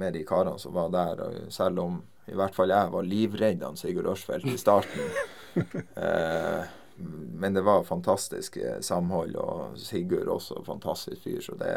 med 0.00 0.14
de 0.16 0.22
karene 0.24 0.58
som 0.58 0.72
var 0.72 0.88
der, 0.88 1.20
selv 1.52 1.82
om 1.82 1.98
i 2.30 2.36
hvert 2.36 2.54
fall 2.56 2.72
jeg 2.72 2.92
var 2.94 3.04
livredd 3.04 3.64
han 3.64 3.76
Sigurd 3.76 4.08
Ørsfeldt 4.08 4.48
i 4.48 4.56
starten 4.60 5.10
Men 7.40 7.54
det 7.54 7.62
var 7.64 7.84
fantastisk 7.84 8.56
eh, 8.56 8.80
samhold, 8.80 9.36
og 9.40 9.78
Sigurd 9.80 10.28
også 10.28 10.62
fantastisk 10.66 11.22
fyr, 11.24 11.40
så 11.40 11.56
det 11.60 11.74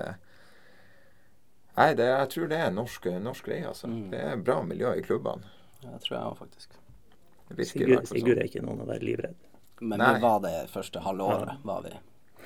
Nei, 1.73 1.93
det, 1.97 2.05
jeg 2.05 2.29
tror 2.29 2.49
det 2.51 2.57
er 2.59 2.67
en 2.69 2.75
norsk, 2.77 3.05
norsk 3.23 3.47
greie, 3.47 3.65
altså. 3.65 3.87
Mm. 3.89 4.09
Det 4.11 4.19
er 4.21 4.41
bra 4.45 4.59
miljø 4.61 4.91
i 4.93 5.01
klubbene. 5.01 5.47
Det 5.81 5.95
tror 6.03 6.13
jeg 6.13 6.25
òg, 6.27 6.35
faktisk. 6.37 6.75
Virker 7.49 7.69
Sigurd, 7.71 8.09
Sigurd 8.11 8.35
sånn. 8.35 8.41
er 8.43 8.49
ikke 8.51 8.61
noen 8.61 8.83
å 8.83 8.89
være 8.91 9.07
livredd. 9.07 9.47
Men 9.81 10.03
Nei. 10.03 10.11
vi 10.13 10.21
var 10.21 10.43
det 10.43 10.53
første 10.69 11.01
halve 11.01 11.29
året. 11.33 11.63
var 11.65 11.81
vi. 11.87 11.95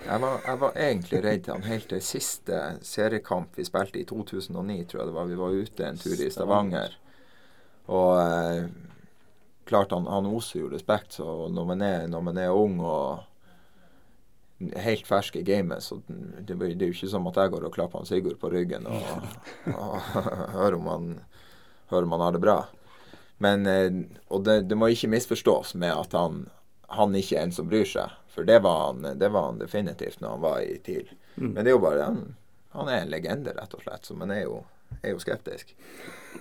Jeg 0.05 0.21
var, 0.23 0.39
jeg 0.45 0.61
var 0.61 0.79
egentlig 0.79 1.21
redd 1.25 1.43
til 1.43 1.55
han 1.57 1.67
helt 1.67 1.89
til 1.91 2.01
siste 2.05 2.61
seriekamp 2.85 3.57
vi 3.57 3.65
spilte 3.67 3.99
i 3.99 4.05
2009, 4.07 4.77
tror 4.87 5.01
jeg 5.01 5.09
det 5.09 5.17
var. 5.17 5.27
Vi 5.27 5.41
var 5.41 5.59
ute 5.59 5.87
en 5.89 5.99
tur 5.99 6.23
i 6.23 6.29
Stavanger. 6.31 6.95
Og 7.97 8.13
eh, 8.21 8.69
klart 9.67 9.93
han, 9.95 10.07
han 10.09 10.29
oser 10.29 10.63
jo 10.63 10.71
respekt, 10.71 11.17
så 11.19 11.47
når 11.53 11.71
man 11.71 11.83
er, 11.85 12.07
når 12.11 12.23
man 12.29 12.39
er 12.41 12.55
ung 12.55 12.79
og 12.81 13.25
helt 14.81 15.05
fersk 15.05 15.35
i 15.37 15.45
gamet, 15.45 15.83
så 15.85 15.99
det, 16.07 16.55
det 16.55 16.81
er 16.81 16.87
jo 16.89 16.95
ikke 16.95 17.11
som 17.11 17.27
at 17.29 17.37
jeg 17.37 17.53
går 17.53 17.67
og 17.67 17.75
klapper 17.75 18.01
han 18.01 18.09
Sigurd 18.09 18.39
på 18.41 18.49
ryggen 18.49 18.87
og, 18.89 19.27
og 19.75 19.99
hører 20.57 20.79
om 20.79 20.89
han 20.89 21.11
hører 21.87 22.03
om 22.03 22.11
han 22.11 22.21
har 22.21 22.31
det 22.31 22.39
bra. 22.39 22.57
Men, 23.37 23.65
eh, 23.65 23.91
og 24.27 24.43
det, 24.43 24.61
det 24.61 24.77
må 24.77 24.89
ikke 24.91 25.11
misforstås 25.13 25.75
med 25.75 25.93
at 25.93 26.15
han, 26.17 26.47
han 26.93 27.15
ikke 27.15 27.37
er 27.37 27.47
en 27.47 27.55
som 27.55 27.69
bryr 27.69 27.87
seg. 27.87 28.15
For 28.33 28.47
det 28.47 28.59
var 28.65 28.89
han, 28.89 29.05
det 29.19 29.29
var 29.33 29.51
han 29.51 29.61
definitivt 29.61 30.21
når 30.21 30.35
han 30.35 30.45
var 30.45 30.61
i 30.61 30.77
TIL. 30.85 31.09
Mm. 31.35 31.51
Men 31.51 31.63
det 31.63 31.71
er 31.71 31.75
jo 31.75 31.83
bare 31.85 32.09
han, 32.09 32.23
han 32.75 32.91
er 32.91 33.03
en 33.03 33.13
legende, 33.13 33.53
rett 33.57 33.77
og 33.77 33.85
slett. 33.85 34.05
Så 34.05 34.17
man 34.17 34.33
er 34.33 34.43
jo, 34.45 34.61
er 35.01 35.15
jo 35.15 35.21
skeptisk. 35.21 35.73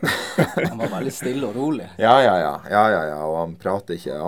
Han 0.68 0.78
var 0.78 0.90
veldig 0.90 1.12
stille 1.12 1.48
og 1.48 1.56
rolig. 1.56 1.88
Ja, 1.98 2.14
ja, 2.22 2.34
ja. 2.40 2.52
ja, 2.70 2.84
ja, 2.90 3.02
ja. 3.10 3.18
Og 3.26 3.36
han 3.38 3.56
prata 3.60 3.96
ikke, 3.96 4.18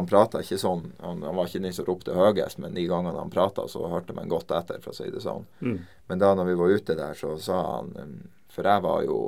ikke 0.40 0.58
sånn. 0.60 0.84
Han, 1.02 1.22
han 1.26 1.36
var 1.36 1.48
ikke 1.48 1.62
den 1.64 1.76
som 1.76 1.88
ropte 1.88 2.16
høyest, 2.16 2.60
men 2.62 2.76
de 2.76 2.86
gangene 2.88 3.18
han 3.18 3.32
prata, 3.32 3.66
så 3.68 3.86
hørte 3.90 4.16
man 4.16 4.30
godt 4.30 4.54
etter, 4.56 4.80
for 4.84 4.94
å 4.94 4.98
si 4.98 5.08
det 5.12 5.22
sånn. 5.24 5.46
Mm. 5.60 5.78
Men 6.10 6.22
da 6.22 6.34
når 6.38 6.50
vi 6.50 6.58
var 6.60 6.74
ute 6.76 6.98
der, 6.98 7.16
så 7.18 7.36
sa 7.42 7.62
han 7.76 7.94
um, 7.98 8.18
For 8.52 8.66
jeg 8.66 8.82
var 8.82 9.02
jo 9.06 9.18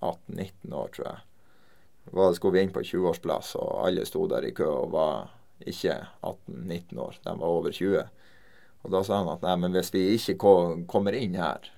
18-19 0.00 0.72
år, 0.74 0.88
tror 0.94 1.06
jeg. 1.06 1.26
Var, 2.10 2.32
skulle 2.34 2.56
vi 2.56 2.64
inn 2.66 2.72
på 2.74 2.82
20-årsplass, 2.82 3.54
og 3.60 3.84
alle 3.86 4.06
sto 4.08 4.24
der 4.30 4.48
i 4.48 4.54
kø 4.56 4.66
og 4.66 4.94
var 4.94 5.30
ikke 5.60 6.00
18-19 6.26 6.98
år. 6.98 7.20
De 7.22 7.36
var 7.38 7.58
over 7.60 7.72
20. 7.76 8.08
Og 8.82 8.92
da 8.94 9.02
sa 9.04 9.20
han 9.20 9.30
at 9.30 9.44
nei, 9.44 9.56
men 9.60 9.76
hvis 9.76 9.92
vi 9.94 10.06
ikke 10.16 10.36
kommer 10.90 11.16
inn 11.16 11.36
her, 11.38 11.68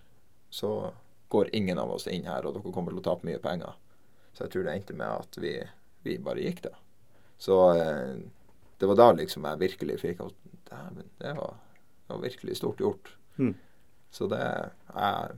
så 0.53 0.93
går 1.33 1.51
ingen 1.57 1.79
av 1.79 1.91
oss 1.95 2.07
inn 2.07 2.29
her, 2.29 2.45
og 2.47 2.55
dere 2.57 2.75
kommer 2.75 2.93
til 2.93 3.01
å 3.01 3.07
tape 3.07 3.27
mye 3.27 3.41
penger. 3.43 3.75
Så 4.43 4.47
jeg 4.49 4.53
tror 4.57 4.65
det 4.67 4.73
endte 4.75 4.95
med 4.99 5.07
at 5.07 5.37
vi, 5.39 5.51
vi 6.03 6.17
bare 6.19 6.43
gikk, 6.43 6.65
da. 6.65 6.73
Så 7.39 7.59
eh, 7.79 8.17
det 8.81 8.89
var 8.91 8.99
da 8.99 9.13
liksom 9.15 9.45
jeg 9.47 9.61
virkelig 9.61 10.01
fikk 10.01 10.21
at 10.25 10.35
Dæven, 10.73 11.07
det 11.21 11.35
var, 11.37 11.55
det 12.09 12.15
var 12.15 12.23
virkelig 12.23 12.57
stort 12.57 12.81
gjort. 12.81 13.13
Mm. 13.37 13.55
Så 14.11 14.27
det 14.27 14.41
er 14.43 15.35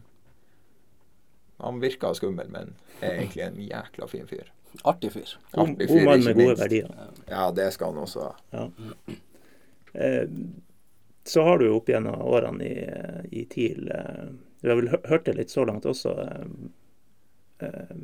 Han 1.61 1.81
virka 1.83 2.15
skummel, 2.15 2.49
men 2.51 2.73
er 3.01 3.19
egentlig 3.19 3.43
en 3.45 3.61
jækla 3.61 4.07
fin 4.09 4.27
fyr. 4.27 4.49
Artig 4.85 5.13
fyr. 5.13 5.37
God, 5.53 5.69
Artig 5.69 5.89
god 5.89 5.99
fyr, 5.99 6.05
mann 6.07 6.19
ikke 6.19 6.25
med 6.29 6.35
gode 6.35 6.47
minst. 6.47 6.63
verdier. 6.63 6.89
Ja, 7.29 7.51
det 7.51 7.69
skal 7.77 7.93
han 7.93 7.99
også. 8.03 8.31
Ja. 8.51 8.65
Eh, 9.95 10.29
så 11.25 11.43
har 11.43 11.59
du 11.59 11.67
jo 11.69 11.77
opp 11.77 11.89
gjennom 11.89 12.21
årene 12.23 12.65
i, 12.67 12.89
i 13.41 13.45
TIL 13.45 13.87
eh, 13.95 14.25
Du 14.63 14.69
har 14.73 14.81
vel 14.81 14.91
hørt 15.09 15.29
det 15.29 15.37
litt 15.39 15.53
så 15.53 15.65
langt 15.69 15.87
også. 15.87 16.17
Eh, 16.25 17.69
eh, 17.69 17.97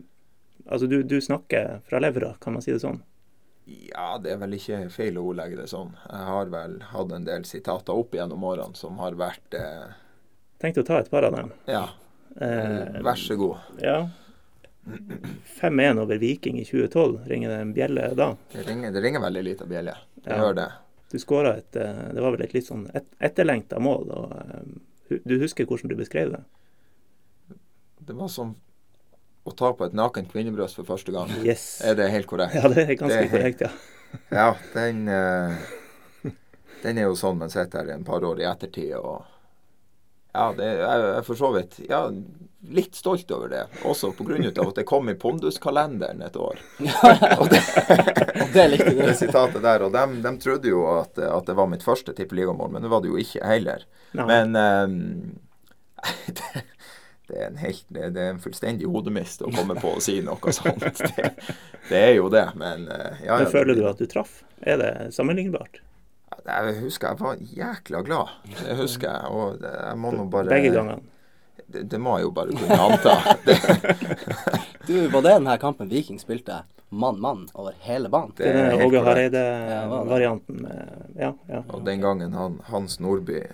altså, 0.71 0.87
du, 0.91 1.03
du 1.03 1.19
snakker 1.21 1.81
fra 1.89 2.01
levra, 2.01 2.35
kan 2.41 2.55
man 2.57 2.63
si 2.65 2.73
det 2.73 2.81
sånn? 2.83 3.03
Ja, 3.71 4.17
det 4.19 4.33
er 4.33 4.39
vel 4.41 4.57
ikke 4.57 4.79
feil 4.91 5.19
å 5.21 5.27
ordlegge 5.31 5.59
det 5.61 5.69
sånn. 5.71 5.93
Jeg 6.09 6.27
har 6.31 6.49
vel 6.51 6.79
hatt 6.91 7.13
en 7.15 7.27
del 7.29 7.45
sitater 7.47 7.95
opp 7.95 8.15
gjennom 8.17 8.43
årene 8.49 8.75
som 8.79 8.97
har 8.99 9.15
vært 9.21 9.55
eh, 9.55 9.93
Tenkte 10.61 10.83
å 10.83 10.87
ta 10.89 10.99
et 11.01 11.11
par 11.13 11.27
av 11.29 11.37
dem. 11.37 11.53
Ja, 11.71 11.89
Eh, 12.41 13.01
vær 13.03 13.19
så 13.19 13.35
god. 13.37 13.57
ja. 13.83 14.09
5-1 15.61 15.99
over 15.99 16.17
Viking 16.23 16.59
i 16.61 16.65
2012. 16.65 17.19
Ringer 17.27 17.51
det 17.51 17.57
en 17.57 17.73
bjelle 17.75 18.05
da? 18.17 18.29
Det 18.53 18.63
ringer, 18.69 18.93
det 18.95 19.01
ringer 19.03 19.21
veldig 19.25 19.43
lite 19.45 19.67
bjelle. 19.67 19.97
Det 20.15 20.31
Ja. 20.31 20.37
gjør 20.39 20.55
det. 20.55 20.69
Du 21.11 21.19
skåra 21.19 21.57
et 21.59 21.77
eh, 21.77 22.13
Det 22.15 22.21
var 22.23 22.31
vel 22.37 22.43
et 22.47 22.55
litt 22.55 22.67
sånn 22.69 22.87
et, 22.95 23.07
etterlengta 23.21 23.81
mål. 23.83 24.11
Og, 24.15 24.33
eh, 25.11 25.19
du 25.27 25.39
husker 25.43 25.67
hvordan 25.67 25.89
du 25.91 25.97
beskrev 25.99 26.31
det? 26.37 26.43
Det 28.07 28.15
var 28.17 28.29
som 28.29 28.55
å 29.45 29.55
ta 29.57 29.73
på 29.73 29.87
et 29.89 29.95
nakent 29.97 30.31
kvinnebrøst 30.33 30.77
for 30.81 30.89
første 30.89 31.13
gang. 31.15 31.31
Yes. 31.47 31.81
Er 31.87 31.97
det 31.99 32.11
helt 32.13 32.29
korrekt? 32.31 32.55
Ja, 32.59 32.69
det 32.69 32.85
er 32.85 32.95
ganske 32.95 33.17
Det 33.17 33.27
er- 33.27 33.35
korrekt, 33.35 33.61
ja. 33.67 33.71
Ja, 34.35 34.49
den 34.75 35.05
uh, 35.07 35.55
Den 36.83 36.99
er 36.99 37.05
jo 37.07 37.15
sånn 37.15 37.39
man 37.39 37.53
sitter 37.53 37.85
her 37.85 37.93
en 37.95 38.03
par 38.05 38.25
år 38.27 38.41
i 38.43 38.47
ettertid 38.49 38.97
og 38.99 39.21
Ja, 40.35 40.49
det, 40.57 40.67
jeg 40.81 41.05
er 41.15 41.23
for 41.27 41.39
så 41.39 41.53
vidt 41.55 41.79
ja, 41.89 42.01
litt 42.71 42.95
stolt 42.95 43.31
over 43.35 43.49
det. 43.51 43.63
Også 43.89 44.11
av 44.13 44.69
at 44.69 44.77
det 44.79 44.85
kom 44.87 45.09
i 45.11 45.15
Ponduskalenderen 45.19 46.23
et 46.23 46.37
år. 46.37 46.59
og 47.41 47.49
det, 47.51 47.61
Og 48.45 48.53
det 48.55 48.67
likte 48.71 48.93
du. 48.95 49.01
det 49.09 49.17
sitatet 49.19 49.63
der. 49.65 49.83
Og 49.87 49.95
de, 49.95 50.05
de 50.23 50.33
trodde 50.43 50.71
jo 50.71 50.85
at, 50.93 51.19
at 51.19 51.47
det 51.49 51.57
var 51.59 51.71
mitt 51.71 51.83
første 51.87 52.15
tippeligamål, 52.15 52.71
men 52.77 52.85
det 52.87 52.93
var 52.93 53.03
det 53.03 53.11
jo 53.11 53.19
ikke 53.21 53.43
heller. 53.47 53.87
Nei. 54.19 54.27
Men 54.31 54.61
um, 54.61 55.39
det, 56.27 56.65
det, 57.31 57.39
er 57.41 57.47
en 57.51 57.61
helt, 57.63 57.85
det, 57.89 58.09
det 58.17 58.25
er 58.25 58.33
en 58.35 58.41
fullstendig 58.43 58.89
hodemist 58.91 59.43
å 59.47 59.51
komme 59.55 59.77
på 59.79 59.95
å 59.97 60.03
si 60.03 60.19
noe 60.27 60.53
sånt. 60.57 60.83
Det, 61.17 61.31
det 61.91 62.01
er 62.11 62.13
jo 62.19 62.29
det, 62.31 62.45
men 62.61 62.85
eh, 62.93 63.23
ja, 63.25 63.37
Men 63.39 63.47
ja, 63.47 63.51
føler 63.51 63.79
du 63.79 63.87
at 63.89 63.99
du 63.99 64.07
traff? 64.11 64.43
Er 64.63 64.79
det 64.79 64.91
sammenlignbart? 65.17 65.81
Jeg 66.47 66.75
husker 66.85 67.11
jeg 67.13 67.21
var 67.21 67.41
jækla 67.57 68.03
glad. 68.07 68.35
Det 68.51 68.77
husker 68.79 69.09
jeg. 69.11 69.31
Og 69.35 69.65
jeg 69.65 69.97
må 70.01 70.13
nå 70.15 70.27
bare 70.33 70.51
Begge 70.53 70.71
gangene? 70.75 71.01
Det, 71.71 71.85
det 71.91 72.01
må 72.03 72.17
jeg 72.19 72.27
jo 72.29 72.35
bare 72.35 72.55
kunne 72.57 72.79
anta. 72.83 73.17
Du, 74.89 74.95
var 75.13 75.23
det 75.23 75.35
denne 75.37 75.57
kampen 75.63 75.91
Viking 75.91 76.19
spilte 76.19 76.63
mann-mann 76.91 77.45
over 77.55 77.75
hele 77.85 78.09
banen? 78.11 78.33
Det 78.39 78.49
er 78.51 78.81
Åge 78.83 79.03
Hareide-varianten. 79.07 80.65
Ja, 80.67 80.87
Ja, 81.29 81.35
ja. 81.47 81.61
og 81.69 81.85
den 81.87 82.01
gangen 82.03 82.35
han, 82.35 82.57
Hans 82.71 82.99
Nordby 83.03 83.45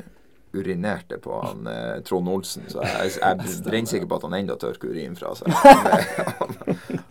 urinerte 0.57 1.19
på 1.23 1.37
han 1.43 1.67
eh, 1.71 2.01
Trond 2.07 2.29
Olsen, 2.33 2.65
så 2.73 2.83
jeg, 2.85 3.13
jeg 3.17 3.23
er 3.31 3.63
brennsikker 3.67 4.09
på 4.11 4.19
at 4.19 4.27
han 4.29 4.35
enda 4.39 4.57
tørker 4.61 4.93
urin 4.95 5.17
fra 5.19 5.33
seg. 5.39 5.53
Han, 5.53 6.57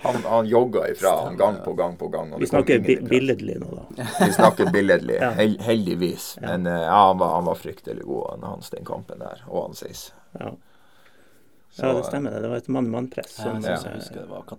han, 0.06 0.20
han 0.30 0.50
jogga 0.50 0.84
ifra 0.92 1.14
han 1.26 1.38
gang 1.40 1.58
på 1.66 1.74
gang 1.78 1.96
på 1.98 2.08
gang. 2.14 2.34
og 2.34 2.42
Vi 2.44 2.50
snakker 2.52 2.80
bi 2.86 2.98
billedlig 3.10 3.58
nå, 3.62 3.72
da. 3.80 4.06
Vi 4.22 4.32
snakker 4.36 4.70
billedlig, 4.74 5.18
hel, 5.40 5.58
heldigvis. 5.66 6.30
Men 6.44 6.68
eh, 6.70 6.82
ja, 6.86 7.00
han 7.08 7.18
var, 7.22 7.36
han 7.40 7.50
var 7.50 7.56
fryktelig 7.62 8.04
god, 8.06 8.28
han 8.36 8.44
Hans, 8.52 8.70
den 8.70 8.86
kampen 8.86 9.20
der. 9.24 9.42
Og 9.48 9.68
han 9.68 9.78
Seis. 9.78 10.08
Ja. 10.40 10.54
Ja, 11.78 11.90
det 11.94 12.06
stemmer. 12.08 12.32
det. 12.32 12.40
Det 12.46 12.50
var 12.54 12.58
et 12.62 12.68
mann-mann-press 12.72 13.34
som 13.42 13.58
Ja. 13.66 13.76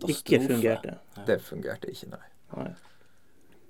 ikke 0.07 0.41
fungerte. 0.49 0.99
Det 1.27 1.39
fungerte 1.43 1.89
ikke, 1.89 2.11
nei. 2.13 2.27
Nei. 2.57 2.73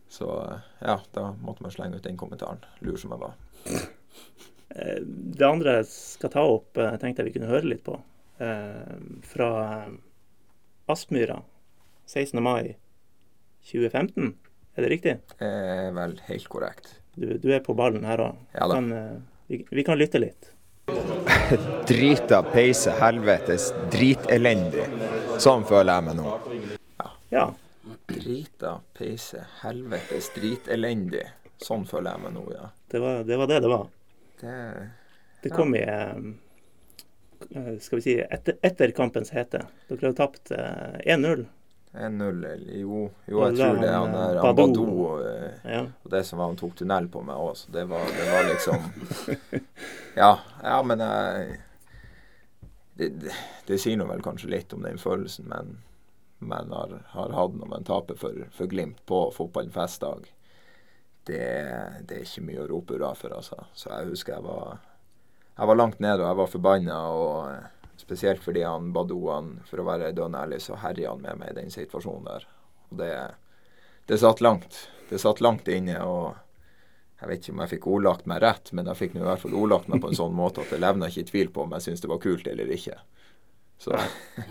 Så 0.08 0.26
eh, 0.42 0.64
ja, 0.86 0.96
da 1.14 1.28
måtte 1.42 1.62
man 1.62 1.70
slenge 1.74 2.00
ut 2.00 2.04
den 2.08 2.16
kommentaren. 2.18 2.64
Lur 2.80 2.96
som 2.98 3.14
jeg 3.14 3.22
var. 3.22 3.36
Eh, 4.76 5.00
Det 5.36 5.46
andre 5.46 5.78
jeg 5.80 5.88
skal 5.90 6.32
ta 6.32 6.44
opp, 6.44 6.76
eh, 6.78 6.96
tenkte 7.00 7.22
jeg 7.24 7.32
vi 7.32 7.38
kunne 7.38 7.50
høre 7.50 7.68
litt 7.70 7.84
på. 7.86 7.96
Eh, 8.40 8.96
Fra 9.24 9.50
Aspmyra 10.88 11.40
16. 12.06 12.42
mai 12.42 12.76
2015. 13.64 14.34
Er 14.76 14.82
det 14.84 14.90
riktig? 14.92 15.14
Eh, 15.40 15.88
vel 15.96 16.18
helt 16.28 16.48
korrekt. 16.52 17.00
Du, 17.16 17.38
du 17.40 17.48
er 17.54 17.62
på 17.64 17.74
ballen 17.74 18.04
her 18.04 18.20
òg. 18.20 18.36
Ja 18.54 18.68
da. 18.68 18.80
vi, 19.48 19.64
vi 19.70 19.84
kan 19.84 19.98
lytte 19.98 20.20
litt. 20.20 20.52
Drita, 21.88 22.42
peise, 22.52 22.92
helvetes, 23.00 23.72
dritelendig. 23.90 24.84
Sånn 25.42 25.64
føler 25.66 25.96
jeg 25.96 26.06
meg 26.06 26.18
nå. 26.20 26.34
Ja. 27.32 27.48
Drita, 28.06 28.76
peise, 28.94 29.42
helvetes, 29.62 30.28
dritelendig. 30.36 31.24
Sånn 31.62 31.86
føler 31.88 32.12
jeg 32.14 32.26
meg 32.26 32.36
nå, 32.36 32.44
ja. 32.54 32.68
Det 32.92 33.00
var 33.02 33.24
det 33.26 33.38
det, 33.48 33.60
det 33.64 33.70
var. 33.72 33.88
Det 34.40 34.54
Det 35.42 35.50
kom 35.54 35.74
i 35.74 35.82
eh, 35.82 36.16
Skal 37.80 37.98
vi 37.98 38.02
si 38.02 38.16
etter, 38.20 38.58
etter 38.62 38.90
kampens 38.96 39.30
hete. 39.30 39.66
Dere 39.88 40.08
hadde 40.08 40.16
tapt 40.18 40.50
eh, 40.50 41.16
1-0. 41.16 41.46
1-0, 41.96 42.42
jo, 42.76 43.06
jo, 43.24 43.38
jeg 43.46 43.56
tror 43.56 43.78
det 43.80 43.88
er 43.88 43.94
han, 43.96 44.12
der 44.12 44.36
eh, 44.36 44.42
han 44.44 44.56
Badou. 44.56 44.84
Badou 44.84 45.20
eh, 45.24 45.52
Ja. 45.76 45.82
Og 46.04 46.10
det 46.12 46.24
som 46.28 46.40
var 46.40 46.50
han 46.50 46.58
tok 46.60 46.74
tunnel 46.76 47.08
på 47.08 47.22
meg 47.24 47.40
òg, 47.40 47.54
så 47.56 47.72
det 47.72 47.86
var, 47.88 48.04
det 48.12 48.26
var 48.28 48.48
liksom 48.50 48.90
Ja, 50.22 50.32
ja 50.62 50.82
men 50.84 51.04
jeg 51.04 51.56
det, 52.96 53.08
det, 53.20 53.32
det 53.68 53.78
sier 53.80 53.96
nå 54.00 54.06
vel 54.08 54.24
kanskje 54.24 54.52
litt 54.52 54.72
om 54.72 54.84
den 54.84 55.00
følelsen 55.00 55.48
men 55.52 55.78
men 56.38 56.72
har, 56.72 57.02
har 57.14 57.32
hatt 57.32 57.54
når 57.56 57.68
man 57.70 57.84
taper 57.84 58.18
for, 58.20 58.46
for 58.52 58.68
Glimt 58.68 58.98
på 59.08 59.20
fotballens 59.32 59.74
festdag. 59.74 60.26
Det, 61.26 61.40
det 62.06 62.16
er 62.20 62.22
ikke 62.26 62.44
mye 62.46 62.62
å 62.62 62.68
rope 62.70 62.94
hurra 62.94 63.08
for, 63.18 63.32
altså. 63.34 63.56
Så 63.74 63.90
jeg 63.90 64.12
husker 64.12 64.36
jeg 64.36 64.44
var 64.46 64.76
Jeg 65.56 65.66
var 65.70 65.78
langt 65.80 65.98
nede 66.04 66.20
og 66.22 66.28
jeg 66.28 66.38
var 66.42 66.52
forbanna. 66.52 66.98
Og 67.10 68.00
spesielt 68.00 68.42
fordi 68.44 68.62
han 68.62 68.92
Badou, 68.94 69.30
han, 69.32 69.54
for 69.66 69.80
å 69.82 69.86
være 69.88 70.12
dønn 70.14 70.36
ærlig, 70.38 70.60
så 70.62 70.76
herja 70.78 71.10
han 71.14 71.22
med 71.24 71.40
meg 71.40 71.50
i 71.54 71.56
den 71.62 71.72
situasjonen 71.74 72.28
der. 72.28 72.44
Og 72.92 72.98
det, 73.00 73.12
det 74.06 74.18
satt 74.22 74.42
langt. 74.44 74.82
Det 75.08 75.18
satt 75.22 75.40
langt 75.42 75.66
inne. 75.72 75.98
og 76.04 76.34
jeg 77.16 77.28
vet 77.30 77.40
ikke 77.40 77.52
om 77.54 77.60
jeg 77.64 77.70
fikk 77.72 77.86
ordlagt 77.88 78.26
meg 78.28 78.42
rett, 78.44 78.70
men 78.76 78.86
jeg 78.90 78.98
fikk 79.00 79.14
i 79.16 79.24
hvert 79.24 79.40
fall 79.40 79.54
ordlagt 79.56 79.88
meg 79.88 80.02
på 80.04 80.10
en 80.12 80.18
sånn 80.18 80.34
måte 80.36 80.60
at 80.60 80.70
det 80.74 80.82
levna 80.84 81.08
ikke 81.08 81.22
i 81.24 81.28
tvil 81.30 81.48
på 81.54 81.62
om 81.64 81.72
jeg 81.72 81.86
syntes 81.86 82.02
det 82.04 82.10
var 82.12 82.20
kult 82.20 82.46
eller 82.52 82.72
ikke. 82.76 82.98
Så 83.80 83.96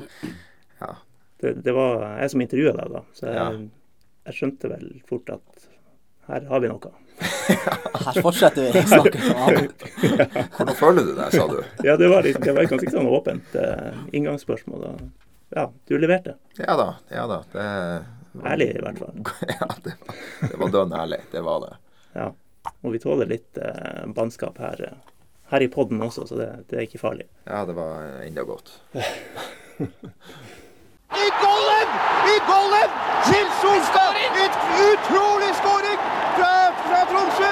ja. 0.82 0.90
Det, 1.38 1.52
det 1.62 1.74
var 1.78 2.02
jeg 2.24 2.32
som 2.34 2.42
intervjua 2.42 2.74
deg, 2.80 2.96
da. 2.98 3.04
Så 3.14 3.30
jeg, 3.30 3.38
Ja. 3.38 3.46
jeg 4.26 4.40
skjønte 4.40 4.72
vel 4.74 4.88
fort 5.06 5.30
at 5.36 5.68
her 6.28 6.48
har 6.50 6.64
vi 6.64 6.70
noe. 6.72 6.92
Her 8.06 8.18
fortsetter 8.22 8.66
vi 8.74 8.82
å 8.82 8.88
snakke 8.90 9.20
om 9.22 9.44
annet. 9.46 9.84
Hvordan 10.58 10.76
føler 10.76 11.06
du 11.06 11.14
deg, 11.16 11.36
sa 11.36 11.46
du? 11.48 11.60
Ja, 11.86 11.96
det 12.02 12.10
var, 12.12 12.26
litt, 12.26 12.40
det 12.44 12.56
var 12.56 12.66
et 12.66 12.74
ganske 12.74 12.92
sånn 12.92 13.08
åpent 13.08 13.56
uh, 13.56 14.02
inngangsspørsmål. 14.12 14.84
Og, 14.90 15.06
ja, 15.56 15.70
du 15.88 15.96
leverte. 16.02 16.36
Ja 16.60 16.76
da. 16.80 16.90
Ja 17.14 17.28
da. 17.32 17.40
Det, 17.54 17.68
Ærlig, 18.44 18.70
i 18.76 18.82
hvert 18.84 19.00
fall. 19.00 19.22
Ja, 19.54 19.70
det 19.86 19.96
var, 20.02 20.18
det 20.50 20.60
var 20.60 20.74
dønn 20.74 20.98
ærlig. 20.98 21.22
Det 21.32 21.46
var 21.46 21.64
det. 21.64 21.72
Ja. 22.18 22.28
Og 22.82 22.96
vi 22.96 23.02
tåler 23.04 23.30
litt 23.30 23.62
uh, 23.62 24.04
bannskap 24.18 24.58
her, 24.60 24.82
eh, 24.90 25.32
her 25.54 25.64
i 25.64 25.70
podden 25.72 26.02
også, 26.02 26.26
så 26.28 26.40
det, 26.40 26.50
det 26.72 26.80
er 26.80 26.88
ikke 26.88 27.02
farlig. 27.04 27.30
Ja, 27.46 27.62
det 27.70 27.78
var 27.78 28.26
enda 28.26 28.44
godt. 28.48 28.80
I 31.24 31.28
golden! 31.46 31.88
I 32.34 32.36
golden! 32.52 32.90
Til 33.30 33.48
Solstad! 33.62 34.12
Et 34.44 34.56
utrolig 34.90 35.52
skåring 35.62 36.00
fra, 36.38 36.54
fra 36.88 37.00
Tromsø! 37.12 37.52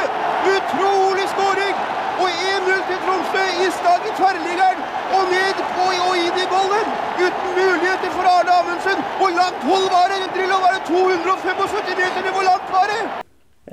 Utrolig 0.55 1.26
skåring! 1.34 1.76
Og 2.24 2.30
1-0 2.30 2.82
til 2.89 2.99
Tromsø 3.05 3.43
i 3.66 3.68
stag 3.80 4.01
i 4.09 4.11
tverrliggeren. 4.20 4.80
Og 5.16 5.24
ned 5.34 5.57
og, 5.84 5.91
og 6.07 6.14
inn 6.26 6.38
i 6.43 6.47
golden! 6.55 6.88
Uten 7.26 7.49
muligheter 7.59 8.09
for 8.18 8.26
Arne 8.36 8.51
Amundsen. 8.59 8.99
Hvor 9.20 9.32
langt 9.41 9.61
hold 9.70 9.88
var 9.95 10.07
det? 10.11 10.20
Drillo, 10.36 10.57
var 10.66 10.72
det 10.76 10.82
275 10.91 12.18
meter? 12.18 12.32
Hvor 12.38 12.45
langt 12.51 12.68
var 12.78 12.86
det? 12.91 13.01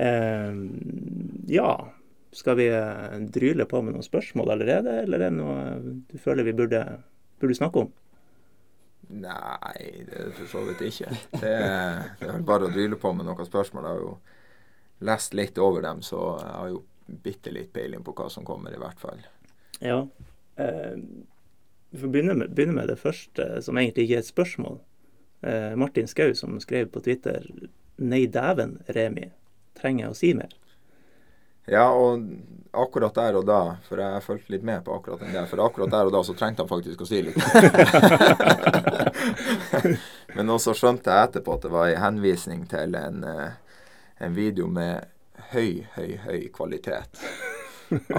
Uh, 0.05 0.53
ja. 1.59 1.71
Skal 2.33 2.55
vi 2.55 2.69
eh, 2.71 3.15
dryle 3.35 3.65
på 3.67 3.81
med 3.83 3.91
noen 3.91 4.05
spørsmål 4.05 4.53
allerede, 4.53 5.01
eller 5.03 5.19
er 5.19 5.33
det 5.33 5.35
noe 5.35 5.57
du 6.07 6.13
føler 6.15 6.47
vi 6.47 6.53
burde, 6.55 6.79
burde 7.43 7.57
snakke 7.57 7.83
om? 7.83 7.89
Nei, 9.11 10.05
det 10.07 10.19
er 10.21 10.29
for 10.35 10.47
så 10.47 10.61
vidt 10.69 10.83
ikke. 10.87 11.11
Det 11.41 11.51
er, 11.51 12.13
det 12.19 12.29
er 12.31 12.45
bare 12.47 12.69
å 12.69 12.71
dryle 12.71 12.99
på 12.99 13.11
med 13.17 13.27
noen 13.27 13.47
spørsmål. 13.47 13.87
Jeg 13.87 13.97
har 13.97 14.05
jo 14.05 14.13
lest 15.11 15.35
litt 15.35 15.59
over 15.61 15.83
dem, 15.83 16.01
så 16.05 16.21
jeg 16.39 16.53
har 16.55 16.69
jo 16.71 16.83
bitte 17.25 17.51
litt 17.51 17.73
peiling 17.73 18.05
på 18.05 18.13
hva 18.15 18.29
som 18.31 18.45
kommer, 18.47 18.73
i 18.73 18.79
hvert 18.79 19.01
fall. 19.01 19.19
Ja. 19.81 19.99
Eh, 20.55 20.95
vi 21.91 21.99
får 21.99 22.13
begynne 22.13 22.37
med, 22.39 22.55
begynne 22.55 22.77
med 22.77 22.87
det 22.87 22.99
første, 23.01 23.49
som 23.65 23.77
egentlig 23.77 24.07
ikke 24.07 24.19
er 24.21 24.23
et 24.23 24.31
spørsmål. 24.31 24.79
Eh, 25.41 25.75
Martin 25.75 26.07
Skau 26.07 26.31
som 26.37 26.59
skrev 26.63 26.91
på 26.93 27.01
Twitter 27.03 27.43
Nei 28.01 28.25
dæven, 28.31 28.79
Remi. 28.95 29.27
Trenger 29.77 30.05
jeg 30.05 30.13
å 30.13 30.17
si 30.17 30.33
mer? 30.37 30.53
Ja, 31.69 31.89
og 31.93 32.23
akkurat 32.71 33.15
der 33.15 33.37
og 33.37 33.45
da, 33.45 33.59
for 33.85 34.01
jeg 34.01 34.23
fulgte 34.25 34.53
litt 34.55 34.63
med 34.65 34.81
på 34.85 34.95
akkurat 34.95 35.21
den 35.21 35.35
der, 35.35 35.45
for 35.49 35.61
akkurat 35.61 35.91
der 35.93 36.09
og 36.09 36.15
da 36.15 36.23
så 36.25 36.33
trengte 36.37 36.63
han 36.63 36.71
faktisk 36.71 37.03
å 37.03 37.07
si 37.09 37.21
litt. 37.27 37.37
Men 40.51 40.57
også 40.57 40.73
skjønte 40.75 41.07
jeg 41.07 41.27
etterpå 41.29 41.53
at 41.55 41.63
det 41.63 41.69
var 41.71 41.87
en 41.87 42.01
henvisning 42.03 42.63
til 42.67 42.95
en, 42.99 43.21
eh, 43.23 43.53
en 44.19 44.33
video 44.35 44.65
med 44.67 45.05
høy, 45.53 45.85
høy, 45.95 46.17
høy 46.25 46.41
kvalitet. 46.51 47.21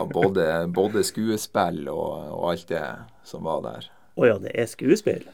Av 0.01 0.07
både, 0.09 0.47
både 0.73 1.03
skuespill 1.05 1.91
og, 1.93 2.31
og 2.33 2.47
alt 2.55 2.65
det 2.71 2.87
som 3.29 3.45
var 3.45 3.61
der. 3.67 3.91
Å 4.17 4.31
ja, 4.31 4.39
det 4.41 4.55
er 4.57 4.71
skuespill? 4.71 5.27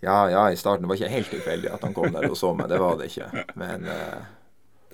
Ja, 0.00 0.16
ja, 0.32 0.46
i 0.48 0.56
starten. 0.56 0.86
Det 0.86 0.94
var 0.94 1.02
ikke 1.02 1.12
helt 1.12 1.30
tilfeldig 1.34 1.74
at 1.76 1.84
han 1.84 1.92
kom 1.98 2.16
der 2.16 2.30
og 2.30 2.40
så 2.40 2.54
meg, 2.56 2.72
det 2.72 2.80
var 2.80 2.96
det 2.96 3.10
ikke. 3.12 3.44
Men 3.60 3.84
uh, 3.84 4.32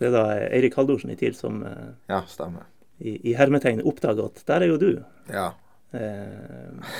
Det 0.02 0.10
er 0.10 0.16
da 0.18 0.26
Eirik 0.48 0.74
Haldorsen 0.82 1.14
i 1.14 1.18
TIL 1.22 1.38
som 1.38 1.62
uh, 1.62 1.94
ja, 2.10 2.24
stemmer. 2.26 2.66
i, 2.98 3.20
i 3.22 3.38
hermetegn 3.38 3.86
oppdager 3.86 4.32
at 4.32 4.42
der 4.50 4.66
er 4.66 4.74
jo 4.74 4.82
du. 4.82 4.90
Ja. 5.30 5.52
Eh, 5.92 6.94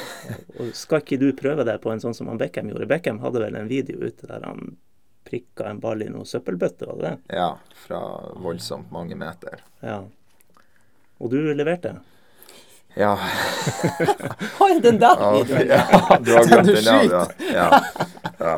og 0.59 0.71
skal 0.77 1.03
ikke 1.03 1.19
du 1.21 1.27
prøve 1.37 1.65
deg 1.69 1.81
på 1.83 1.91
en 1.93 2.01
sånn 2.01 2.15
som 2.17 2.31
han 2.33 2.39
Beckham 2.41 2.71
gjorde? 2.71 2.89
Beckham 2.89 3.19
hadde 3.25 3.43
vel 3.43 3.59
en 3.61 3.69
video 3.69 4.01
ute 4.01 4.29
der 4.31 4.47
han 4.49 4.77
prikka 5.29 5.67
en 5.69 5.81
ball 5.83 6.01
i 6.01 6.09
noe 6.09 6.25
søppelbøtte, 6.25 6.87
var 6.89 6.97
det 6.97 7.09
det? 7.11 7.37
Ja, 7.37 7.49
fra 7.85 7.99
voldsomt 8.41 8.89
mange 8.95 9.17
meter. 9.21 9.61
Ja. 9.85 9.99
Og 11.21 11.31
du 11.35 11.37
leverte? 11.53 11.99
Ja. 12.97 13.13
Hva 14.57 14.69
er 14.73 14.81
den 14.83 14.97
der 15.03 15.21
videoen? 15.37 15.69
ja, 15.69 15.83
du 16.25 16.31
har 16.33 16.49
Den 16.49 16.65
glemt 16.65 16.87
den 16.87 17.53
ja. 17.53 17.67
ja. 17.69 17.81
ja. 18.41 18.55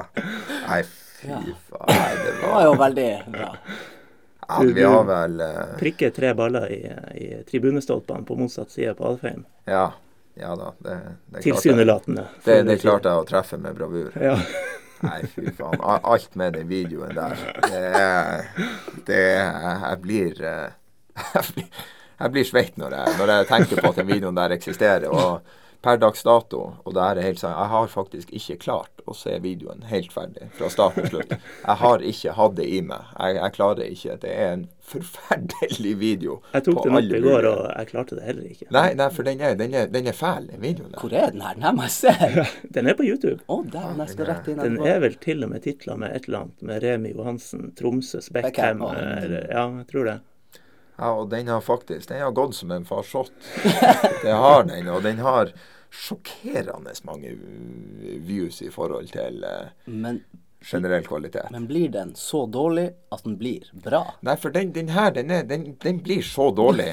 Nei, 0.68 0.82
fy 0.86 1.32
faen. 1.32 1.88
Nei, 1.90 2.12
det 2.20 2.28
Det 2.28 2.36
var 2.44 2.52
var 2.54 2.62
jo 2.68 2.76
veldig 2.84 3.08
bra. 3.34 3.48
ja, 4.46 4.60
Vi 4.78 4.86
har 4.86 5.04
vel 5.10 5.42
uh... 5.42 5.58
Prikker 5.80 6.14
tre 6.14 6.30
baller 6.38 6.70
i, 6.72 6.80
i 7.18 7.26
tribunestolpene 7.50 8.24
på 8.30 8.38
motsatt 8.38 8.70
side 8.70 8.94
på 8.94 9.10
Alfheim. 9.10 9.42
Ja. 9.66 9.88
Ja 10.34 10.54
da. 10.56 10.72
Det, 10.78 10.98
det, 11.26 11.42
Tilsynelatende. 11.42 12.26
det, 12.44 12.62
det 12.68 12.78
klarte 12.80 13.10
jeg 13.12 13.22
å 13.24 13.28
treffe 13.28 13.58
med 13.60 13.76
bravur. 13.76 14.12
Ja. 14.20 14.36
Nei, 15.00 15.22
fy 15.32 15.48
faen. 15.56 15.80
Alt 15.80 16.34
med 16.36 16.54
den 16.58 16.68
videoen 16.68 17.14
der. 17.16 17.40
Det 17.64 17.80
er 18.00 18.44
Det 19.08 19.22
Jeg 19.22 19.96
blir 20.02 20.42
eh, 20.44 20.68
Jeg 21.34 21.44
blir, 21.54 21.70
jeg 22.20 22.32
blir 22.34 22.44
svett 22.44 22.76
når 22.80 22.94
jeg, 22.98 23.14
når 23.18 23.32
jeg 23.34 23.48
tenker 23.48 23.80
på 23.80 23.90
at 23.90 24.00
den 24.02 24.10
videoen 24.10 24.36
der 24.36 24.54
eksisterer. 24.56 25.08
Og 25.08 25.40
per 25.82 25.96
dags 25.96 26.22
dato, 26.26 26.58
og 26.84 26.92
det 26.94 27.00
er 27.06 27.20
helt 27.24 27.38
sant, 27.40 27.56
jeg 27.56 27.70
har 27.72 27.86
faktisk 27.88 28.32
ikke 28.36 28.56
klart 28.60 29.00
å 29.08 29.14
se 29.16 29.38
videoen 29.40 29.86
helt 29.88 30.12
ferdig 30.12 30.50
fra 30.58 30.68
start 30.70 30.98
til 30.98 31.06
slutt. 31.14 31.30
Jeg 31.32 31.76
har 31.80 32.02
ikke 32.04 32.34
hatt 32.36 32.54
det 32.58 32.66
i 32.68 32.82
meg. 32.84 33.06
Jeg, 33.16 33.38
jeg 33.40 33.54
klarer 33.56 33.88
ikke. 33.88 34.16
Det 34.22 34.34
er 34.34 34.52
en 34.58 34.66
forferdelig 34.90 35.92
video. 35.98 36.36
Jeg 36.54 36.64
tok 36.66 36.80
den 36.84 36.96
opp 36.98 37.14
i 37.16 37.20
går, 37.24 37.46
og 37.50 37.62
jeg 37.70 37.88
klarte 37.90 38.18
det 38.18 38.26
heller 38.28 38.46
ikke. 38.52 38.68
Nei, 38.74 38.86
nei, 38.98 39.08
for 39.14 39.26
den 39.28 39.40
er, 39.46 39.56
den 39.58 39.74
er, 39.80 39.88
den 39.92 40.10
er 40.12 40.16
fæl, 40.16 40.46
den 40.50 40.62
videoen 40.64 40.92
der. 40.94 41.00
Hvor 41.02 41.16
er 41.16 41.32
den 41.34 41.44
her? 41.46 41.54
Den 41.58 41.66
her 41.68 41.76
må 41.78 41.86
jeg 41.88 41.96
se. 41.96 42.14
Den 42.76 42.86
er 42.90 42.96
på 42.98 43.04
YouTube. 43.06 43.40
Å, 43.50 43.60
den, 43.72 43.98
jeg 44.04 44.12
skal 44.14 44.28
rett 44.30 44.48
inn 44.52 44.60
Den 44.62 44.76
er 44.86 45.00
vel 45.02 45.16
til 45.22 45.42
og 45.46 45.50
med 45.52 45.64
titla 45.64 45.96
med 45.98 46.14
et 46.16 46.28
eller 46.28 46.44
annet 46.44 46.66
med 46.70 46.82
Remi 46.84 47.10
Johansen, 47.14 47.70
Tromsøs 47.78 48.28
Beckham. 48.34 48.84
Beckham, 48.84 48.84
eller- 49.16 49.48
Ja, 49.50 49.64
jeg 49.80 49.86
tror 49.90 50.06
det. 50.10 50.18
Ja, 51.00 51.14
og 51.16 51.30
den 51.32 51.48
har 51.48 51.62
faktisk 51.64 52.10
Den 52.10 52.20
har 52.20 52.34
gått 52.36 52.54
som 52.58 52.70
en 52.76 52.84
farsott. 52.84 53.32
Det 54.22 54.32
har 54.36 54.66
den, 54.68 54.88
og 54.92 55.02
den 55.02 55.22
har 55.24 55.52
sjokkerende 55.90 56.92
mange 57.08 57.32
views 58.28 58.60
i 58.62 58.68
forhold 58.70 59.08
til 59.10 59.42
eh, 59.42 59.72
Men, 59.90 60.20
generell 60.62 61.02
kvalitet. 61.06 61.48
men 61.50 61.66
blir 61.66 61.88
den 61.88 62.12
så 62.14 62.44
dårlig 62.46 62.90
at 63.10 63.24
den 63.24 63.38
blir 63.40 63.64
bra? 63.72 64.04
Nei, 64.20 64.36
for 64.36 64.54
den, 64.54 64.74
den 64.76 64.92
her, 64.94 65.10
den, 65.16 65.32
er, 65.34 65.42
den, 65.48 65.72
den 65.82 66.02
blir 66.04 66.22
så 66.22 66.50
dårlig 66.54 66.92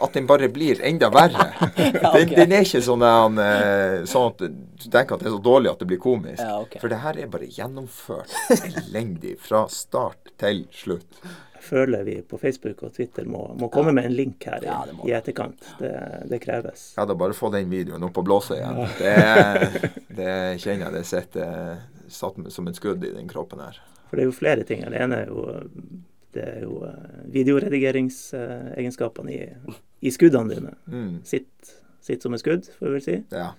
at 0.00 0.14
den 0.16 0.24
bare 0.30 0.48
blir 0.48 0.80
enda 0.86 1.10
verre. 1.12 1.50
Den, 2.14 2.30
den 2.32 2.52
er 2.56 2.64
ikke 2.64 2.80
sånn, 2.80 3.02
eh, 3.04 3.98
sånn 4.08 4.30
at 4.30 4.38
du 4.40 4.86
tenker 4.88 5.18
at 5.18 5.20
det 5.20 5.28
er 5.28 5.34
så 5.34 5.42
dårlig 5.44 5.68
at 5.74 5.82
det 5.82 5.88
blir 5.90 6.00
komisk. 6.00 6.40
Ja, 6.40 6.54
okay. 6.62 6.80
For 6.80 6.88
det 6.88 7.02
her 7.02 7.18
er 7.20 7.28
bare 7.28 7.50
gjennomført 7.52 8.32
elendig 8.56 9.34
fra 9.44 9.66
start 9.68 10.32
til 10.40 10.62
slutt. 10.72 11.20
Føler 11.60 12.02
vi 12.06 12.16
på 12.24 12.38
Facebook 12.40 12.82
og 12.86 12.92
Twitter 12.96 13.26
må, 13.28 13.42
må 13.60 13.68
komme 13.72 13.92
med 13.92 14.08
en 14.08 14.14
link 14.16 14.44
her 14.48 14.62
i, 14.64 14.66
Ja, 14.68 14.78
det 14.88 14.94
i 15.08 15.12
etterkant. 15.16 15.66
Det, 15.78 15.92
det 16.30 16.38
kreves. 16.42 16.86
Ja, 16.96 17.04
da 17.06 17.14
bare 17.18 17.36
få 17.36 17.50
den 17.52 17.68
videoen 17.70 18.02
opp 18.08 18.16
og 18.22 18.24
blåse 18.28 18.56
igjen. 18.56 18.80
Det, 18.98 19.14
det 20.16 20.34
kjenner 20.64 20.86
jeg 20.88 20.94
det 20.96 21.04
sitter 21.10 21.82
satt 22.10 22.40
som 22.50 22.66
et 22.70 22.76
skudd 22.80 23.04
i 23.06 23.12
den 23.14 23.28
kroppen 23.30 23.60
her. 23.62 23.76
For 24.10 24.16
det 24.18 24.24
er 24.24 24.30
jo 24.32 24.34
flere 24.34 24.64
ting. 24.66 24.80
Det 24.90 24.98
ene 25.04 25.20
er 25.22 25.28
jo, 25.30 25.44
det 26.34 26.46
er 26.56 26.64
jo 26.64 26.80
eh, 26.88 27.24
videoredigeringsegenskapene 27.36 29.32
i, 29.36 29.42
i 30.00 30.10
skuddene 30.10 30.54
dine. 30.54 30.72
Mm, 30.90 31.20
Sitt, 31.24 31.74
sitt 32.02 32.22
som 32.24 32.34
et 32.34 32.42
skudd, 32.42 32.66
får 32.78 32.86
vi 32.88 32.92
vel 32.98 33.04
si. 33.06 33.18
ja. 33.34 33.50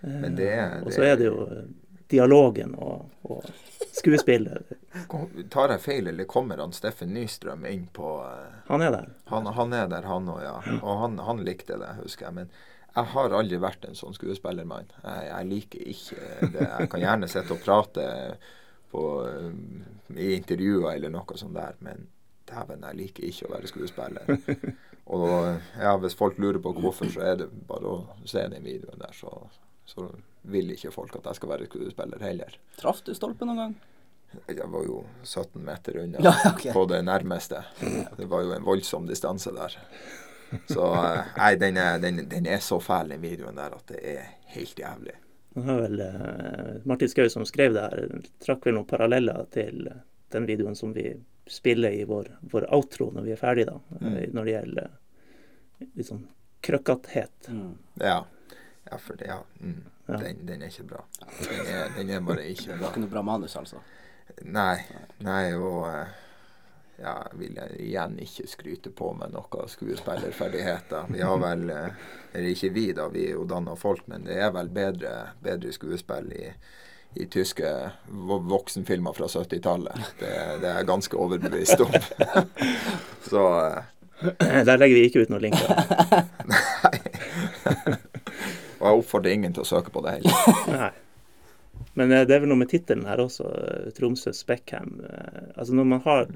Men 0.00 0.32
det 0.32 0.46
det 0.48 0.86
Og 0.86 0.94
så 0.96 1.02
er 1.04 1.16
det 1.20 1.26
jo 1.26 1.42
eh, 1.44 1.64
dialogen 2.10 2.74
og, 2.74 3.06
og 3.22 3.46
skuespillet. 3.94 4.74
Tar 5.50 5.74
jeg 5.74 5.82
feil, 5.84 6.10
eller 6.10 6.28
kommer 6.30 6.60
han 6.62 6.74
Steffen 6.76 7.14
Nystrøm 7.14 7.64
inn 7.70 7.86
på 7.94 8.16
eh, 8.26 8.60
Han 8.68 8.84
er 8.84 8.94
der. 8.94 9.08
Han, 9.32 9.48
han 9.56 9.76
er 9.76 9.88
der, 9.92 10.08
han 10.08 10.28
òg, 10.30 10.42
ja. 10.44 10.56
Og 10.80 11.02
han, 11.04 11.18
han 11.26 11.42
likte 11.46 11.78
det, 11.80 11.94
husker 12.02 12.28
jeg. 12.28 12.38
Men 12.40 12.52
jeg 12.90 13.12
har 13.14 13.36
aldri 13.38 13.60
vært 13.62 13.86
en 13.86 13.98
sånn 13.98 14.16
skuespillermann. 14.16 14.90
Jeg, 15.04 15.26
jeg 15.30 15.50
liker 15.50 15.90
ikke 15.94 16.50
det. 16.56 16.66
Jeg 16.66 16.90
kan 16.92 17.04
gjerne 17.04 17.30
sitte 17.30 17.54
og 17.54 17.62
prate 17.64 18.06
på, 18.90 19.04
um, 19.22 19.84
i 20.16 20.32
intervjuer 20.34 20.96
eller 20.96 21.12
noe 21.14 21.38
sånt 21.38 21.54
der, 21.54 21.76
men 21.84 22.08
dæven, 22.50 22.82
jeg 22.88 22.98
liker 22.98 23.28
ikke 23.28 23.46
å 23.46 23.52
være 23.54 23.70
skuespiller. 23.70 24.32
Og 25.10 25.30
ja, 25.78 25.94
hvis 26.02 26.14
folk 26.18 26.38
lurer 26.38 26.60
på 26.62 26.72
hvorfor, 26.76 27.08
så 27.10 27.22
er 27.32 27.38
det 27.40 27.48
bare 27.66 27.94
å 27.94 28.26
se 28.28 28.42
den 28.50 28.66
videoen 28.66 29.00
der, 29.00 29.14
så, 29.16 29.30
så 29.88 30.06
vil 30.42 30.70
ikke 30.74 30.90
folk 30.94 31.16
at 31.18 31.26
jeg 31.30 31.40
skal 31.40 31.48
være 31.52 31.66
skuespiller 31.68 32.22
heller. 32.24 32.56
Traff 32.80 33.02
du 33.06 33.12
stolpen 33.14 33.50
noen 33.50 33.58
gang? 33.64 33.74
Jeg 34.46 34.68
var 34.70 34.84
jo 34.86 35.00
17 35.26 35.62
meter 35.66 35.96
unna 36.04 36.20
Ja, 36.22 36.34
okay. 36.52 36.72
på 36.72 36.84
det 36.86 37.00
nærmeste. 37.04 37.64
Det 38.16 38.28
var 38.30 38.44
jo 38.46 38.52
en 38.54 38.64
voldsom 38.64 39.06
distanse 39.08 39.50
der. 39.56 39.74
Så 40.70 40.84
eh, 40.94 41.32
nei, 41.36 41.54
den 41.58 41.76
er, 41.78 41.98
den, 42.02 42.22
den 42.30 42.46
er 42.46 42.62
så 42.62 42.80
fæl, 42.82 43.08
den 43.14 43.22
videoen 43.22 43.58
der, 43.58 43.74
at 43.76 43.90
det 43.90 44.00
er 44.16 44.30
helt 44.54 44.78
jævlig. 44.78 45.16
Det 45.54 45.64
har 45.66 45.80
vel, 45.82 46.00
eh, 46.00 46.80
Martin 46.86 47.10
Skau 47.10 47.28
som 47.30 47.44
skrev 47.46 47.74
det 47.74 47.82
her, 47.86 48.14
trakk 48.42 48.66
vel 48.66 48.78
noen 48.78 48.86
paralleller 48.90 49.44
til 49.54 49.88
den 50.30 50.46
videoen 50.46 50.78
som 50.78 50.94
vi 50.94 51.08
spiller 51.50 51.90
i 51.98 52.04
vår, 52.06 52.30
vår 52.52 52.68
outro 52.74 53.10
når 53.14 53.26
vi 53.26 53.32
er 53.34 53.38
ferdige, 53.40 53.70
da. 53.74 53.98
Mm. 54.00 54.10
eh, 54.14 54.26
Når 54.34 54.44
det 54.46 54.54
gjelder 54.56 54.90
liksom 55.94 56.20
sånn 56.20 56.28
krøkkathet. 56.60 57.48
Mm. 57.48 57.70
Ja. 58.02 58.18
ja, 58.90 58.98
for 59.00 59.16
det, 59.18 59.26
ja. 59.32 59.40
Mm, 59.60 59.80
Ja. 59.80 59.90
Den, 60.18 60.46
den 60.46 60.62
er 60.62 60.72
ikke 60.72 60.88
bra. 60.94 61.04
Den 61.38 61.66
er, 61.66 61.92
den 61.96 62.10
er 62.10 62.20
bare 62.26 62.48
ikke 62.50 62.66
bra. 62.70 62.74
Det 62.74 62.82
var 62.82 62.90
ikke 62.90 63.04
noe 63.04 63.14
bra 63.14 63.22
manus, 63.22 63.56
altså. 63.60 63.82
Nei, 64.46 64.76
nei, 65.26 65.52
og 65.58 65.86
eh, 65.90 66.06
ja, 67.00 67.14
jeg 67.30 67.38
vil 67.40 67.56
jeg 67.56 67.76
igjen 67.86 68.18
ikke 68.20 68.46
skryte 68.48 68.90
på 68.96 69.12
meg 69.16 69.32
noen 69.34 69.68
skuespillerferdigheter. 69.72 71.08
Vi 71.12 71.22
har 71.24 71.40
vel, 71.42 71.70
eh, 71.72 72.06
eller 72.32 72.50
ikke 72.52 72.72
vi 72.76 72.86
da, 72.96 73.08
vi 73.12 73.26
er 73.28 73.38
jo 73.38 73.46
danna 73.48 73.76
folk, 73.78 74.06
men 74.10 74.26
det 74.28 74.36
er 74.40 74.52
vel 74.54 74.68
bedre, 74.72 75.14
bedre 75.42 75.72
skuespill 75.72 76.32
i, 76.36 76.50
i 77.20 77.26
tyske 77.32 77.70
voksenfilmer 78.08 79.16
fra 79.16 79.30
70-tallet. 79.32 80.12
Det, 80.20 80.34
det 80.62 80.68
er 80.68 80.82
jeg 80.82 80.90
ganske 80.92 81.16
overbevist 81.16 81.80
om. 81.86 81.96
Så 83.30 83.46
eh, 84.20 84.60
Der 84.68 84.76
legger 84.76 84.96
vi 84.96 85.06
ikke 85.08 85.24
ut 85.24 85.32
noen 85.32 85.48
linker. 85.48 85.68
Og 87.70 87.99
jeg 88.90 89.02
oppfordrer 89.02 89.36
ingen 89.36 89.54
til 89.56 89.64
å 89.64 89.70
søke 89.70 89.92
på 89.94 90.02
det 90.04 90.18
heller. 90.18 90.58
Nei. 90.80 90.90
Men 91.98 92.12
eh, 92.12 92.24
det 92.28 92.36
er 92.36 92.42
vel 92.44 92.52
noe 92.52 92.60
med 92.62 92.70
tittelen 92.72 93.06
her 93.08 93.22
også, 93.22 93.46
eh, 93.50 93.92
Tromsø 93.96 94.32
Speckham. 94.36 94.98
Eh, 95.06 95.46
Altså 95.56 95.76
når 95.76 95.88
man 95.94 96.02
har 96.04 96.26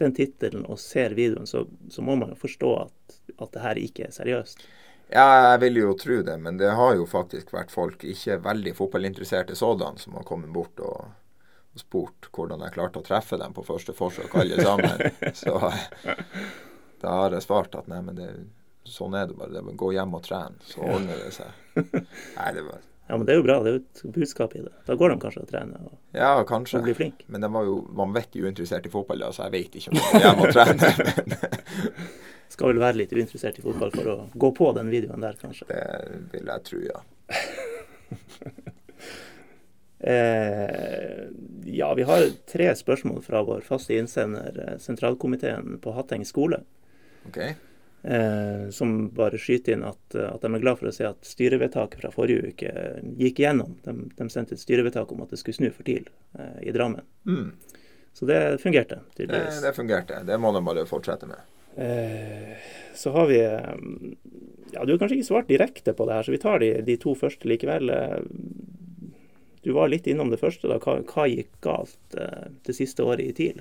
den 0.00 0.14
tittelen 0.16 0.64
og 0.64 0.78
ser 0.80 1.14
videoen, 1.16 1.46
så, 1.46 1.66
så 1.92 2.02
må 2.02 2.16
man 2.16 2.32
jo 2.32 2.38
forstå 2.40 2.70
at, 2.86 3.16
at 3.36 3.50
det 3.52 3.64
her 3.64 3.80
ikke 3.80 4.06
er 4.06 4.14
seriøst. 4.14 4.62
Ja, 5.10 5.26
jeg 5.50 5.60
vil 5.64 5.80
jo 5.80 5.94
tro 5.98 6.20
det, 6.22 6.36
men 6.40 6.58
det 6.60 6.70
har 6.78 6.94
jo 6.94 7.06
faktisk 7.08 7.50
vært 7.52 7.72
folk, 7.74 8.04
ikke 8.06 8.38
veldig 8.44 8.72
fotballinteresserte 8.78 9.56
sådan, 9.58 9.98
som 9.98 10.14
har 10.16 10.26
kommet 10.28 10.52
bort 10.54 10.78
og, 10.86 11.10
og 11.74 11.82
spurt 11.82 12.30
hvordan 12.30 12.62
jeg 12.64 12.76
klarte 12.78 13.02
å 13.02 13.06
treffe 13.06 13.38
dem 13.40 13.56
på 13.56 13.66
første 13.66 13.94
forsøk, 13.96 14.36
alle 14.38 14.62
sammen. 14.62 15.10
Så 15.42 15.56
da 17.02 17.16
har 17.24 17.34
jeg 17.34 17.44
svart 17.44 17.74
at 17.74 17.90
nei, 17.90 18.00
men 18.06 18.20
det, 18.20 18.30
sånn 18.88 19.16
er 19.18 19.26
det 19.28 19.36
bare. 19.38 19.52
Det 19.54 19.60
er 19.60 19.66
bare 19.66 19.80
gå 19.82 19.90
hjem 19.96 20.14
og 20.16 20.22
trene, 20.24 20.68
så 20.68 20.84
ordner 20.84 21.20
det 21.24 21.34
seg. 21.36 21.66
Nei, 22.38 22.52
det 22.56 22.64
bare... 22.68 22.86
Ja, 23.10 23.16
men 23.18 23.26
det 23.26 23.34
er 23.34 23.40
jo 23.40 23.42
bra. 23.42 23.56
Det 23.64 23.70
er 23.70 23.74
jo 23.74 23.80
et 23.82 24.00
budskap 24.14 24.52
i 24.54 24.60
det. 24.62 24.72
Da 24.86 24.94
går 24.94 25.10
de 25.10 25.18
kanskje 25.24 25.42
og 25.42 25.48
trener 25.50 25.86
og, 25.88 25.94
Ja, 26.14 26.28
og 26.38 26.84
blir 26.84 26.94
flinke. 26.94 27.26
Men 27.26 27.42
de 27.42 27.50
var 27.50 27.66
jo 27.66 27.80
vanvittig 27.98 28.44
uinteressert 28.44 28.86
i 28.86 28.92
fotball, 28.92 29.24
så 29.34 29.48
jeg 29.48 29.54
vet 29.56 29.78
ikke 29.80 29.90
om 29.90 29.98
de 29.98 30.04
går 30.06 30.26
hjem 30.26 30.42
og 30.44 30.52
trener. 30.54 31.00
Men 31.00 32.04
Skal 32.54 32.70
vel 32.70 32.82
være 32.82 32.98
litt 33.00 33.14
uinteressert 33.14 33.58
i 33.58 33.64
fotball 33.64 33.90
for 33.94 34.10
å 34.10 34.16
gå 34.44 34.50
på 34.54 34.70
den 34.78 34.92
videoen 34.94 35.26
der, 35.26 35.38
kanskje. 35.42 35.66
det 35.70 35.82
vil 36.32 36.52
jeg 36.54 36.66
tro, 36.70 36.84
ja. 36.86 37.02
Eh, 40.00 41.26
ja, 41.68 41.90
vi 41.92 42.04
har 42.08 42.22
tre 42.48 42.70
spørsmål 42.72 43.18
fra 43.20 43.42
vår 43.44 43.60
faste 43.60 43.98
innsender, 44.00 44.56
eh, 44.62 44.78
sentralkomiteen 44.80 45.74
på 45.84 45.92
Hatteng 45.92 46.24
skole. 46.24 46.62
OK? 47.28 47.36
Eh, 48.02 48.70
som 48.72 49.08
bare 49.16 49.38
skyter 49.38 49.72
inn 49.76 49.84
at, 49.84 50.00
eh, 50.14 50.28
at 50.30 50.40
de 50.42 50.50
er 50.54 50.62
glad 50.62 50.78
for 50.80 50.90
å 50.90 50.94
se 50.94 51.04
at 51.08 51.24
styrevedtaket 51.26 52.00
fra 52.02 52.10
forrige 52.14 52.52
uke 52.54 52.70
eh, 52.72 53.00
gikk 53.20 53.40
igjennom. 53.42 53.76
De, 53.84 53.94
de 54.16 54.28
sendte 54.32 54.54
et 54.56 54.62
styrevedtak 54.62 55.12
om 55.12 55.22
at 55.24 55.30
det 55.34 55.40
skulle 55.42 55.58
snu 55.58 55.70
for 55.74 55.86
TIL 55.86 56.08
eh, 56.38 56.58
i 56.68 56.74
Drammen. 56.76 57.04
Mm. 57.26 57.52
Så 58.12 58.26
det 58.26 58.40
fungerte 58.62 59.00
Det, 59.14 59.16
tydeligvis. 59.22 59.60
det 59.62 59.74
fungerte. 59.76 60.22
Det 60.26 60.38
må 60.42 60.50
de 60.56 60.64
bare 60.66 60.86
fortsette 60.90 61.28
med. 61.30 61.38
Eh, 61.78 62.56
så 62.98 63.12
har 63.14 63.26
vi 63.30 63.38
eh, 63.40 63.74
Ja, 64.74 64.84
du 64.84 64.92
har 64.92 64.98
kanskje 64.98 65.16
ikke 65.20 65.28
svart 65.30 65.48
direkte 65.50 65.94
på 65.94 66.06
det 66.08 66.16
her, 66.18 66.26
så 66.26 66.34
vi 66.34 66.40
tar 66.42 66.58
de, 66.62 66.72
de 66.86 66.96
to 67.02 67.14
første 67.18 67.48
likevel. 67.48 67.90
Eh, 67.94 68.18
Du 69.62 69.72
var 69.76 69.90
litt 69.92 70.06
innom 70.08 70.30
det 70.32 70.38
første. 70.40 70.66
da. 70.70 70.78
Hva, 70.80 70.98
hva 71.04 71.26
gikk 71.28 71.50
galt 71.62 72.14
eh, 72.16 72.46
det 72.64 72.74
siste 72.74 73.04
året 73.04 73.20
i 73.28 73.32
TIL? 73.36 73.58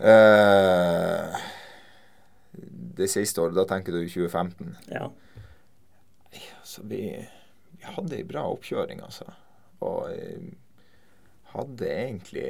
Eh, 0.00 1.34
det 2.96 3.10
siste 3.12 3.42
året, 3.42 3.56
da 3.58 3.66
tenker 3.68 3.94
du 3.94 4.02
2015. 4.08 4.76
Ja. 4.90 5.10
Så 6.64 6.82
vi, 6.86 7.02
vi 7.70 7.84
hadde 7.84 8.16
ei 8.18 8.26
bra 8.26 8.46
oppkjøring, 8.52 9.02
altså. 9.04 9.26
Og 9.84 10.10
eh, 10.12 10.50
hadde 11.54 11.88
egentlig 11.90 12.46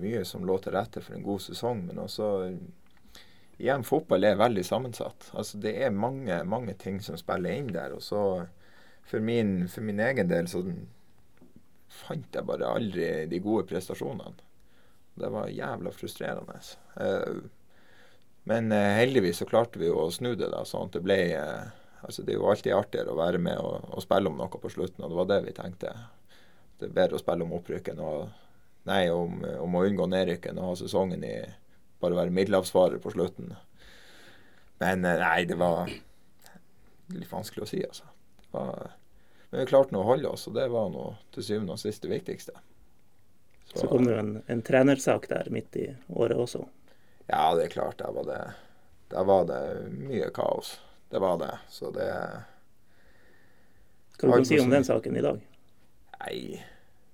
mye 0.00 0.24
som 0.24 0.46
lå 0.48 0.58
til 0.62 0.76
rette 0.76 1.02
for 1.04 1.16
en 1.16 1.26
god 1.26 1.42
sesong. 1.44 1.86
Men 1.88 2.04
også 2.06 2.28
Igjen, 3.58 3.82
fotball 3.82 4.22
er 4.22 4.36
veldig 4.38 4.62
sammensatt. 4.62 5.32
Altså 5.34 5.58
Det 5.58 5.72
er 5.82 5.90
mange, 5.90 6.36
mange 6.46 6.76
ting 6.78 7.00
som 7.02 7.18
spiller 7.18 7.58
inn 7.58 7.72
der. 7.74 7.96
Og 7.96 8.04
så 8.06 8.20
for 9.08 9.24
min, 9.24 9.66
for 9.68 9.82
min 9.82 9.98
egen 10.00 10.30
del 10.30 10.46
så 10.46 10.62
fant 11.90 12.34
jeg 12.34 12.46
bare 12.46 12.70
aldri 12.78 13.08
de 13.26 13.40
gode 13.42 13.66
prestasjonene. 13.66 14.36
Det 15.18 15.30
var 15.34 15.50
jævla 15.50 15.90
frustrerende. 15.90 16.60
Eh, 17.02 17.40
Men 18.48 18.72
eh, 18.72 18.94
heldigvis 19.02 19.42
så 19.42 19.48
klarte 19.48 19.80
vi 19.80 19.90
jo 19.90 19.98
å 20.06 20.10
snu 20.14 20.32
det, 20.34 20.48
da, 20.54 20.64
sånn 20.66 20.88
at 20.88 20.96
det 20.96 21.04
ble 21.04 21.20
eh, 21.36 21.68
Altså 21.98 22.22
Det 22.22 22.30
er 22.30 22.36
jo 22.38 22.46
alltid 22.46 22.72
artigere 22.76 23.10
å 23.10 23.18
være 23.18 23.40
med 23.42 23.58
og, 23.58 23.88
og 23.90 24.04
spille 24.04 24.30
om 24.30 24.36
noe 24.38 24.60
på 24.62 24.70
slutten, 24.70 25.02
og 25.02 25.10
det 25.10 25.16
var 25.18 25.26
det 25.32 25.38
vi 25.48 25.54
tenkte. 25.56 25.90
Det 26.78 26.86
er 26.86 26.92
bedre 26.94 27.18
å 27.18 27.20
spille 27.20 27.42
om 27.42 27.56
opprykken, 27.56 27.98
og 27.98 28.28
Nei, 28.88 29.10
om, 29.10 29.42
om 29.60 29.74
å 29.76 29.84
unngå 29.84 30.06
nedrykk 30.08 30.46
enn 30.48 30.60
å 30.62 30.70
ha 30.70 30.76
sesongen 30.78 31.24
i 31.26 31.34
bare 32.00 32.16
være 32.16 32.32
middelhavsfarer 32.32 33.02
på 33.02 33.12
slutten. 33.12 33.52
Men 34.80 35.04
eh, 35.04 35.18
nei, 35.20 35.42
det 35.50 35.58
var 35.60 35.90
litt 37.12 37.32
vanskelig 37.32 37.66
å 37.66 37.68
si, 37.68 37.82
altså. 37.84 38.08
Var, 38.54 38.94
men 39.50 39.60
vi 39.60 39.68
klarte 39.68 39.92
nå 39.92 40.00
å 40.04 40.08
holde 40.08 40.30
oss, 40.30 40.46
og 40.48 40.56
det 40.56 40.68
var 40.72 40.88
nå 40.92 41.10
til 41.34 41.44
syvende 41.44 41.76
og 41.76 41.82
sist 41.82 42.04
det 42.04 42.12
viktigste. 42.14 42.56
Så 43.74 43.90
kom 43.90 44.06
det 44.06 44.14
jo 44.14 44.22
en, 44.22 44.34
en 44.48 44.64
trenersak 44.64 45.28
der 45.28 45.50
midt 45.52 45.76
i 45.76 45.90
året 46.08 46.40
også. 46.40 46.64
Ja, 47.28 47.54
det 47.54 47.68
er 47.68 47.74
klart. 47.74 47.98
Der 48.00 48.12
var 48.16 48.24
det, 48.24 48.40
der 49.12 49.24
var 49.28 49.44
det 49.48 49.62
mye 49.92 50.30
kaos. 50.34 50.78
Det 51.08 51.20
var 51.20 51.38
det. 51.38 51.54
Så 51.68 51.90
det 51.92 52.08
Hva 54.18 54.32
kan 54.32 54.42
du 54.42 54.48
si 54.48 54.58
om 54.60 54.70
den 54.72 54.84
saken 54.84 55.16
i 55.16 55.24
dag? 55.24 55.40
Nei, 56.18 56.38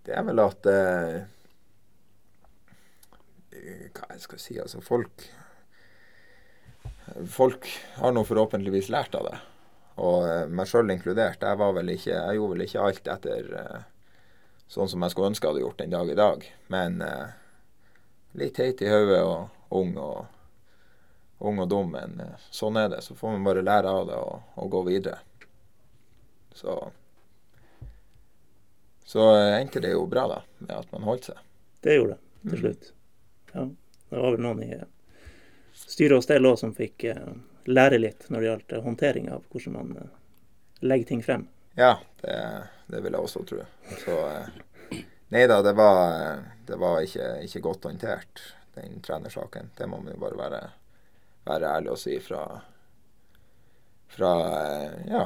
det 0.06 0.14
er 0.16 0.22
vel 0.24 0.40
at 0.40 0.68
eh, 0.70 1.16
Hva 3.94 4.06
jeg 4.14 4.22
skal 4.24 4.40
si, 4.40 4.56
altså 4.62 4.80
folk 4.82 5.26
Folk 7.28 7.68
har 7.98 8.14
nå 8.14 8.22
forhåpentligvis 8.24 8.88
lært 8.88 9.14
av 9.18 9.26
det. 9.28 9.36
Og 10.00 10.24
eh, 10.26 10.46
meg 10.48 10.70
sjøl 10.70 10.90
inkludert. 10.90 11.42
Jeg, 11.42 11.58
var 11.60 11.74
vel 11.76 11.92
ikke, 11.92 12.14
jeg 12.14 12.38
gjorde 12.38 12.54
vel 12.54 12.64
ikke 12.64 12.86
alt 12.86 13.10
etter 13.12 13.50
eh, 13.60 13.82
sånn 14.72 14.90
som 14.90 15.04
jeg 15.04 15.12
skulle 15.12 15.30
ønske 15.30 15.46
jeg 15.46 15.52
hadde 15.52 15.64
gjort 15.66 15.82
den 15.82 15.92
dag 15.94 16.10
i 16.10 16.16
dag. 16.18 16.46
Men 16.72 17.02
eh, 17.04 17.34
litt 18.40 18.58
heit 18.62 18.82
i 18.82 18.90
hodet 18.90 19.20
og 19.22 19.52
ung 19.74 19.94
og, 20.00 20.24
ung 21.44 21.58
og 21.64 21.68
dum. 21.72 21.90
Men 21.94 22.18
eh, 22.24 22.44
sånn 22.54 22.78
er 22.80 22.90
det. 22.94 23.02
Så 23.06 23.16
får 23.18 23.34
man 23.36 23.46
bare 23.46 23.64
lære 23.66 23.90
av 23.90 24.06
det 24.10 24.18
og, 24.18 24.50
og 24.62 24.70
gå 24.74 24.82
videre. 24.90 25.18
Så 26.54 26.76
så 29.04 29.24
eh, 29.36 29.60
endte 29.60 29.80
det 29.84 29.90
jo 29.92 30.06
bra, 30.08 30.26
da, 30.30 30.42
med 30.64 30.76
at 30.78 30.92
man 30.94 31.04
holdt 31.04 31.26
seg. 31.30 31.40
Det 31.84 31.98
gjorde 31.98 32.16
det 32.16 32.20
til 32.50 32.54
Mm. 32.54 32.60
slutt. 32.60 32.86
Ja, 33.54 33.62
det 34.10 34.18
var 34.20 34.32
vel 34.34 34.42
noen 34.44 34.62
i 34.64 34.70
eh, 34.74 34.86
styre 35.76 36.18
og 36.18 36.24
stell 36.26 36.44
òg 36.48 36.58
som 36.60 36.74
fikk 36.76 37.06
lære 37.64 37.98
litt 38.00 38.26
når 38.28 38.40
det 38.44 38.48
gjaldt 38.50 38.74
håndtering 38.84 39.30
av 39.32 39.44
hvordan 39.52 39.72
man 39.78 40.10
legger 40.84 41.08
ting 41.08 41.22
frem. 41.24 41.46
Ja, 41.76 41.94
det, 42.20 42.34
det 42.92 43.00
vil 43.04 43.16
jeg 43.16 43.24
også 43.28 43.44
tro. 43.48 43.62
Så 44.04 44.18
Nei 45.32 45.46
da, 45.50 45.62
det 45.64 45.72
var, 45.74 46.42
det 46.68 46.76
var 46.78 47.00
ikke, 47.02 47.30
ikke 47.48 47.62
godt 47.64 47.88
håndtert, 47.88 48.42
den 48.74 49.00
trenersaken. 49.04 49.70
Det 49.76 49.86
må 49.90 50.00
man 50.02 50.14
jo 50.14 50.20
bare 50.22 50.38
være, 50.38 50.60
være 51.46 51.70
ærlig 51.78 51.92
og 51.94 52.00
si 52.00 52.18
fra, 52.22 52.44
fra 54.16 54.34
eh, 54.60 55.00
Ja. 55.10 55.24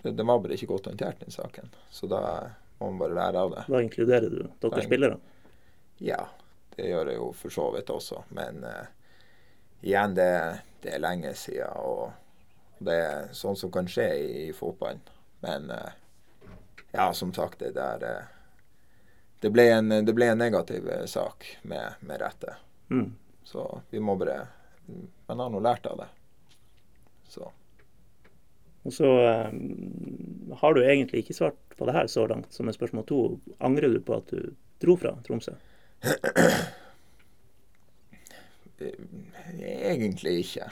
Det, 0.00 0.14
det 0.16 0.24
var 0.24 0.38
bare 0.40 0.56
ikke 0.56 0.70
godt 0.70 0.86
håndtert, 0.88 1.20
den 1.20 1.34
saken. 1.34 1.74
Så 1.92 2.08
da 2.08 2.20
må 2.78 2.88
man 2.88 3.00
bare 3.02 3.16
lære 3.18 3.40
av 3.44 3.50
det. 3.52 3.64
Da 3.68 3.80
inkluderer 3.84 4.32
du 4.32 4.46
dere 4.62 4.84
spillere. 4.86 5.18
Ja, 6.00 6.22
det 6.72 6.86
gjør 6.88 7.10
jeg 7.12 7.18
jo 7.20 7.26
for 7.36 7.52
så 7.52 7.66
vidt 7.74 7.92
også. 7.92 8.22
Men 8.32 8.64
uh, 8.64 8.86
igjen, 9.84 10.14
det, 10.16 10.30
det 10.80 10.94
er 10.94 11.04
lenge 11.04 11.34
siden. 11.36 11.76
Og 11.76 12.80
det 12.80 12.96
er 12.96 13.28
sånn 13.36 13.60
som 13.60 13.72
kan 13.74 13.90
skje 13.92 14.08
i, 14.22 14.30
i 14.46 14.54
fotballen. 14.56 15.04
Men 15.44 15.68
uh, 15.68 15.92
ja, 16.92 17.12
som 17.12 17.34
sagt, 17.34 17.60
det 17.60 17.74
der 17.76 18.02
eh, 18.02 18.22
det, 19.40 19.50
ble 19.50 19.66
en, 19.72 19.88
det 20.04 20.14
ble 20.16 20.30
en 20.32 20.38
negativ 20.40 20.88
eh, 20.88 21.06
sak 21.10 21.46
med, 21.62 21.98
med 22.00 22.20
rette. 22.20 22.56
Mm. 22.90 23.12
Så 23.44 23.80
vi 23.90 24.00
må 24.00 24.16
bare 24.16 24.46
Man 25.26 25.38
har 25.38 25.50
nå 25.50 25.60
lært 25.62 25.86
av 25.86 25.98
det. 26.02 26.08
Så 27.30 27.52
Og 28.82 28.92
så 28.92 29.10
eh, 29.28 29.52
har 30.62 30.74
du 30.74 30.82
egentlig 30.82 31.24
ikke 31.24 31.36
svart 31.36 31.58
på 31.78 31.86
det 31.88 31.94
her 31.96 32.06
så 32.10 32.26
langt, 32.26 32.52
som 32.52 32.68
er 32.68 32.76
spørsmål 32.76 33.06
to. 33.08 33.20
Angrer 33.58 33.92
du 33.94 34.00
på 34.04 34.18
at 34.18 34.32
du 34.32 34.52
dro 34.82 34.96
fra 35.00 35.14
Tromsø? 35.26 35.52
eh, 38.80 38.94
egentlig 39.92 40.38
ikke. 40.44 40.70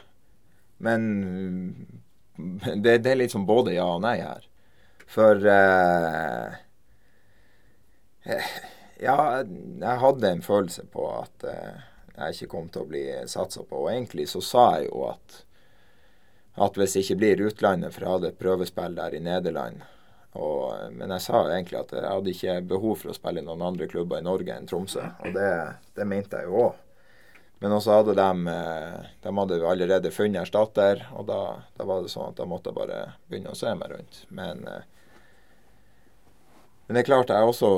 Men 0.79 1.09
det, 2.37 2.99
det 3.05 3.13
er 3.13 3.21
litt 3.23 3.35
som 3.35 3.47
både 3.49 3.77
ja 3.77 3.87
og 3.97 4.03
nei 4.05 4.19
her. 4.21 4.47
For 5.09 5.41
eh, 5.49 6.59
Ja, 8.99 9.45
jeg 9.45 10.01
hadde 10.03 10.31
en 10.33 10.43
følelse 10.43 10.83
på 10.91 11.05
at 11.21 11.45
eh, 11.47 11.85
jeg 12.17 12.35
ikke 12.35 12.51
kom 12.57 12.73
til 12.73 12.83
å 12.83 12.91
bli 12.91 13.05
satsa 13.31 13.63
på. 13.63 13.85
Og 13.85 13.93
egentlig 13.93 14.27
så 14.33 14.43
sa 14.43 14.65
jeg 14.79 14.89
jo 14.91 15.05
at 15.13 15.45
at 16.59 16.75
hvis 16.79 16.97
det 16.97 17.05
ikke 17.05 17.19
blir 17.21 17.45
utlandet, 17.49 17.95
for 17.95 18.05
jeg 18.05 18.15
hadde 18.17 18.33
et 18.33 18.41
prøvespill 18.41 18.97
der 18.99 19.15
i 19.15 19.23
Nederland. 19.23 19.85
Og, 20.39 20.91
men 20.95 21.13
jeg 21.15 21.25
sa 21.25 21.45
jo 21.45 21.55
egentlig 21.55 21.79
at 21.81 21.95
jeg 21.95 22.05
hadde 22.05 22.35
ikke 22.35 22.57
behov 22.75 22.99
for 23.01 23.13
å 23.13 23.17
spille 23.17 23.43
i 23.43 23.47
noen 23.47 23.65
andre 23.71 23.89
klubber 23.91 24.21
i 24.21 24.27
Norge 24.27 24.55
enn 24.55 24.69
Tromsø. 24.69 25.05
Og 25.25 25.35
det, 25.35 25.53
det 25.97 26.07
mente 26.09 26.41
jeg 26.41 26.51
jo 26.51 26.69
òg. 26.69 26.85
Men 27.59 27.75
også 27.75 27.97
hadde 27.97 28.15
de, 28.15 28.53
eh, 28.53 29.07
de 29.25 29.33
hadde 29.35 29.57
allerede 29.67 30.13
funnet 30.15 30.45
erstatter, 30.45 31.01
og 31.19 31.27
da, 31.27 31.41
da 31.75 31.87
var 31.89 32.05
det 32.05 32.13
sånn 32.13 32.31
at 32.31 32.39
da 32.39 32.47
måtte 32.47 32.71
jeg 32.71 32.79
bare 32.79 33.01
begynne 33.27 33.55
å 33.55 33.59
se 33.59 33.73
meg 33.75 33.95
rundt. 33.95 34.21
Men, 34.31 34.63
eh, 34.71 34.85
men 36.89 36.97
det 36.97 37.03
er 37.05 37.09
klart 37.13 37.31
jeg 37.31 37.37
er 37.39 37.47
også 37.53 37.71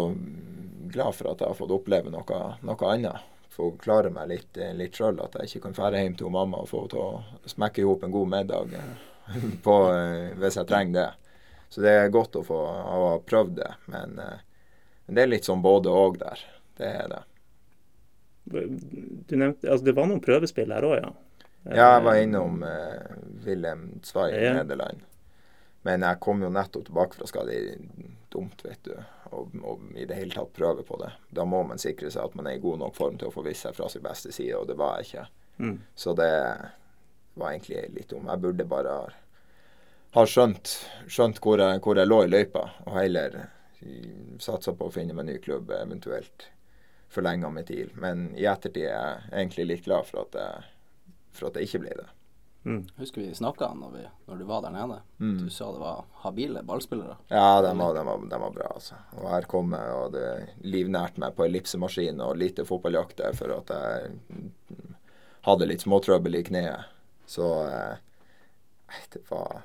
glad 0.95 1.15
for 1.19 1.33
at 1.33 1.43
jeg 1.43 1.51
har 1.51 1.59
fått 1.59 1.75
oppleve 1.75 2.11
noe, 2.15 2.41
noe 2.67 2.89
annet. 2.91 3.27
Få 3.51 3.73
klare 3.83 4.11
meg 4.15 4.31
litt, 4.31 4.57
eh, 4.57 4.71
litt 4.79 4.95
sjøl. 4.97 5.19
At 5.23 5.35
jeg 5.39 5.51
ikke 5.51 5.65
kan 5.69 5.75
fære 5.77 6.01
hjem 6.05 6.17
til 6.19 6.31
mamma 6.31 6.63
og 6.63 6.71
få 6.71 6.85
henne 6.85 6.93
til 6.95 7.03
å 7.03 7.51
smekke 7.51 7.83
i 7.83 7.87
hop 7.89 8.07
en 8.07 8.15
god 8.15 8.31
middag 8.31 8.77
eh, 8.79 9.49
på, 9.67 9.75
eh, 9.95 10.31
hvis 10.41 10.57
jeg 10.59 10.71
trenger 10.71 10.97
det. 10.97 11.09
Så 11.71 11.83
det 11.85 11.91
er 11.95 12.15
godt 12.15 12.39
å 12.39 12.45
få 12.47 12.61
ha 12.67 13.11
prøvd 13.27 13.53
det. 13.61 13.73
Men, 13.93 14.17
men 14.19 15.19
det 15.19 15.23
er 15.23 15.31
litt 15.31 15.47
sånn 15.47 15.63
både 15.63 15.91
og 15.95 16.17
der. 16.19 16.41
Det 16.79 16.89
er 17.03 17.11
det. 17.13 17.21
Du 18.51 19.37
nevnte, 19.37 19.69
altså 19.69 19.85
Det 19.85 19.95
var 19.95 20.09
noen 20.11 20.23
prøvespill 20.25 20.73
her 20.75 20.87
òg, 20.89 20.97
ja? 20.99 21.11
Ja, 21.69 21.91
jeg 21.99 22.05
var 22.07 22.17
innom 22.19 22.63
eh, 22.65 23.15
Wilhelm 23.45 24.01
Zweig 24.03 24.33
i 24.35 24.45
Ja. 24.47 24.55
Nederland. 24.63 25.03
Men 25.83 26.05
jeg 26.05 26.20
kom 26.20 26.43
jo 26.45 26.51
nettopp 26.53 26.89
tilbake 26.89 27.16
fra 27.16 27.28
skade. 27.28 27.57
Dumt, 28.31 28.64
vet 28.64 28.85
du, 28.87 28.95
Og, 29.31 29.55
og, 29.62 29.81
i 29.97 30.05
det 30.07 30.18
hele 30.18 30.35
tatt 30.35 30.53
prøve 30.55 30.85
på 30.87 30.99
det. 31.01 31.11
Da 31.35 31.47
må 31.47 31.62
man 31.66 31.81
sikre 31.83 32.11
seg 32.11 32.28
at 32.28 32.37
man 32.39 32.47
er 32.51 32.59
i 32.59 32.62
god 32.62 32.83
nok 32.83 32.95
form 32.99 33.16
til 33.18 33.31
å 33.31 33.35
få 33.35 33.45
vist 33.47 33.66
seg 33.66 33.74
fra 33.74 33.89
sin 33.91 34.05
beste 34.05 34.33
side, 34.35 34.59
og 34.59 34.68
det 34.68 34.76
var 34.78 34.99
jeg 34.99 35.09
ikke. 35.09 35.24
Mm. 35.61 35.76
Så 35.95 36.14
det 36.18 36.31
var 37.35 37.51
egentlig 37.51 37.85
litt 37.95 38.12
om. 38.12 38.28
Jeg 38.31 38.43
burde 38.45 38.66
bare 38.70 38.95
ha, 40.14 40.26
skjønt, 40.26 40.74
skjønt 41.09 41.41
hvor, 41.43 41.62
jeg, 41.62 41.83
hvor 41.83 41.99
jeg 41.99 42.11
lå 42.11 42.22
i 42.24 42.31
løypa, 42.31 42.64
og 42.87 42.95
heller 42.99 43.41
satsa 44.43 44.74
på 44.76 44.89
å 44.89 44.93
finne 44.93 45.14
meg 45.14 45.24
en 45.24 45.33
ny 45.33 45.43
klubb, 45.43 45.70
eventuelt 45.72 46.51
forlenga 47.11 47.51
med 47.51 47.66
TIL. 47.70 47.93
Men 47.99 48.28
i 48.39 48.47
ettertid 48.51 48.87
er 48.87 48.95
jeg 48.95 49.31
egentlig 49.33 49.68
litt 49.70 49.87
glad 49.87 50.07
for 50.09 50.24
at 50.26 50.37
jeg, 50.39 50.72
for 51.35 51.51
at 51.51 51.59
jeg 51.59 51.70
ikke 51.70 51.85
ble 51.87 51.95
det. 52.03 52.09
Mm. 52.65 52.83
Husker 52.99 53.23
vi 53.23 53.31
snakka 53.35 53.71
når, 53.75 53.93
vi- 53.95 54.09
når 54.29 54.39
du 54.39 54.45
var 54.45 54.61
der 54.63 54.71
nede. 54.75 54.99
Mm. 55.19 55.39
Du 55.45 55.51
sa 55.51 55.71
det 55.73 55.81
var 55.81 56.03
habile 56.25 56.63
ballspillere. 56.63 57.17
Ja, 57.33 57.63
de 57.65 57.71
var, 57.79 57.95
de 57.97 58.03
var, 58.05 58.19
de 58.31 58.41
var 58.43 58.51
bra, 58.53 58.67
altså. 58.75 58.99
Og 59.17 59.29
her 59.33 59.47
kom 59.49 59.73
jeg 59.73 59.95
og 59.97 60.13
det 60.13 60.27
livnært 60.69 61.17
meg 61.23 61.35
på 61.39 61.47
ellipsemaskin 61.47 62.21
og 62.21 62.37
lite 62.37 62.67
fotballjakt 62.69 63.23
for 63.39 63.55
at 63.57 63.73
jeg 63.73 64.13
hadde 65.49 65.67
litt 65.71 65.81
småtrøbbel 65.87 66.37
i 66.37 66.43
kneet. 66.51 66.85
Så 67.27 67.49
eh, 67.65 67.97
det 69.15 69.23
var, 69.31 69.63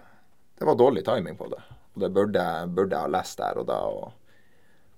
det 0.57 0.65
var 0.71 0.75
dårlig 0.79 1.03
timing 1.05 1.35
på 1.37 1.49
det. 1.51 1.61
Og 1.95 2.01
det 2.03 2.09
burde, 2.15 2.43
burde 2.67 2.95
jeg 2.95 3.01
ha 3.09 3.11
lest 3.11 3.37
der 3.41 3.59
og 3.59 3.67
da 3.67 3.79
og, 3.91 4.11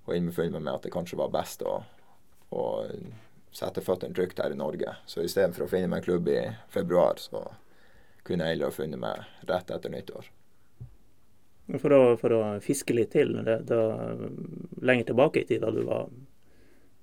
og 0.06 0.14
innfunnet 0.16 0.54
meg 0.58 0.62
med 0.68 0.74
at 0.78 0.86
det 0.86 0.92
kanskje 0.94 1.18
var 1.18 1.32
best 1.34 1.62
å, 1.66 1.80
å 2.54 2.64
sette 3.54 3.82
føttene 3.82 4.14
trygt 4.14 4.38
her 4.42 4.54
i 4.54 4.58
Norge. 4.58 4.94
Så 5.08 5.24
istedenfor 5.26 5.66
å 5.66 5.70
finne 5.72 5.88
meg 5.90 6.02
en 6.02 6.06
klubb 6.12 6.28
i 6.30 6.40
februar, 6.70 7.18
så 7.18 7.42
kunne 8.28 8.46
jeg 8.46 8.56
heller 8.58 8.74
funnet 8.74 9.00
meg 9.00 9.48
rett 9.48 9.72
etter 9.74 9.92
nyttår. 9.92 10.28
For 11.76 11.92
å, 11.92 12.02
for 12.16 12.32
å 12.32 12.42
fiske 12.64 12.94
litt 12.96 13.12
til, 13.12 13.34
det, 13.44 13.58
det, 13.68 13.78
lenger 14.80 15.10
tilbake 15.10 15.42
i 15.42 15.48
tid, 15.48 15.60
da 15.64 15.72
du 15.72 15.82
var 15.84 16.08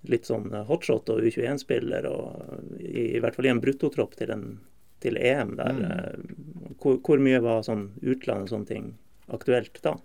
litt 0.10 0.26
sånn 0.26 0.50
hotshot 0.70 1.10
og 1.14 1.22
U21-spiller, 1.22 2.08
og 2.10 2.80
i, 2.82 3.18
i 3.18 3.22
hvert 3.22 3.38
fall 3.38 3.50
i 3.50 3.54
en 3.54 3.62
bruttotropp 3.62 4.16
til, 4.18 4.34
en, 4.34 4.46
til 5.06 5.20
EM 5.22 5.54
der, 5.60 5.82
mm. 5.82 6.76
hvor, 6.82 6.98
hvor 7.06 7.22
mye 7.22 7.42
var 7.46 7.66
sånn 7.66 7.92
utlandet 8.02 8.50
og 8.50 8.54
sånne 8.56 8.72
ting 8.72 8.94
aktuelt 9.34 9.82
da? 9.86 9.96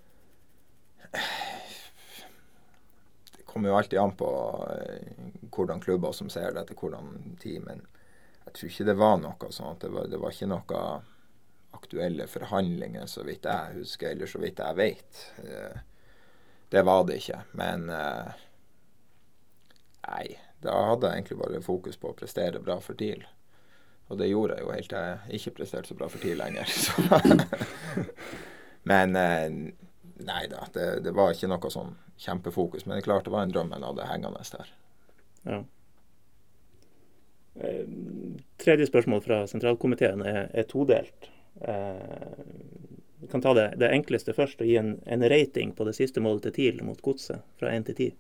det 3.37 3.47
kommer 3.49 3.73
jo 3.73 3.77
alltid 3.77 3.99
an 3.99 4.13
på 4.17 4.29
eh, 4.77 5.25
hvordan 5.51 5.81
klubber 5.81 6.13
som 6.13 6.29
ser 6.31 6.53
det, 6.53 6.63
etter 6.63 6.79
hvordan 6.79 7.37
team. 7.43 7.65
Men 7.67 7.83
jeg 8.45 8.55
tror 8.55 8.71
ikke 8.71 8.87
det 8.91 8.99
var 9.01 9.17
noe 9.25 9.51
sånn 9.51 9.73
at 9.73 9.81
det 9.83 9.91
var, 9.95 10.07
det 10.13 10.21
var 10.23 10.37
ikke 10.37 10.53
noe 10.53 10.85
aktuelle 11.81 12.27
forhandlinger, 12.31 13.09
så 13.11 13.25
vidt 13.27 13.49
jeg 13.49 13.81
husker, 13.81 14.13
eller 14.15 14.31
så 14.31 14.39
vidt 14.43 14.61
jeg 14.63 14.79
vet. 14.79 15.25
Eh, 15.45 15.81
Det 16.71 16.85
var 16.87 17.03
det 17.09 17.17
ikke. 17.19 17.41
Men 17.59 17.89
eh, 17.91 18.29
nei, 20.07 20.27
da 20.63 20.77
hadde 20.93 21.09
jeg 21.11 21.17
egentlig 21.19 21.39
bare 21.41 21.63
fokus 21.65 21.97
på 21.99 22.13
å 22.13 22.17
prestere 22.17 22.61
bra 22.63 22.77
for 22.85 22.95
TIL. 23.01 23.25
Og 24.11 24.19
det 24.19 24.29
gjorde 24.31 24.57
jeg 24.59 24.65
jo 24.67 24.73
helt 24.75 24.91
til 24.91 24.99
jeg 25.09 25.41
ikke 25.41 25.55
presterte 25.57 25.91
så 25.91 25.97
bra 25.99 26.07
for 26.11 26.23
TIL 26.23 26.39
lenger. 26.39 26.71
Men 28.91 29.17
eh, 29.19 29.49
nei 30.31 30.45
da, 30.53 30.63
det, 30.75 30.87
det 31.09 31.13
var 31.17 31.35
ikke 31.35 31.51
noe 31.51 31.71
sånn 31.75 31.97
kjempefokus. 32.21 32.87
Men 32.87 32.97
det 32.97 33.03
er 33.03 33.09
klart 33.09 33.27
det 33.27 33.35
var 33.35 33.47
en 33.49 33.55
drøm 33.55 33.75
jeg 33.75 33.87
hadde 33.89 34.09
hengende 34.13 34.47
der. 34.55 34.73
Ja. 35.51 35.61
Tredje 38.63 38.87
spørsmål 38.87 39.23
fra 39.25 39.43
sentralkomiteen 39.51 40.23
er, 40.23 40.47
er 40.55 40.67
todelt. 40.71 41.31
Eh, 41.57 42.45
Vi 43.21 43.27
kan 43.29 43.43
ta 43.45 43.53
det, 43.55 43.75
det 43.77 43.91
enkleste 43.93 44.33
først 44.33 44.63
og 44.65 44.67
gi 44.67 44.77
en, 44.81 44.95
en 45.05 45.25
rating 45.29 45.75
på 45.77 45.85
det 45.85 45.93
siste 45.99 46.23
målet 46.25 46.47
til 46.47 46.53
TIL 46.57 46.79
mot 46.85 47.03
Godset, 47.05 47.43
fra 47.61 47.69
1 47.77 47.85
til 47.91 47.95
10. 47.99 48.15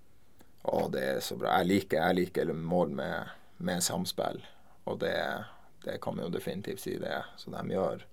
Å, 0.69 0.89
det 0.93 1.03
er 1.15 1.21
så 1.25 1.37
bra. 1.41 1.55
Jeg 1.61 1.69
liker, 1.71 2.03
jeg 2.03 2.17
liker 2.19 2.53
mål 2.53 2.93
med, 2.99 3.31
med 3.65 3.81
samspill. 3.85 4.43
Og 4.91 4.99
det, 5.01 5.15
det 5.87 5.97
kan 6.05 6.17
man 6.17 6.27
jo 6.27 6.35
definitivt 6.35 6.83
si 6.85 6.99
det. 7.01 7.23
Så 7.41 7.53
de 7.55 7.63
gjør 7.73 8.05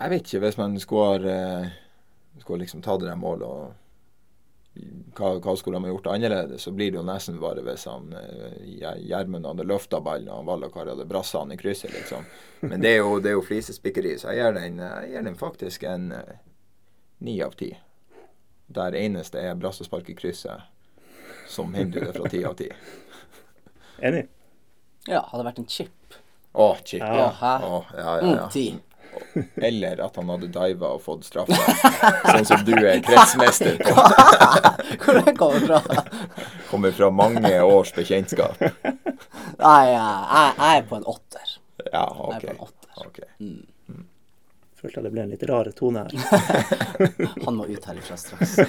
Jeg 0.00 0.10
vet 0.10 0.26
ikke, 0.26 0.42
hvis 0.44 0.58
man 0.58 0.76
skulle, 0.82 1.32
eh, 1.32 1.72
skulle 2.42 2.64
liksom 2.64 2.82
ta 2.82 2.96
det 2.98 3.08
der 3.08 3.16
målet 3.16 3.46
og 3.46 3.74
hva, 5.14 5.28
hva 5.38 5.52
skulle 5.56 5.78
de 5.78 5.86
ha 5.86 5.92
gjort 5.92 6.06
annerledes, 6.10 6.62
så 6.66 6.72
blir 6.74 6.90
det 6.90 6.98
jo 6.98 7.04
nesten 7.06 7.36
bare 7.42 7.62
hvis 7.62 7.84
han 7.86 8.08
eh, 8.18 8.56
Gjermund 9.06 9.46
hadde 9.46 9.66
løfta 9.70 10.00
ballen 10.02 10.32
og 10.34 10.46
Vallakar 10.48 10.88
hadde 10.90 11.06
brassa 11.06 11.44
han 11.44 11.52
i 11.54 11.58
krysset, 11.60 11.92
liksom. 11.94 12.26
Men 12.66 12.80
det 12.82 12.96
er 12.96 13.02
jo, 13.04 13.20
det 13.22 13.30
er 13.30 13.36
jo 13.38 13.44
flisespikkeri, 13.46 14.16
så 14.18 14.32
jeg 14.34 14.42
gir 14.42 14.56
den, 14.58 14.80
jeg 14.82 15.12
gir 15.12 15.26
den 15.28 15.38
faktisk 15.38 15.86
en 15.86 16.10
eh, 16.18 16.36
ni 17.24 17.36
av 17.46 17.54
ti. 17.60 17.70
Der 18.74 18.96
eneste 18.98 19.38
er 19.44 19.54
brassespark 19.60 20.08
i 20.10 20.16
krysset 20.18 20.70
som 21.48 21.74
hindrer 21.76 22.08
det 22.08 22.14
fra 22.16 22.28
ti 22.32 22.40
av 22.48 22.54
ti. 22.58 22.70
Enig? 24.02 24.24
Ja, 25.06 25.20
hadde 25.30 25.44
vært 25.46 25.58
en 25.60 25.68
chip. 25.70 26.16
Å, 26.54 26.70
chip. 26.86 27.02
Ja, 27.04 27.14
Ja, 27.20 27.28
hæ? 27.38 27.52
Å, 27.68 27.78
ja, 27.92 28.14
ja, 28.16 28.24
Mm, 28.24 28.36
ja. 28.38 28.48
ti. 28.48 28.66
Eller 29.56 30.00
at 30.04 30.16
han 30.16 30.30
hadde 30.32 30.48
diva 30.54 30.92
og 30.94 31.02
fått 31.04 31.26
straffa. 31.28 31.74
sånn 32.28 32.48
som 32.48 32.64
du 32.66 32.72
er 32.78 33.02
kretsmester 33.04 33.76
på. 33.82 33.94
Hvor 35.04 35.20
det 35.20 35.36
kommer 35.38 35.66
fra? 35.68 36.04
Kommer 36.70 36.96
fra 36.96 37.10
mange 37.10 37.52
års 37.62 37.92
bekjentskap. 37.96 38.60
Nei, 38.62 39.84
jeg, 39.90 40.50
er 40.70 40.82
på 40.88 40.98
en 41.00 41.06
åtter. 41.14 41.54
Ja, 41.92 42.04
Jeg 42.04 42.34
er 42.34 42.40
på 42.40 42.52
en 42.54 42.66
åtter. 42.68 43.06
ok. 43.06 43.22
Følte 44.84 45.00
det 45.00 45.14
ble 45.14 45.22
en 45.24 45.30
litt 45.32 45.44
rar 45.48 45.70
tone 45.72 46.02
her. 46.04 46.12
Han 47.46 47.56
må 47.56 47.64
ut 47.70 47.86
herifra 47.88 48.16
straks. 48.20 48.58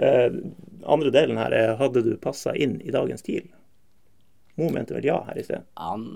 Eh, 0.00 0.32
andre 0.88 1.10
delen 1.12 1.36
her 1.36 1.52
er 1.52 1.74
hadde 1.76 2.00
du 2.00 2.14
passa 2.16 2.54
inn 2.56 2.78
i 2.80 2.88
dagens 2.94 3.20
TIL? 3.26 3.50
Mo 4.60 4.68
mente 4.74 4.94
vel 4.96 5.06
ja 5.08 5.18
her 5.26 5.38
i 5.40 5.44
sted. 5.46 5.66
Han, 5.80 6.06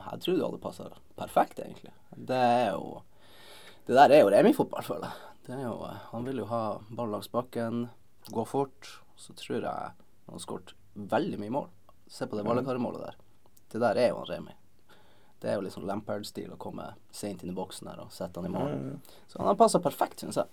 jeg 0.00 0.22
tror 0.24 0.36
det 0.38 0.46
hadde 0.46 0.62
passa 0.62 0.88
perfekt, 1.20 1.60
egentlig. 1.62 1.92
Det 2.16 2.36
er 2.36 2.70
jo 2.72 3.02
Det 3.86 3.96
der 3.96 4.12
er 4.14 4.22
jo 4.22 4.30
Remi-fotball, 4.32 4.84
føler 4.86 5.08
jeg. 5.10 5.26
Det 5.46 5.56
er 5.56 5.64
jo, 5.66 5.76
han 6.12 6.24
vil 6.28 6.42
jo 6.42 6.46
ha 6.50 6.62
ball 6.94 7.10
langs 7.10 7.28
bakken, 7.32 7.88
gå 8.30 8.44
fort. 8.46 8.90
Så 9.18 9.34
tror 9.36 9.58
jeg 9.58 9.66
han 9.66 10.36
har 10.36 10.42
skåret 10.42 10.74
veldig 10.94 11.40
mye 11.42 11.54
mål. 11.56 11.68
Se 12.10 12.26
på 12.26 12.38
det 12.38 12.44
Vallekaret-målet 12.46 13.02
der. 13.04 13.16
Det 13.72 13.80
der 13.82 13.98
er 13.98 14.08
jo 14.12 14.20
han 14.22 14.30
Remi. 14.30 14.54
Det 15.40 15.48
er 15.50 15.56
jo 15.56 15.64
litt 15.64 15.72
sånn 15.74 15.86
Lampard-stil 15.88 16.52
å 16.52 16.58
komme 16.60 16.90
seint 17.16 17.42
inn 17.42 17.50
i 17.52 17.56
boksen 17.56 17.88
der 17.88 18.02
og 18.02 18.10
sette 18.12 18.40
han 18.42 18.50
i 18.50 18.52
mål. 18.54 18.72
Så 19.30 19.40
han 19.40 19.48
har 19.48 19.56
passa 19.60 19.80
perfekt, 19.80 20.20
syns 20.20 20.36
jeg. 20.36 20.46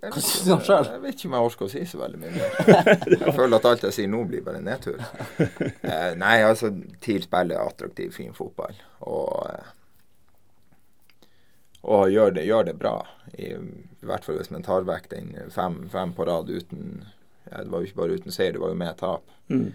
Hva 0.00 0.10
vet, 0.10 0.24
synes 0.24 0.44
du 0.44 0.52
om 0.52 0.60
ikke, 0.60 0.78
jeg 0.88 1.00
vet 1.02 1.14
ikke 1.14 1.28
om 1.28 1.36
jeg 1.36 1.48
orker 1.48 1.66
å 1.66 1.72
si 1.72 1.84
så 1.88 2.00
veldig 2.00 2.20
mye 2.20 2.32
mer. 2.34 2.50
Jeg 3.24 3.34
føler 3.36 3.56
at 3.56 3.68
alt 3.70 3.86
jeg 3.86 3.96
sier 3.96 4.10
nå, 4.10 4.20
blir 4.28 4.42
bare 4.44 4.60
en 4.60 4.68
nedtur. 4.68 5.00
Eh, 5.84 6.10
nei, 6.18 6.36
altså, 6.44 6.70
TIL 7.04 7.22
spiller 7.24 7.60
attraktiv, 7.60 8.12
fin 8.16 8.34
fotball. 8.36 8.76
Og, 9.06 9.46
eh, 9.52 9.72
og 11.84 12.08
gjør, 12.10 12.34
det, 12.36 12.44
gjør 12.48 12.68
det 12.70 12.76
bra. 12.80 12.94
I, 13.32 13.52
I 13.54 14.08
hvert 14.08 14.24
fall 14.26 14.38
hvis 14.40 14.52
man 14.52 14.64
tar 14.66 14.86
vekk 14.88 15.10
den 15.12 15.34
fem, 15.52 15.82
fem 15.92 16.14
på 16.16 16.26
rad 16.28 16.48
uten 16.48 17.04
ja, 17.50 17.60
Det 17.60 17.68
var 17.68 17.82
jo 17.82 17.90
ikke 17.90 18.00
bare 18.00 18.16
uten 18.16 18.32
seier, 18.32 18.54
det 18.56 18.62
var 18.62 18.72
jo 18.72 18.80
med 18.80 18.96
tap. 19.00 19.34
Mm. 19.52 19.68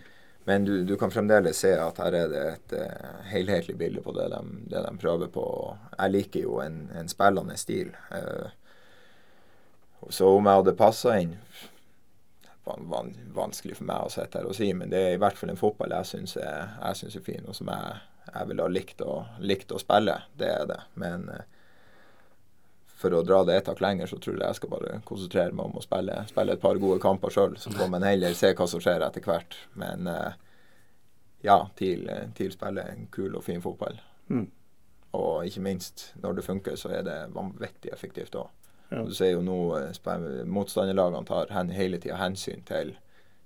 Men 0.49 0.65
du, 0.65 0.84
du 0.84 0.95
kan 0.97 1.11
fremdeles 1.13 1.59
se 1.61 1.76
at 1.78 1.99
her 2.01 2.15
er 2.17 2.32
det 2.32 2.43
et 2.55 2.74
uh, 2.82 3.20
helhetlig 3.30 3.76
bilde 3.78 4.01
på 4.01 4.15
det 4.17 4.32
de, 4.34 4.39
det 4.72 4.82
de 4.82 4.93
prøver 4.97 5.30
på. 5.30 5.43
Jeg 5.93 6.13
liker 6.15 6.47
jo 6.47 6.55
en, 6.63 6.80
en 6.97 7.11
spillende 7.11 7.57
stil. 7.59 7.91
Eh, 8.15 8.47
så 10.09 10.29
om 10.31 10.47
jeg 10.47 10.61
hadde 10.61 10.79
passa 10.79 11.17
inn 11.19 11.35
van, 12.69 12.89
van, 12.89 13.13
Vanskelig 13.33 13.77
for 13.77 13.89
meg 13.89 14.05
å 14.05 14.11
sitte 14.13 14.39
her 14.39 14.49
og 14.49 14.55
si, 14.57 14.69
men 14.77 14.91
det 14.91 14.99
er 14.99 15.15
i 15.15 15.21
hvert 15.21 15.37
fall 15.37 15.51
en 15.53 15.59
fotball 15.59 15.93
jeg 15.95 16.09
syns 16.11 16.35
er, 16.39 16.75
jeg 16.81 17.09
er 17.09 17.25
fin, 17.25 17.47
og 17.47 17.57
som 17.57 17.71
jeg, 17.73 18.01
jeg 18.33 18.49
ville 18.51 18.65
ha 18.65 18.73
likt 18.73 19.01
å, 19.05 19.15
likt 19.41 19.71
å 19.73 19.79
spille. 19.81 20.15
Det 20.37 20.49
er 20.49 20.67
det. 20.69 20.79
Men 21.01 21.25
eh, 21.33 21.47
for 22.99 23.15
å 23.15 23.23
dra 23.23 23.41
det 23.47 23.55
et 23.57 23.71
hakk 23.71 23.81
lenger, 23.83 24.11
så 24.11 24.19
tror 24.19 24.37
jeg 24.37 24.45
jeg 24.45 24.59
skal 24.59 24.73
bare 24.73 24.99
konsentrere 25.07 25.55
meg 25.55 25.69
om 25.69 25.79
å 25.79 25.85
spille, 25.85 26.19
spille 26.29 26.55
et 26.55 26.61
par 26.63 26.81
gode 26.81 26.99
kamper 27.03 27.33
sjøl. 27.33 27.57
Så 27.57 27.73
får 27.73 27.91
man 27.91 28.05
heller 28.05 28.37
se 28.37 28.51
hva 28.53 28.67
som 28.69 28.83
skjer 28.83 29.05
etter 29.07 29.25
hvert. 29.25 29.57
Men 29.79 30.09
eh, 30.11 30.37
ja, 31.47 31.61
TIL, 31.79 32.05
TIL 32.37 32.53
spiller 32.53 32.91
en 32.91 33.07
kul 33.13 33.33
og 33.39 33.45
fin 33.45 33.63
fotball. 33.63 34.01
Mm. 34.29 34.47
Og 35.17 35.47
ikke 35.47 35.63
minst, 35.65 36.09
når 36.21 36.37
det 36.37 36.45
funker, 36.45 36.75
så 36.77 36.91
er 36.99 37.05
det 37.07 37.19
vanvittig 37.33 37.93
effektivt 37.95 38.35
òg. 38.37 38.51
Ja. 38.89 39.03
Du 39.05 39.13
ser 39.13 39.35
jo 39.35 39.41
nå 39.45 39.59
eh, 39.77 40.45
motstanderlagene 40.49 41.25
tar 41.25 41.51
hen, 41.53 41.69
hele 41.75 41.99
tida 42.01 42.17
hensyn 42.17 42.63
til 42.65 42.95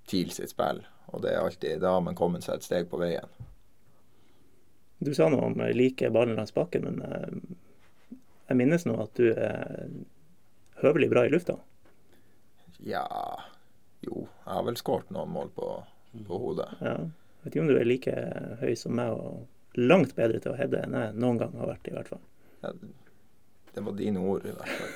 TIL 0.07 0.31
sitt 0.31 0.53
spill. 0.53 0.83
Og 1.11 1.23
det 1.23 1.33
er 1.33 1.43
alltid, 1.43 1.81
da 1.83 1.97
har 1.97 2.05
man 2.05 2.15
kommet 2.17 2.45
seg 2.45 2.57
et 2.57 2.67
steg 2.67 2.87
på 2.91 2.99
veien. 3.01 3.27
Du 5.03 5.11
sa 5.13 5.27
noe 5.31 5.49
om 5.51 5.59
eh, 5.61 5.73
like 5.75 6.09
ballen 6.15 6.39
langs 6.39 6.55
bakken, 6.55 6.87
men 6.87 7.01
eh, 7.03 8.17
jeg 8.47 8.59
minnes 8.59 8.87
nå 8.87 8.95
at 9.03 9.19
du 9.19 9.31
er 9.33 9.89
høvelig 10.83 11.09
bra 11.11 11.25
i 11.27 11.33
lufta. 11.33 11.57
Ja 12.83 13.05
Jo, 14.03 14.25
jeg 14.25 14.51
har 14.51 14.63
vel 14.67 14.79
skåret 14.79 15.11
noen 15.15 15.31
mål 15.31 15.51
på, 15.55 15.67
på 16.27 16.39
hodet. 16.39 16.71
Ja. 16.83 16.97
Jeg 17.03 17.45
vet 17.45 17.55
ikke 17.55 17.63
om 17.63 17.69
du 17.71 17.77
er 17.77 17.87
like 17.87 18.15
høy 18.61 18.73
som 18.79 18.95
meg 18.95 19.11
og 19.15 19.79
langt 19.79 20.13
bedre 20.15 20.39
til 20.39 20.53
å 20.53 20.57
heade 20.59 20.83
enn 20.85 20.95
jeg 20.95 21.15
noen 21.19 21.39
gang 21.41 21.55
har 21.59 21.71
vært, 21.73 21.87
i 21.87 21.95
hvert 21.95 22.11
fall. 22.11 22.21
Ja, 22.63 22.71
det 23.73 23.81
var 23.81 23.95
dine 23.97 24.19
ord, 24.19 24.45
i 24.45 24.51
hvert 24.53 24.69
fall. 24.69 24.91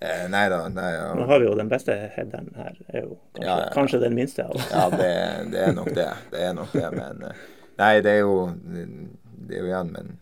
Eh, 0.00 0.24
nei 0.28 0.42
da. 0.52 0.58
Nei, 0.68 0.90
ja. 0.92 1.06
Nå 1.16 1.24
har 1.28 1.40
vi 1.40 1.46
jo 1.46 1.54
den 1.56 1.68
beste 1.72 1.94
headeren 2.16 2.50
her, 2.56 2.76
er 2.88 3.06
jo 3.06 3.14
kanskje, 3.16 3.46
Ja, 3.46 3.54
ja, 3.62 3.70
kanskje 3.72 4.00
den 4.02 4.14
minste 4.18 4.44
av 4.44 4.56
oss. 4.56 4.66
Ja, 4.72 4.90
det, 4.92 5.08
det 5.52 5.62
er 5.68 5.72
nok 5.76 5.88
det. 5.96 6.10
Det 6.32 6.42
er 6.44 6.52
nok 6.56 6.72
det, 6.72 6.90
men 6.92 7.24
eh, 7.30 7.40
Nei, 7.80 7.94
det 8.06 8.12
er 8.12 8.20
jo 8.22 8.36
Det 8.68 9.56
er 9.56 9.64
jo 9.64 9.70
igjen, 9.70 9.90
men 9.96 10.12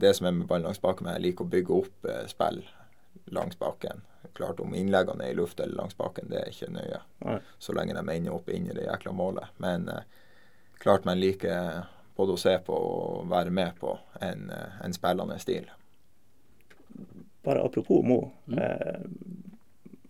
det 0.00 0.12
som 0.16 0.28
er 0.28 0.36
med 0.36 0.46
ballen 0.48 0.68
langs 0.68 0.80
baken, 0.80 1.08
jeg 1.12 1.24
liker 1.24 1.44
å 1.44 1.52
bygge 1.56 1.74
opp 1.76 2.06
eh, 2.08 2.22
spill 2.30 2.62
langs 3.36 3.58
baken. 3.60 4.04
Klart 4.36 4.60
om 4.64 4.72
innleggene 4.76 5.26
er 5.26 5.34
i 5.34 5.36
luft 5.36 5.60
eller 5.60 5.76
langs 5.82 5.96
baken, 5.98 6.28
det 6.30 6.38
er 6.40 6.52
ikke 6.52 6.70
nøye. 6.72 7.00
Nei. 7.26 7.40
Så 7.60 7.74
lenge 7.76 7.96
de 7.96 8.04
ender 8.14 8.36
opp 8.36 8.48
inni 8.48 8.76
det 8.76 8.86
jækla 8.86 9.12
målet. 9.16 9.52
Men 9.60 9.88
eh, 9.92 10.04
klart 10.80 11.04
man 11.08 11.20
liker 11.20 11.82
både 12.16 12.36
å 12.36 12.40
se 12.40 12.56
på 12.64 12.76
og 12.76 13.28
være 13.32 13.52
med 13.52 13.76
på 13.80 13.92
en, 14.24 14.48
en 14.84 14.96
spillende 14.96 15.36
stil. 15.40 15.68
Bare 17.44 17.62
apropos 17.64 18.02
Mo. 18.04 18.30
Eh, 18.52 19.00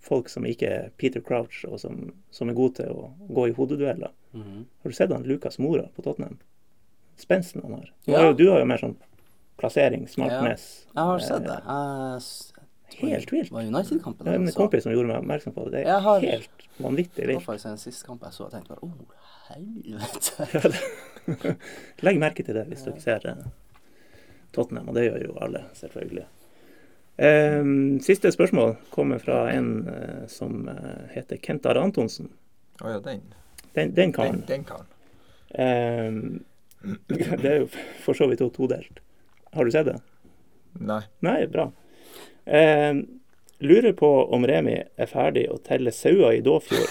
folk 0.00 0.28
som 0.32 0.44
ikke 0.48 0.66
er 0.68 0.90
Peter 0.98 1.20
Crouch, 1.20 1.64
og 1.68 1.78
som, 1.80 2.08
som 2.34 2.48
er 2.50 2.54
gode 2.58 2.74
til 2.80 2.88
å 2.90 3.10
gå 3.30 3.44
i 3.50 3.52
hodedueller. 3.54 4.10
Mm. 4.34 4.64
Har 4.82 4.90
du 4.90 4.94
sett 4.96 5.10
han 5.12 5.22
Lucas 5.28 5.58
Mora 5.62 5.84
på 5.94 6.02
Tottenham? 6.02 6.38
Spensten 7.20 7.62
han 7.62 7.72
har. 7.78 7.90
Du 8.06 8.12
Ja. 8.12 8.18
har 8.18 8.26
jo, 8.30 8.34
du 8.34 8.50
har 8.50 8.58
jo 8.62 8.66
mer 8.66 8.78
sånn 8.80 8.96
plassering, 9.60 10.08
smartness. 10.08 10.86
Jeg 10.94 11.04
har 11.04 11.18
sett 11.20 11.44
det. 11.44 11.60
Jeg 11.66 12.20
Helt 13.00 13.30
vilt. 13.30 13.48
Det 13.50 13.54
var 13.54 13.62
United-kampen. 13.62 14.24
Det 14.26 14.32
er 14.32 14.36
en 14.40 14.52
kompis 14.56 14.82
som 14.82 14.92
gjorde 14.92 15.06
meg 15.12 15.16
oppmerksom 15.22 15.52
på 15.54 15.64
det. 15.70 15.84
Det 15.84 15.88
er 15.94 16.00
har- 16.00 16.20
helt 16.20 16.50
vanvittig 16.80 17.26
Det 17.26 17.34
var 17.36 17.40
faktisk 17.44 17.64
den 17.68 17.78
siste 17.78 18.06
kampen 18.06 18.26
jeg 18.26 18.32
så. 18.34 18.44
Jeg 18.50 18.50
tenkte 18.50 18.68
bare 18.74 18.82
Å, 18.82 18.90
helvete. 19.52 20.76
Legg 22.02 22.18
merke 22.18 22.42
til 22.44 22.54
det 22.58 22.64
hvis 22.66 22.82
dere 22.88 23.00
ser 23.04 23.20
eh, 23.30 23.44
Tottenham, 24.52 24.88
og 24.90 24.94
det 24.98 25.04
gjør 25.06 25.22
jo 25.28 25.36
alle, 25.44 25.60
selvfølgelig. 25.78 26.24
Eh, 27.20 27.64
siste 28.00 28.32
spørsmål 28.32 28.76
kommer 28.94 29.18
fra 29.20 29.42
en 29.52 29.88
eh, 29.88 30.22
som 30.28 30.68
eh, 30.68 31.02
heter 31.12 31.36
Kent 31.42 31.66
Are 31.68 31.82
Antonsen. 31.84 32.30
Å 32.80 32.94
ja, 32.94 33.00
den. 33.04 33.20
Den, 33.74 33.90
den 33.92 33.94
Den, 33.94 34.12
karen. 34.16 34.44
den 34.48 34.64
karen. 34.64 34.88
Eh, 35.52 36.40
det 37.12 37.50
er 37.50 37.58
jo 37.64 37.68
for 38.00 38.16
så 38.16 38.28
vidt 38.30 38.40
todelt. 38.56 39.02
Har 39.52 39.64
du 39.68 39.70
sett 39.74 39.90
det? 39.90 39.98
Nei. 40.80 41.02
Nei, 41.26 41.44
bra. 41.50 41.68
Eh, 42.46 42.94
lurer 43.60 43.92
på 43.98 44.10
om 44.32 44.46
Remi 44.48 44.78
er 44.80 45.10
ferdig 45.10 45.44
å 45.52 45.58
telle 45.60 45.92
sauer 45.92 46.38
i 46.38 46.44
Dåfjord. 46.46 46.88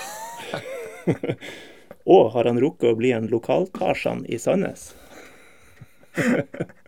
Og 2.13 2.31
har 2.35 2.49
han 2.49 2.61
rukket 2.61 2.91
å 2.91 2.97
bli 2.99 3.11
en 3.17 3.29
lokal-Tarzan 3.31 4.27
i 4.29 4.37
Sandnes? 4.41 4.91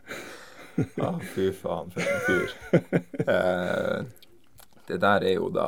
Å, 1.01 1.13
fy 1.33 1.51
faen, 1.55 1.91
for 1.93 2.01
en 2.01 2.21
fyr. 2.27 2.49
Eh, 3.21 3.97
det 4.87 4.97
der 5.01 5.23
er 5.23 5.35
jo 5.37 5.49
da 5.53 5.67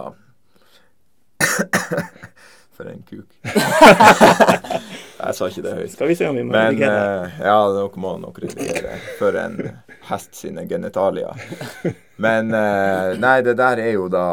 For 2.74 2.89
en 2.89 3.03
kuk. 3.05 3.30
Jeg 3.45 5.36
sa 5.38 5.47
ikke 5.47 5.64
det 5.64 5.74
høyt. 5.78 5.91
Skal 5.93 6.09
vi 6.09 6.16
se 6.18 6.28
om 6.28 6.36
vi 6.36 6.43
må 6.43 6.55
Men 6.55 6.82
eh, 6.82 7.36
ja, 7.45 7.57
dere 7.76 8.01
må 8.01 8.16
nok 8.20 8.39
redigere 8.41 8.97
for 9.20 9.38
en 9.38 9.59
hest 10.09 10.34
sine 10.36 10.66
genitalier. 10.68 11.38
Men 12.18 12.49
eh, 12.57 13.14
nei, 13.22 13.38
det 13.45 13.53
der 13.61 13.84
er 13.84 13.93
jo 13.93 14.09
da 14.11 14.26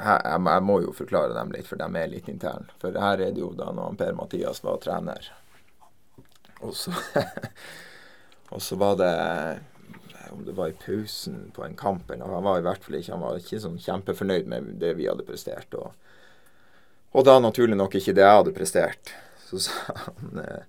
her, 0.00 0.20
jeg, 0.24 0.40
jeg 0.46 0.64
må 0.64 0.78
jo 0.84 0.94
forklare 0.96 1.36
dem 1.36 1.52
litt, 1.54 1.68
for 1.68 1.80
de 1.80 1.88
er 2.00 2.10
litt 2.10 2.28
interne. 2.32 2.72
For 2.80 2.96
her 2.96 3.20
er 3.20 3.36
det 3.36 3.44
jo 3.44 3.52
da 3.56 3.70
når 3.76 3.98
Per-Mathias 4.00 4.64
var 4.64 4.80
trener. 4.82 5.30
Og 6.64 6.74
så, 6.76 6.94
og 8.50 8.62
så 8.62 8.78
var 8.80 8.96
det 8.98 9.14
om 10.30 10.44
det 10.44 10.52
var 10.52 10.68
i 10.68 10.76
pausen 10.86 11.50
på 11.54 11.64
en 11.64 11.76
kamp 11.76 12.10
eller 12.10 12.24
Han 12.24 12.44
var 12.44 12.58
i 12.58 12.62
hvert 12.62 12.84
fall 12.84 12.98
ikke, 13.00 13.12
han 13.12 13.24
var 13.24 13.40
ikke 13.40 13.60
sånn 13.62 13.80
kjempefornøyd 13.82 14.50
med 14.50 14.68
det 14.82 14.92
vi 14.98 15.08
hadde 15.10 15.26
prestert. 15.26 15.74
Og, 15.74 15.90
og 17.10 17.26
da 17.26 17.38
naturlig 17.42 17.78
nok 17.78 17.96
ikke 17.98 18.14
det 18.16 18.22
jeg 18.22 18.38
hadde 18.38 18.54
prestert. 18.54 19.14
Så 19.48 19.64
sa 19.66 19.96
han 19.96 20.42
eh, 20.44 20.62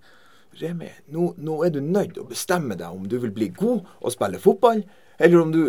Remi, 0.61 0.89
nå, 1.13 1.31
nå 1.39 1.61
er 1.65 1.71
du 1.73 1.79
nødt 1.83 2.17
å 2.19 2.27
bestemme 2.27 2.75
deg 2.75 2.89
om 2.91 3.05
du 3.07 3.17
vil 3.21 3.31
bli 3.33 3.51
god 3.55 3.85
og 4.01 4.13
spille 4.13 4.41
fotball, 4.41 4.81
eller 5.21 5.37
om 5.39 5.53
du, 5.53 5.61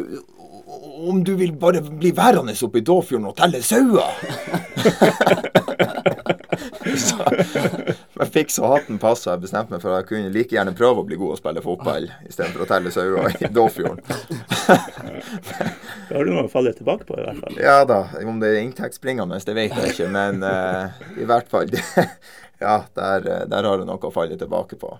om 1.12 1.20
du 1.24 1.36
vil 1.38 1.52
bare 1.60 1.84
bli 1.84 2.10
værende 2.16 2.56
oppe 2.66 2.80
i 2.80 2.86
Dåfjorden 2.88 3.28
og 3.30 3.36
telle 3.38 3.62
sauer. 3.62 4.10
så 7.06 7.26
jeg 8.22 8.28
fikk 8.34 8.52
så 8.54 8.68
hatten 8.72 9.00
passa. 9.02 9.34
Jeg 9.34 9.44
bestemte 9.44 9.74
meg 9.74 9.82
for 9.82 9.94
at 9.94 10.02
jeg 10.02 10.08
kunne 10.10 10.32
like 10.34 10.54
gjerne 10.54 10.74
prøve 10.76 11.02
å 11.02 11.06
bli 11.08 11.18
god 11.20 11.34
og 11.34 11.40
spille 11.40 11.64
fotball 11.64 12.08
istedenfor 12.28 12.64
å 12.64 12.68
telle 12.70 12.92
sauer 12.94 13.36
i 13.38 13.50
Dåfjorden. 13.58 14.02
Det 16.08 16.16
har 16.16 16.24
du 16.26 16.32
noe 16.32 16.46
å 16.46 16.52
falle 16.52 16.74
tilbake 16.76 17.08
på, 17.08 17.18
i 17.18 17.26
hvert 17.26 17.40
fall. 17.44 17.60
Ja 17.62 17.78
da, 17.88 18.02
om 18.24 18.40
det 18.42 18.52
er 18.52 18.60
inntektsbringende, 18.64 19.40
det 19.46 19.56
vet 19.58 19.78
jeg 19.78 19.94
ikke, 19.94 20.10
men 20.12 20.44
uh, 20.44 20.92
i 21.22 21.28
hvert 21.28 21.50
fall 21.52 21.72
Ja, 22.62 22.84
der, 22.94 23.24
eh, 23.26 23.46
der 23.50 23.66
har 23.66 23.80
du 23.80 23.88
noe 23.88 23.98
å 24.06 24.14
falle 24.14 24.36
tilbake 24.38 24.76
på. 24.78 24.92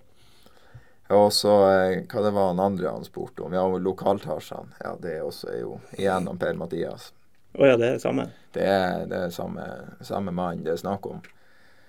Og 1.13 1.29
så 1.33 1.53
eh, 1.69 1.97
hva 2.11 2.23
det 2.25 2.33
var 2.35 2.49
han 2.51 2.63
andre 2.63 2.91
han 2.91 3.05
spurte 3.05 3.45
om. 3.45 3.55
Ja, 3.55 3.67
lokaltarzan. 3.79 4.73
Ja, 4.81 4.97
det 4.99 5.21
også 5.23 5.53
er 5.53 5.61
jo 5.61 5.77
igjen 5.99 6.27
Per-Mathias. 6.41 7.13
Å 7.53 7.69
ja, 7.69 7.77
det 7.77 7.87
er 7.87 7.99
det 7.99 8.03
samme. 8.03 8.27
Det 8.55 8.65
er, 8.65 9.07
det 9.11 9.19
er 9.27 9.35
samme, 9.35 9.67
samme 10.01 10.33
mann 10.33 10.65
det 10.65 10.73
er 10.73 10.81
snakk 10.81 11.07
om. 11.11 11.21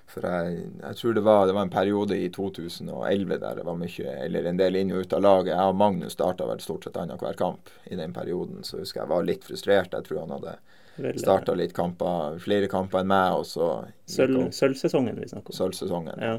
For 0.09 0.25
jeg, 0.27 0.65
jeg 0.81 0.97
tror 0.99 1.15
det 1.17 1.23
var, 1.25 1.47
det 1.47 1.55
var 1.57 1.65
en 1.65 1.73
periode 1.73 2.17
i 2.19 2.27
2011 2.29 3.37
der 3.41 3.55
det 3.57 3.65
var 3.65 3.77
mye, 3.79 4.15
eller 4.25 4.45
en 4.45 4.59
del 4.59 4.77
inn 4.77 4.91
og 4.93 5.05
ut 5.05 5.15
av 5.17 5.23
laget. 5.25 5.55
Jeg 5.55 5.71
og 5.71 5.79
Magnus 5.79 6.13
starta 6.17 6.45
vel 6.49 6.61
stort 6.61 6.85
sett 6.85 6.99
annenhver 7.01 7.37
kamp 7.39 7.71
i 7.89 7.97
den 7.97 8.13
perioden, 8.13 8.61
så 8.67 8.81
husker 8.83 9.01
jeg 9.01 9.13
var 9.13 9.25
litt 9.25 9.47
frustrert. 9.47 9.95
Jeg 9.95 10.05
tror 10.05 10.21
han 10.25 10.35
hadde 10.35 10.57
starta 11.17 11.55
litt 11.57 11.73
kamper, 11.73 12.37
flere 12.43 12.69
kamper 12.69 13.01
enn 13.01 13.09
meg, 13.09 13.39
og 13.39 13.47
så 13.49 13.69
sølvsesongen 14.05 15.17
vi 15.17 15.31
snakker 15.31 15.53
om. 15.53 15.57
sølvsesongen. 15.57 16.21
Ja. 16.21 16.35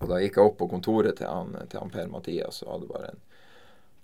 Og 0.00 0.08
da 0.10 0.20
gikk 0.22 0.38
jeg 0.38 0.48
opp 0.48 0.56
på 0.60 0.68
kontoret 0.70 1.18
til 1.20 1.28
han, 1.28 1.52
til 1.68 1.80
han 1.82 1.92
Per 1.92 2.08
Mathias 2.12 2.62
og 2.64 2.72
hadde 2.74 2.90
bare 2.90 3.12
en, 3.12 3.20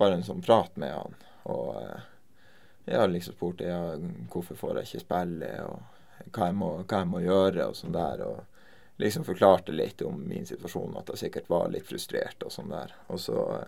bare 0.00 0.18
en 0.18 0.26
sånn 0.26 0.44
prat 0.44 0.76
med 0.80 0.92
han. 0.92 1.16
Og 1.50 1.72
eh, 1.80 2.04
jeg 2.90 3.00
har 3.00 3.08
liksom 3.08 3.36
spurt 3.36 3.64
ja, 3.64 3.80
hvorfor 4.32 4.58
får 4.58 4.80
jeg 4.80 4.90
ikke 4.90 5.06
spille, 5.06 5.50
og 5.64 5.99
hva 6.28 6.50
jeg 6.50 6.58
må, 6.60 6.70
hva 6.84 7.02
jeg 7.02 7.10
må 7.10 7.22
gjøre, 7.24 7.70
og 7.70 7.78
sånn 7.78 7.96
der. 7.96 8.22
Og 8.26 9.00
liksom 9.00 9.24
forklarte 9.24 9.72
litt 9.72 10.04
om 10.06 10.20
min 10.28 10.46
situasjon, 10.46 10.98
at 11.00 11.12
jeg 11.14 11.24
sikkert 11.26 11.50
var 11.52 11.72
litt 11.72 11.88
frustrert 11.88 12.44
og 12.44 12.52
sånn 12.54 12.72
der. 12.74 12.94
Og 13.08 13.20
så 13.22 13.40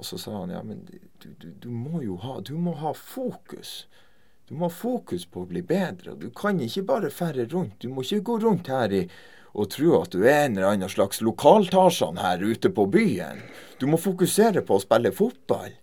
Og 0.00 0.06
så 0.08 0.16
sa 0.18 0.32
han 0.32 0.50
ja, 0.50 0.62
men 0.64 0.80
du, 0.88 1.28
du, 1.38 1.50
du 1.62 1.68
må 1.70 2.00
jo 2.02 2.16
ha 2.24 2.38
Du 2.40 2.54
må 2.58 2.72
ha 2.80 2.94
fokus. 2.96 3.84
Du 4.48 4.56
må 4.56 4.66
ha 4.66 4.72
fokus 4.74 5.26
på 5.28 5.44
å 5.44 5.50
bli 5.50 5.60
bedre. 5.62 6.16
Du 6.18 6.30
kan 6.34 6.58
ikke 6.60 6.82
bare 6.88 7.10
ferde 7.12 7.44
rundt. 7.52 7.76
Du 7.84 7.92
må 7.92 8.02
ikke 8.02 8.24
gå 8.32 8.38
rundt 8.42 8.72
her 8.72 8.92
i 8.92 9.04
og 9.52 9.68
tro 9.68 9.98
at 9.98 10.14
du 10.14 10.22
er 10.24 10.46
en 10.46 10.54
eller 10.56 10.70
annen 10.70 10.88
slags 10.88 11.20
lokaltarsan 11.20 12.16
her 12.22 12.40
ute 12.40 12.70
på 12.72 12.86
byen. 12.88 13.42
Du 13.76 13.84
må 13.84 13.98
fokusere 14.00 14.62
på 14.64 14.78
å 14.78 14.82
spille 14.82 15.12
fotball. 15.12 15.74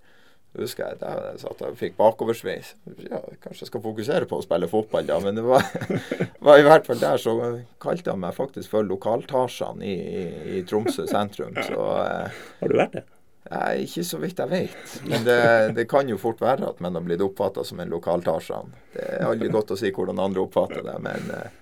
Husker 0.60 0.86
jeg 0.89 0.99
da 1.01 1.12
jeg 1.30 1.41
satt 1.43 1.62
og 1.66 1.78
fikk 1.80 1.95
bakoversveis. 1.99 2.74
Ja, 3.05 3.22
kanskje 3.43 3.64
jeg 3.64 3.72
skal 3.72 3.84
fokusere 3.84 4.30
på 4.30 4.39
å 4.39 4.45
spille 4.45 4.70
fotball, 4.72 5.05
da. 5.07 5.20
Men 5.24 5.39
det 5.39 5.45
var, 5.47 5.64
var 6.47 6.60
i 6.60 6.66
hvert 6.68 6.89
fall 6.89 6.99
der 7.01 7.22
så 7.22 7.36
kalte 7.82 8.14
han 8.14 8.24
meg 8.24 8.36
faktisk 8.38 8.74
for 8.74 8.88
lokaltarzan 8.88 9.84
i, 9.86 9.95
i, 9.95 10.26
i 10.57 10.66
Tromsø 10.68 11.07
sentrum. 11.10 11.55
Så 11.55 11.88
eh, 12.03 12.43
Har 12.60 12.74
du 12.74 12.78
vært 12.82 12.99
det? 12.99 13.05
Nei, 13.49 13.86
ikke 13.88 14.03
så 14.05 14.20
vidt 14.22 14.39
jeg 14.41 14.51
vet. 14.51 14.97
Men 15.10 15.24
det, 15.26 15.39
det 15.78 15.88
kan 15.89 16.10
jo 16.10 16.20
fort 16.22 16.41
være 16.43 16.68
at 16.70 16.82
man 16.84 16.97
har 16.97 17.05
blitt 17.05 17.24
oppfatta 17.26 17.64
som 17.66 17.80
en 17.82 17.89
lokal-Tarzan. 17.89 18.76
Det 18.93 19.05
er 19.16 19.26
aldri 19.26 19.49
godt 19.53 19.74
å 19.74 19.80
si 19.80 19.89
hvordan 19.95 20.22
andre 20.22 20.43
oppfatter 20.43 20.84
det, 20.86 20.97
men 21.01 21.32
eh, 21.34 21.55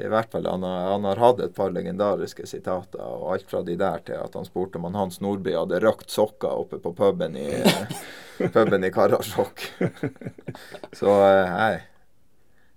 i 0.00 0.08
hvert 0.08 0.32
fall 0.32 0.46
han 0.48 0.62
har, 0.64 0.90
han 0.94 1.04
har 1.04 1.20
hatt 1.20 1.40
et 1.44 1.54
par 1.56 1.72
legendariske 1.74 2.46
sitater, 2.48 3.02
og 3.02 3.34
alt 3.34 3.50
fra 3.50 3.60
de 3.66 3.76
der 3.76 4.00
til 4.06 4.16
at 4.16 4.34
han 4.38 4.48
spurte 4.48 4.80
om 4.80 4.88
han 4.88 4.96
Hans 4.96 5.20
Nordby 5.20 5.52
hadde 5.52 5.82
røkt 5.84 6.10
sokker 6.10 6.64
oppe 6.64 6.80
på 6.80 6.94
puben 6.96 7.36
i, 7.36 7.48
eh, 7.60 8.02
puben 8.54 8.88
i 8.88 8.92
Karasjok. 8.94 9.66
Så 10.98 11.16
hei. 11.20 11.48
nei. 11.52 11.74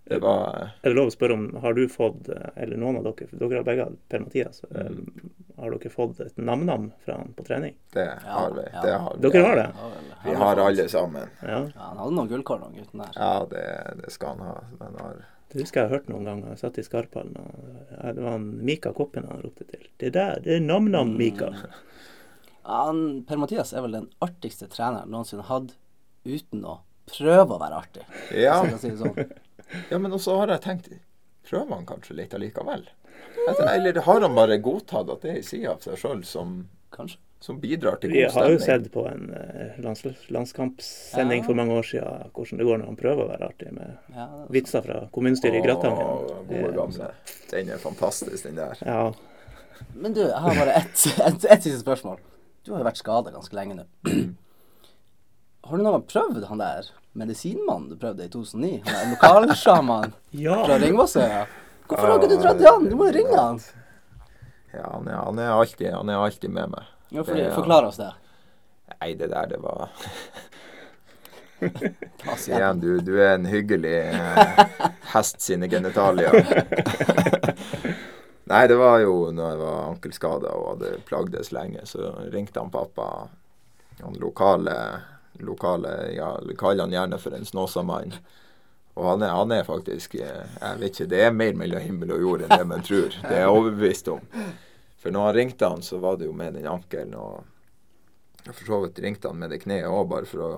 Det 0.06 0.20
var 0.22 0.58
eh, 0.62 0.68
Er 0.84 0.92
det 0.92 0.96
lov 1.00 1.08
å 1.10 1.14
spørre 1.16 1.34
om 1.34 1.46
har 1.64 1.74
du 1.74 1.88
fått, 1.90 2.28
eh, 2.30 2.50
eller 2.62 2.78
noen 2.78 3.00
av 3.00 3.08
dere, 3.08 3.28
for 3.32 3.42
dere 3.42 3.58
har 3.62 3.66
begge 3.68 3.88
Per-Mathias, 4.10 4.64
eh, 4.72 4.90
Mm. 4.92 5.32
har 5.58 5.72
dere 5.72 5.90
fått 5.90 6.20
et 6.20 6.38
nam-nam 6.38 6.92
fra 7.06 7.16
han 7.18 7.34
på 7.38 7.46
trening? 7.48 7.76
Det 7.94 8.06
har 8.26 8.52
vi. 8.52 8.66
ja. 8.74 8.82
Det 8.84 8.94
har 9.00 9.14
vi. 9.16 9.22
Dere 9.30 9.44
har 9.48 9.56
det? 9.56 9.70
Ja, 9.76 9.90
Vi 10.26 10.34
har 10.36 10.56
alle 10.66 10.88
sammen. 10.90 11.30
Ja. 11.42 11.60
Ja, 11.76 11.88
han 11.90 11.98
hadde 11.98 12.14
noen 12.18 12.30
gullkår, 12.30 12.60
den 12.66 12.76
gutten 12.84 13.02
der. 13.06 13.16
Ja, 13.16 13.46
det, 13.50 13.64
det 14.04 14.12
skal 14.12 14.36
han 14.38 14.46
ha. 14.48 14.56
Den 14.80 15.00
har 15.00 15.26
Det 15.50 15.62
husker 15.62 15.82
jeg 15.82 15.90
har 15.90 15.98
hørt 16.00 16.10
noen 16.10 16.26
ganger. 16.26 16.50
Jeg 16.50 16.58
satt 16.60 16.78
i 16.78 16.84
Skarphallen, 16.84 17.36
og 17.40 18.16
det 18.16 18.24
var 18.24 18.32
han 18.32 18.48
Mika 18.66 18.92
Koppen 18.94 19.26
han 19.30 19.42
ropte 19.42 19.64
til. 19.70 19.88
Det 19.98 20.12
der, 20.14 20.40
det 20.44 20.58
er 20.58 20.60
nam-nam, 20.66 21.16
Mika. 21.18 21.54
Han, 22.66 23.24
Per-Mathias 23.30 23.74
er 23.74 23.82
vel 23.86 23.92
den 23.96 24.08
artigste 24.26 24.68
treneren 24.68 25.10
noensinne 25.14 25.46
hatt 25.48 25.76
uten 26.26 26.64
å 26.66 26.80
prøve 27.10 27.56
å 27.56 27.60
være 27.62 27.78
artig. 27.78 28.06
Ja. 28.34 28.58
Hvis 28.64 28.66
jeg 28.66 28.72
kan 28.72 28.80
si 28.80 28.90
det 28.90 29.00
sånn. 29.04 29.32
Ja, 29.92 29.98
men 29.98 30.14
også 30.14 30.38
har 30.42 30.52
jeg 30.56 30.62
tenkt 30.66 30.90
Prøver 31.46 31.76
han 31.76 31.86
kanskje 31.86 32.16
litt 32.18 32.34
allikevel? 32.34 32.88
Etter, 33.50 33.68
eller 33.76 34.00
har 34.02 34.22
han 34.26 34.36
bare 34.38 34.58
godtatt 34.64 35.10
at 35.14 35.22
det 35.26 35.30
er 35.32 35.38
en 35.42 35.46
side 35.46 35.70
av 35.70 35.84
seg 35.86 35.98
sjøl 36.02 36.24
som, 36.26 36.56
Kanskje. 36.96 37.20
som 37.44 37.60
bidrar 37.62 38.00
til 38.02 38.12
Vi 38.16 38.24
har 38.32 38.50
jo 38.50 38.58
sett 38.64 38.88
på 38.94 39.04
en 39.10 39.28
eh, 39.38 39.76
lands, 39.84 40.02
landskampsending 40.34 41.44
Ja. 41.44 41.46
for 41.46 41.54
mange 41.60 41.76
år 41.78 41.86
siden 41.86 42.32
hvordan 42.34 42.58
det 42.62 42.66
går 42.70 42.82
når 42.82 42.90
han 42.92 43.00
prøver 43.00 43.24
å 43.26 43.30
være 43.34 43.50
artig 43.52 43.72
med 43.76 43.94
Ja, 44.16 44.26
er 44.26 44.50
vitser 44.56 44.82
fra 44.86 45.00
kommunestyret 45.14 45.60
i 45.60 45.64
Gratangen. 45.66 46.26
Gode 46.50 46.64
Eh, 46.64 46.74
gamle. 46.80 47.12
Den 47.52 47.70
er 47.76 47.78
fantastisk, 47.84 48.44
den 48.48 48.58
der. 48.58 48.82
Ja. 48.82 49.12
Men 49.94 50.14
du, 50.16 50.22
jeg 50.26 50.42
har 50.48 50.56
bare 50.56 50.74
ett 50.82 51.06
et, 51.28 51.46
et 51.46 51.64
siste 51.68 51.80
spørsmål. 51.84 52.18
Du 52.66 52.72
har 52.74 52.82
jo 52.82 52.88
vært 52.90 52.98
skada 53.04 53.32
ganske 53.36 53.54
lenge 53.56 53.76
nå. 53.82 53.86
Har 55.66 55.78
du 55.78 55.84
noen 55.84 55.96
gang 56.00 56.08
prøvd 56.10 56.44
han 56.50 56.60
der 56.62 56.90
medisinmannen 57.20 57.92
du 57.92 58.00
prøvde 58.00 58.28
i 58.28 58.32
2009? 58.32 58.74
Han 58.86 59.00
er 59.00 59.14
lokalsjaman 59.14 60.14
ja. 60.46 60.60
fra 60.66 60.80
Ringvassøya? 60.82 61.46
Hvorfor 61.86 62.10
har 62.10 62.20
ikke 62.20 62.34
du 62.34 62.38
dratt 62.42 62.62
til 62.62 62.70
han? 62.70 62.90
Du 62.90 62.98
må 62.98 63.10
jo 63.10 63.16
ringe 63.16 63.40
han. 63.40 63.64
Ja, 64.74 64.90
han 64.90 65.08
er, 65.08 65.20
han 65.22 65.40
er, 65.40 65.54
alltid, 65.54 65.92
han 65.94 66.10
er 66.10 66.20
alltid 66.20 66.52
med 66.52 66.74
meg. 66.74 66.92
Ja, 67.14 67.24
for, 67.24 67.38
Det 67.38 67.54
forklar 67.56 67.88
oss 67.88 68.02
det. 68.02 68.12
Nei, 68.96 69.14
det 69.16 69.30
der, 69.32 69.48
det 69.48 69.62
var. 69.64 69.90
Igjen, 72.48 72.80
du, 72.80 73.00
du 73.00 73.22
er 73.22 73.38
en 73.38 73.46
hyggelig 73.48 73.96
eh, 74.12 74.66
hest 75.14 75.42
sine 75.42 75.70
genitalier. 75.72 76.36
Nei, 78.52 78.68
det 78.68 78.76
var 78.78 79.00
jo 79.02 79.32
når 79.34 79.50
jeg 79.50 79.60
var 79.62 79.78
ankelskada 79.88 80.52
og 80.54 80.68
hadde 80.74 80.98
plagdes 81.08 81.52
lenge, 81.56 81.86
så 81.90 82.12
ringte 82.34 82.62
han 82.62 82.74
pappa. 82.74 83.08
Han 84.04 84.20
lokale, 84.22 84.76
lokale 85.44 85.94
ja, 86.16 86.32
kaller 86.58 86.86
han 86.86 86.96
gjerne 86.96 87.20
for 87.22 87.36
en 87.36 87.48
Snåsamann. 87.48 88.16
Og 88.96 89.10
han 89.10 89.26
er, 89.28 89.34
han 89.36 89.52
er 89.52 89.66
faktisk 89.68 90.16
eh, 90.16 90.46
Jeg 90.62 90.80
vet 90.80 90.94
ikke, 90.94 91.10
det 91.12 91.24
er 91.26 91.34
mer 91.36 91.58
mellom 91.60 91.84
himmel 91.84 92.14
og 92.16 92.22
jord 92.24 92.46
enn 92.46 92.54
det 92.54 92.68
man 92.70 92.86
tror. 92.86 93.12
Det 93.12 93.34
er 93.34 93.44
jeg 93.44 93.58
overbevist 93.58 94.12
om. 94.14 94.24
For 95.02 95.12
når 95.14 95.28
han 95.28 95.36
ringte 95.36 95.70
han, 95.70 95.84
så 95.84 96.00
var 96.02 96.16
det 96.18 96.30
jo 96.30 96.36
med 96.38 96.56
den 96.56 96.70
ankelen. 96.72 97.14
Og 97.20 97.44
for 98.52 98.64
så 98.66 98.80
vidt 98.86 99.02
ringte 99.04 99.30
han 99.30 99.42
med 99.42 99.52
det 99.52 99.62
kneet 99.66 99.90
òg, 99.90 100.08
bare 100.10 100.30
for 100.30 100.46
å 100.46 100.52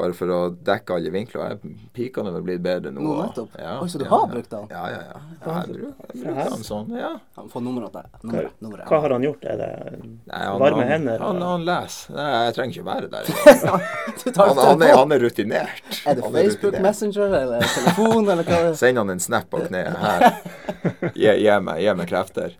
bare 0.00 0.16
for 0.16 0.32
å 0.34 0.38
dekke 0.66 0.96
alle 0.96 1.12
vinkler. 1.14 1.52
Jeg- 1.54 1.76
Pikene 1.96 2.32
har 2.32 2.42
blitt 2.46 2.62
bedre 2.64 2.90
nå. 2.94 3.02
Nå 3.04 3.14
nettopp? 3.20 3.54
Ja, 3.60 3.76
Oi, 3.82 3.88
så 3.92 3.98
du 4.00 4.04
ja, 4.06 4.10
har 4.10 4.24
ja. 4.26 4.30
brukt 4.34 4.50
den? 4.50 4.66
Ja, 4.70 4.82
ja, 4.90 5.00
ja. 5.10 5.20
Jeg 5.40 5.68
bruker, 5.68 5.92
jeg 6.14 6.22
bruker 6.24 6.50
den 6.54 6.64
sånn, 6.66 6.94
ja. 6.98 7.10
Han 7.36 7.48
får 7.52 7.64
nummeret 7.66 7.92
der. 7.98 8.06
Hva, 8.12 8.22
Nummeret. 8.24 8.54
nummeret. 8.64 8.86
hva 8.90 9.00
har 9.04 9.14
han 9.16 9.26
gjort? 9.28 9.44
Er 9.50 9.60
det 9.60 9.70
Nei, 10.00 10.40
han, 10.44 10.58
varme 10.62 10.82
han, 10.84 10.92
hender? 10.94 11.24
Han, 11.26 11.42
han 11.42 11.64
leser. 11.68 12.14
Nei, 12.16 12.28
jeg 12.46 12.56
trenger 12.58 12.78
ikke 12.78 12.88
være 12.90 13.10
der. 13.10 13.30
engang. 13.54 13.86
Du 14.24 14.30
tar 14.30 14.46
Han, 14.50 14.62
han, 14.64 14.82
er, 14.88 14.94
han 15.02 15.12
er 15.18 15.24
rutinert. 15.26 15.84
Er 16.06 16.18
det 16.20 16.32
Facebook 16.38 16.74
er 16.80 16.86
Messenger 16.88 17.36
eller 17.42 17.68
telefon 17.76 18.28
eller 18.34 18.44
hva? 18.48 18.60
Send 18.80 18.98
han 19.02 19.10
en 19.16 19.20
snap 19.22 19.54
av 19.54 19.66
kneet 19.68 20.00
her. 20.06 20.26
Gi, 21.20 21.28
gi, 21.44 21.54
meg, 21.60 21.80
gi 21.84 21.94
meg 21.98 22.08
krefter. 22.10 22.56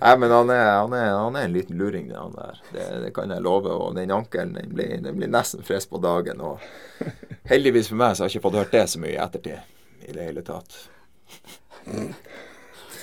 Nei, 0.00 0.12
men 0.18 0.30
han 0.34 0.50
er, 0.54 0.64
han, 0.80 0.92
er, 0.96 1.10
han 1.14 1.36
er 1.38 1.46
en 1.48 1.52
liten 1.54 1.78
luring, 1.78 2.08
det 2.10 2.16
han 2.18 2.32
der. 2.36 2.60
Det, 2.72 2.86
det 3.04 3.10
kan 3.16 3.30
jeg 3.34 3.42
love. 3.44 3.70
Og 3.72 3.94
den 3.98 4.10
ankelen 4.14 4.54
den 4.58 4.72
blir, 4.74 4.96
den 5.04 5.16
blir 5.18 5.30
nesten 5.30 5.62
frisk 5.66 5.90
på 5.94 6.00
dagen. 6.02 6.40
Og 6.40 6.62
heldigvis 7.50 7.88
for 7.92 8.00
meg 8.00 8.16
så 8.16 8.24
har 8.24 8.30
jeg 8.30 8.38
ikke 8.38 8.46
fått 8.48 8.58
hørt 8.60 8.72
det 8.76 8.86
så 8.92 9.02
mye 9.02 9.14
i 9.16 9.20
ettertid 9.22 10.08
i 10.08 10.14
det 10.16 10.24
hele 10.30 10.42
tatt. 10.46 10.78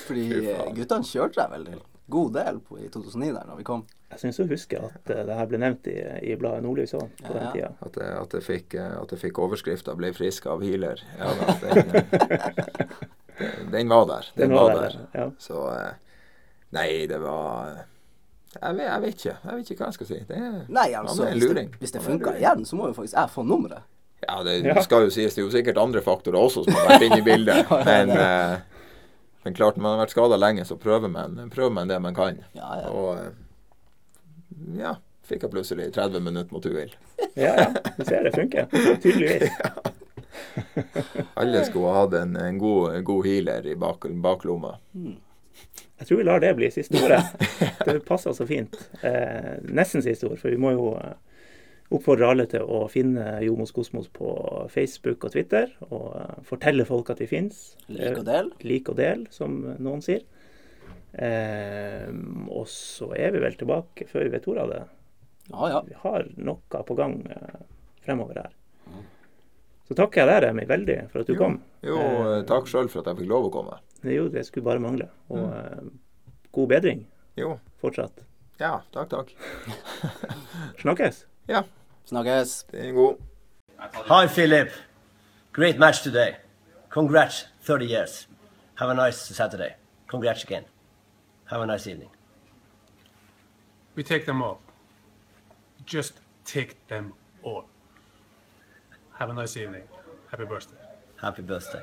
Fordi 0.08 0.26
eh, 0.48 0.64
guttene 0.76 1.04
kjørte 1.06 1.40
deg 1.42 1.52
vel 1.54 1.68
en 1.74 1.80
god 2.08 2.30
del 2.38 2.58
på, 2.64 2.78
i 2.80 2.88
2009 2.88 3.32
der 3.36 3.48
når 3.50 3.58
vi 3.60 3.66
kom. 3.68 3.82
Jeg 4.08 4.22
syns 4.22 4.38
å 4.40 4.46
huske 4.48 4.78
at 4.80 5.10
eh, 5.12 5.22
det 5.28 5.36
her 5.36 5.48
ble 5.50 5.60
nevnt 5.60 5.88
i, 5.92 5.96
i 6.32 6.36
bladet 6.40 6.64
Nordlys 6.64 6.94
òg 6.96 7.10
på 7.20 7.28
Ja, 7.28 7.34
den 7.34 7.44
ja. 7.44 7.52
tida. 7.52 7.70
At 7.84 7.98
jeg, 8.00 8.12
at 8.22 8.36
jeg 8.38 8.46
fikk, 8.46 8.76
eh, 8.80 8.94
at 9.02 9.12
jeg 9.14 9.22
fikk 9.26 9.40
overskrifta 9.44 9.94
'ble 9.98 10.12
frisk 10.16 10.46
av 10.48 10.64
healer'. 10.64 11.02
Ja, 11.20 11.32
da, 11.40 11.56
den, 11.62 11.90
den, 11.92 12.04
den 13.76 13.92
var 13.92 14.06
der. 14.08 14.30
Den, 14.34 14.48
Den 14.48 14.56
var 14.56 14.70
var 14.72 14.80
der. 14.80 14.96
der, 14.96 15.20
ja. 15.20 15.26
Så 15.38 15.64
eh, 15.74 15.92
Nei, 16.76 17.06
det 17.08 17.18
var 17.22 17.84
jeg 18.58 18.74
vet, 18.74 18.86
jeg 18.88 19.00
vet 19.02 19.14
ikke. 19.14 19.34
Jeg 19.44 19.56
vet 19.58 19.70
ikke 19.70 19.82
hva 19.84 19.88
jeg 19.90 19.96
skal 19.98 20.08
si. 20.08 20.18
Det 20.28 20.36
er, 20.40 20.54
Nei, 20.72 20.86
altså, 20.96 21.22
er 21.22 21.28
en 21.28 21.36
hvis 21.36 21.42
det, 21.44 21.48
luring. 21.48 21.68
hvis 21.78 21.92
det 21.92 22.00
Han 22.00 22.06
er 22.06 22.10
funka 22.14 22.32
igjen, 22.40 22.64
så 22.66 22.78
må 22.78 22.86
jo 22.88 22.94
faktisk 22.96 23.16
jeg 23.18 23.30
få 23.34 23.44
nummeret. 23.44 23.82
Ja, 24.24 24.38
det 24.42 24.54
Ja. 24.64 24.82
skal 24.82 25.04
jo 25.04 25.10
sies. 25.14 25.34
Det 25.34 25.42
er 25.42 25.46
jo 25.46 25.50
sikkert 25.52 25.78
andre 25.78 26.00
faktorer 26.02 26.40
også 26.40 26.64
som 26.64 26.74
har 26.74 26.88
vært 26.94 27.04
inne 27.06 27.18
i 27.20 27.26
bildet. 27.26 27.70
Men, 27.90 28.10
eh, 28.10 28.58
men 29.44 29.54
klart, 29.54 29.76
når 29.76 29.82
man 29.82 29.92
har 29.98 30.00
vært 30.06 30.10
skada 30.16 30.36
lenge, 30.36 30.64
så 30.66 30.76
prøver 30.76 31.08
man, 31.08 31.36
prøver 31.54 31.70
man 31.72 31.88
det 31.88 32.00
man 32.02 32.14
kan. 32.16 32.40
Ja, 32.56 32.72
ja. 32.82 32.88
Og 32.90 33.18
eh, 33.20 33.30
ja, 34.80 34.94
fikk 35.28 35.42
jeg 35.46 35.50
plutselig 35.52 35.92
30 35.94 36.20
minutter 36.20 36.52
mot 36.52 36.66
uhell. 36.66 36.90
Ja, 37.36 37.52
ja. 37.54 37.68
Du 37.96 38.04
ser 38.04 38.24
det 38.26 38.34
funker. 38.34 38.66
Tydeligvis. 38.98 39.52
Alle 41.40 41.62
skulle 41.64 41.92
ha 41.92 42.02
hatt 42.02 42.14
en, 42.18 42.36
en, 42.36 42.58
god, 42.58 42.94
en 42.96 43.04
god 43.04 43.26
healer 43.26 43.66
i 43.70 43.76
bak, 43.78 44.08
baklomma. 44.24 44.74
Jeg 45.98 46.06
tror 46.06 46.20
vi 46.20 46.26
lar 46.28 46.42
det 46.42 46.52
bli 46.58 46.68
siste 46.70 47.00
ordet. 47.02 47.22
Det 47.88 48.00
passer 48.06 48.34
så 48.36 48.46
fint. 48.46 48.74
Eh, 49.02 49.56
nesten 49.64 50.04
siste 50.04 50.28
ord, 50.28 50.38
for 50.38 50.52
vi 50.52 50.60
må 50.60 50.74
jo 50.74 50.90
eh, 51.00 51.16
oppfordre 51.94 52.28
alle 52.28 52.44
til 52.50 52.62
å 52.62 52.82
finne 52.92 53.38
Jomos 53.42 53.72
Kosmos 53.74 54.10
på 54.12 54.30
Facebook 54.70 55.24
og 55.24 55.32
Twitter, 55.34 55.72
og 55.88 56.10
eh, 56.20 56.34
fortelle 56.46 56.86
folk 56.88 57.10
at 57.14 57.22
vi 57.24 57.30
finnes. 57.30 57.62
Lik 57.88 58.20
og 58.20 58.26
del. 58.28 58.52
Lik 58.68 58.92
og 58.92 58.98
del, 59.00 59.24
som 59.34 59.56
noen 59.78 60.04
sier. 60.04 60.22
Eh, 61.18 62.12
og 62.52 62.68
så 62.70 63.10
er 63.16 63.32
vi 63.34 63.42
vel 63.42 63.56
tilbake 63.58 64.06
før 64.10 64.28
vi 64.28 64.34
vet 64.36 64.48
ordet 64.52 64.66
av 64.66 64.74
det. 64.74 64.84
Ja, 65.48 65.70
ja. 65.72 65.82
Vi 65.88 65.96
har 66.04 66.28
noe 66.36 66.84
på 66.84 66.98
gang 66.98 67.22
eh, 67.32 67.60
fremover 68.04 68.44
her. 68.44 68.57
Så 69.88 69.96
takker 69.96 70.20
jeg 70.20 70.28
deg, 70.28 70.42
Remi, 70.44 70.64
veldig 70.68 70.96
for 71.12 71.22
at 71.22 71.30
du 71.30 71.32
Jo, 71.32 71.38
kom. 71.40 71.54
jo 71.86 71.96
eh, 71.98 72.42
takk 72.48 72.66
sjøl 72.68 72.90
for 72.92 73.00
at 73.00 73.06
jeg 73.08 73.22
fikk 73.22 73.30
lov 73.30 73.46
å 73.48 73.52
komme. 73.54 73.78
Jo, 74.04 74.26
det 74.28 74.44
skulle 74.46 74.66
bare 74.66 74.82
mangle. 74.84 75.08
Og 75.32 75.46
mm. 75.48 75.88
god 76.52 76.68
bedring 76.74 77.06
Jo. 77.40 77.54
fortsatt. 77.80 78.20
Ja, 78.60 78.80
takk, 78.92 79.08
takk. 79.14 79.32
Snakkes. 80.82 81.24
Ja, 81.48 81.62
Snakkes. 82.10 82.64
Det 82.72 82.88
er 82.88 82.92
god. 82.92 83.16
Hi, 84.10 84.26
Philip. 84.26 84.70
Great 85.52 85.78
match 85.78 86.02
today. 86.02 86.36
Congrats, 86.90 87.46
30 87.62 87.86
years. 87.86 88.26
Have 88.76 88.90
a 88.90 88.94
nice 88.94 89.16
Saturday. 89.34 89.76
Congrats 90.06 90.44
again. 90.44 90.64
Have 91.46 91.62
a 91.62 91.66
nice 91.66 91.86
evening. 91.86 92.10
We 93.94 94.02
take 94.02 94.26
them 94.26 94.42
all. 94.42 94.60
Just 95.86 96.20
take 96.44 96.76
them 96.88 97.12
all. 97.42 97.64
Have 99.18 99.30
a 99.30 99.34
nice 99.34 99.56
evening. 99.56 99.82
Happy 100.30 100.44
birthday. 100.44 100.76
Happy 101.20 101.42
birthday. 101.42 101.82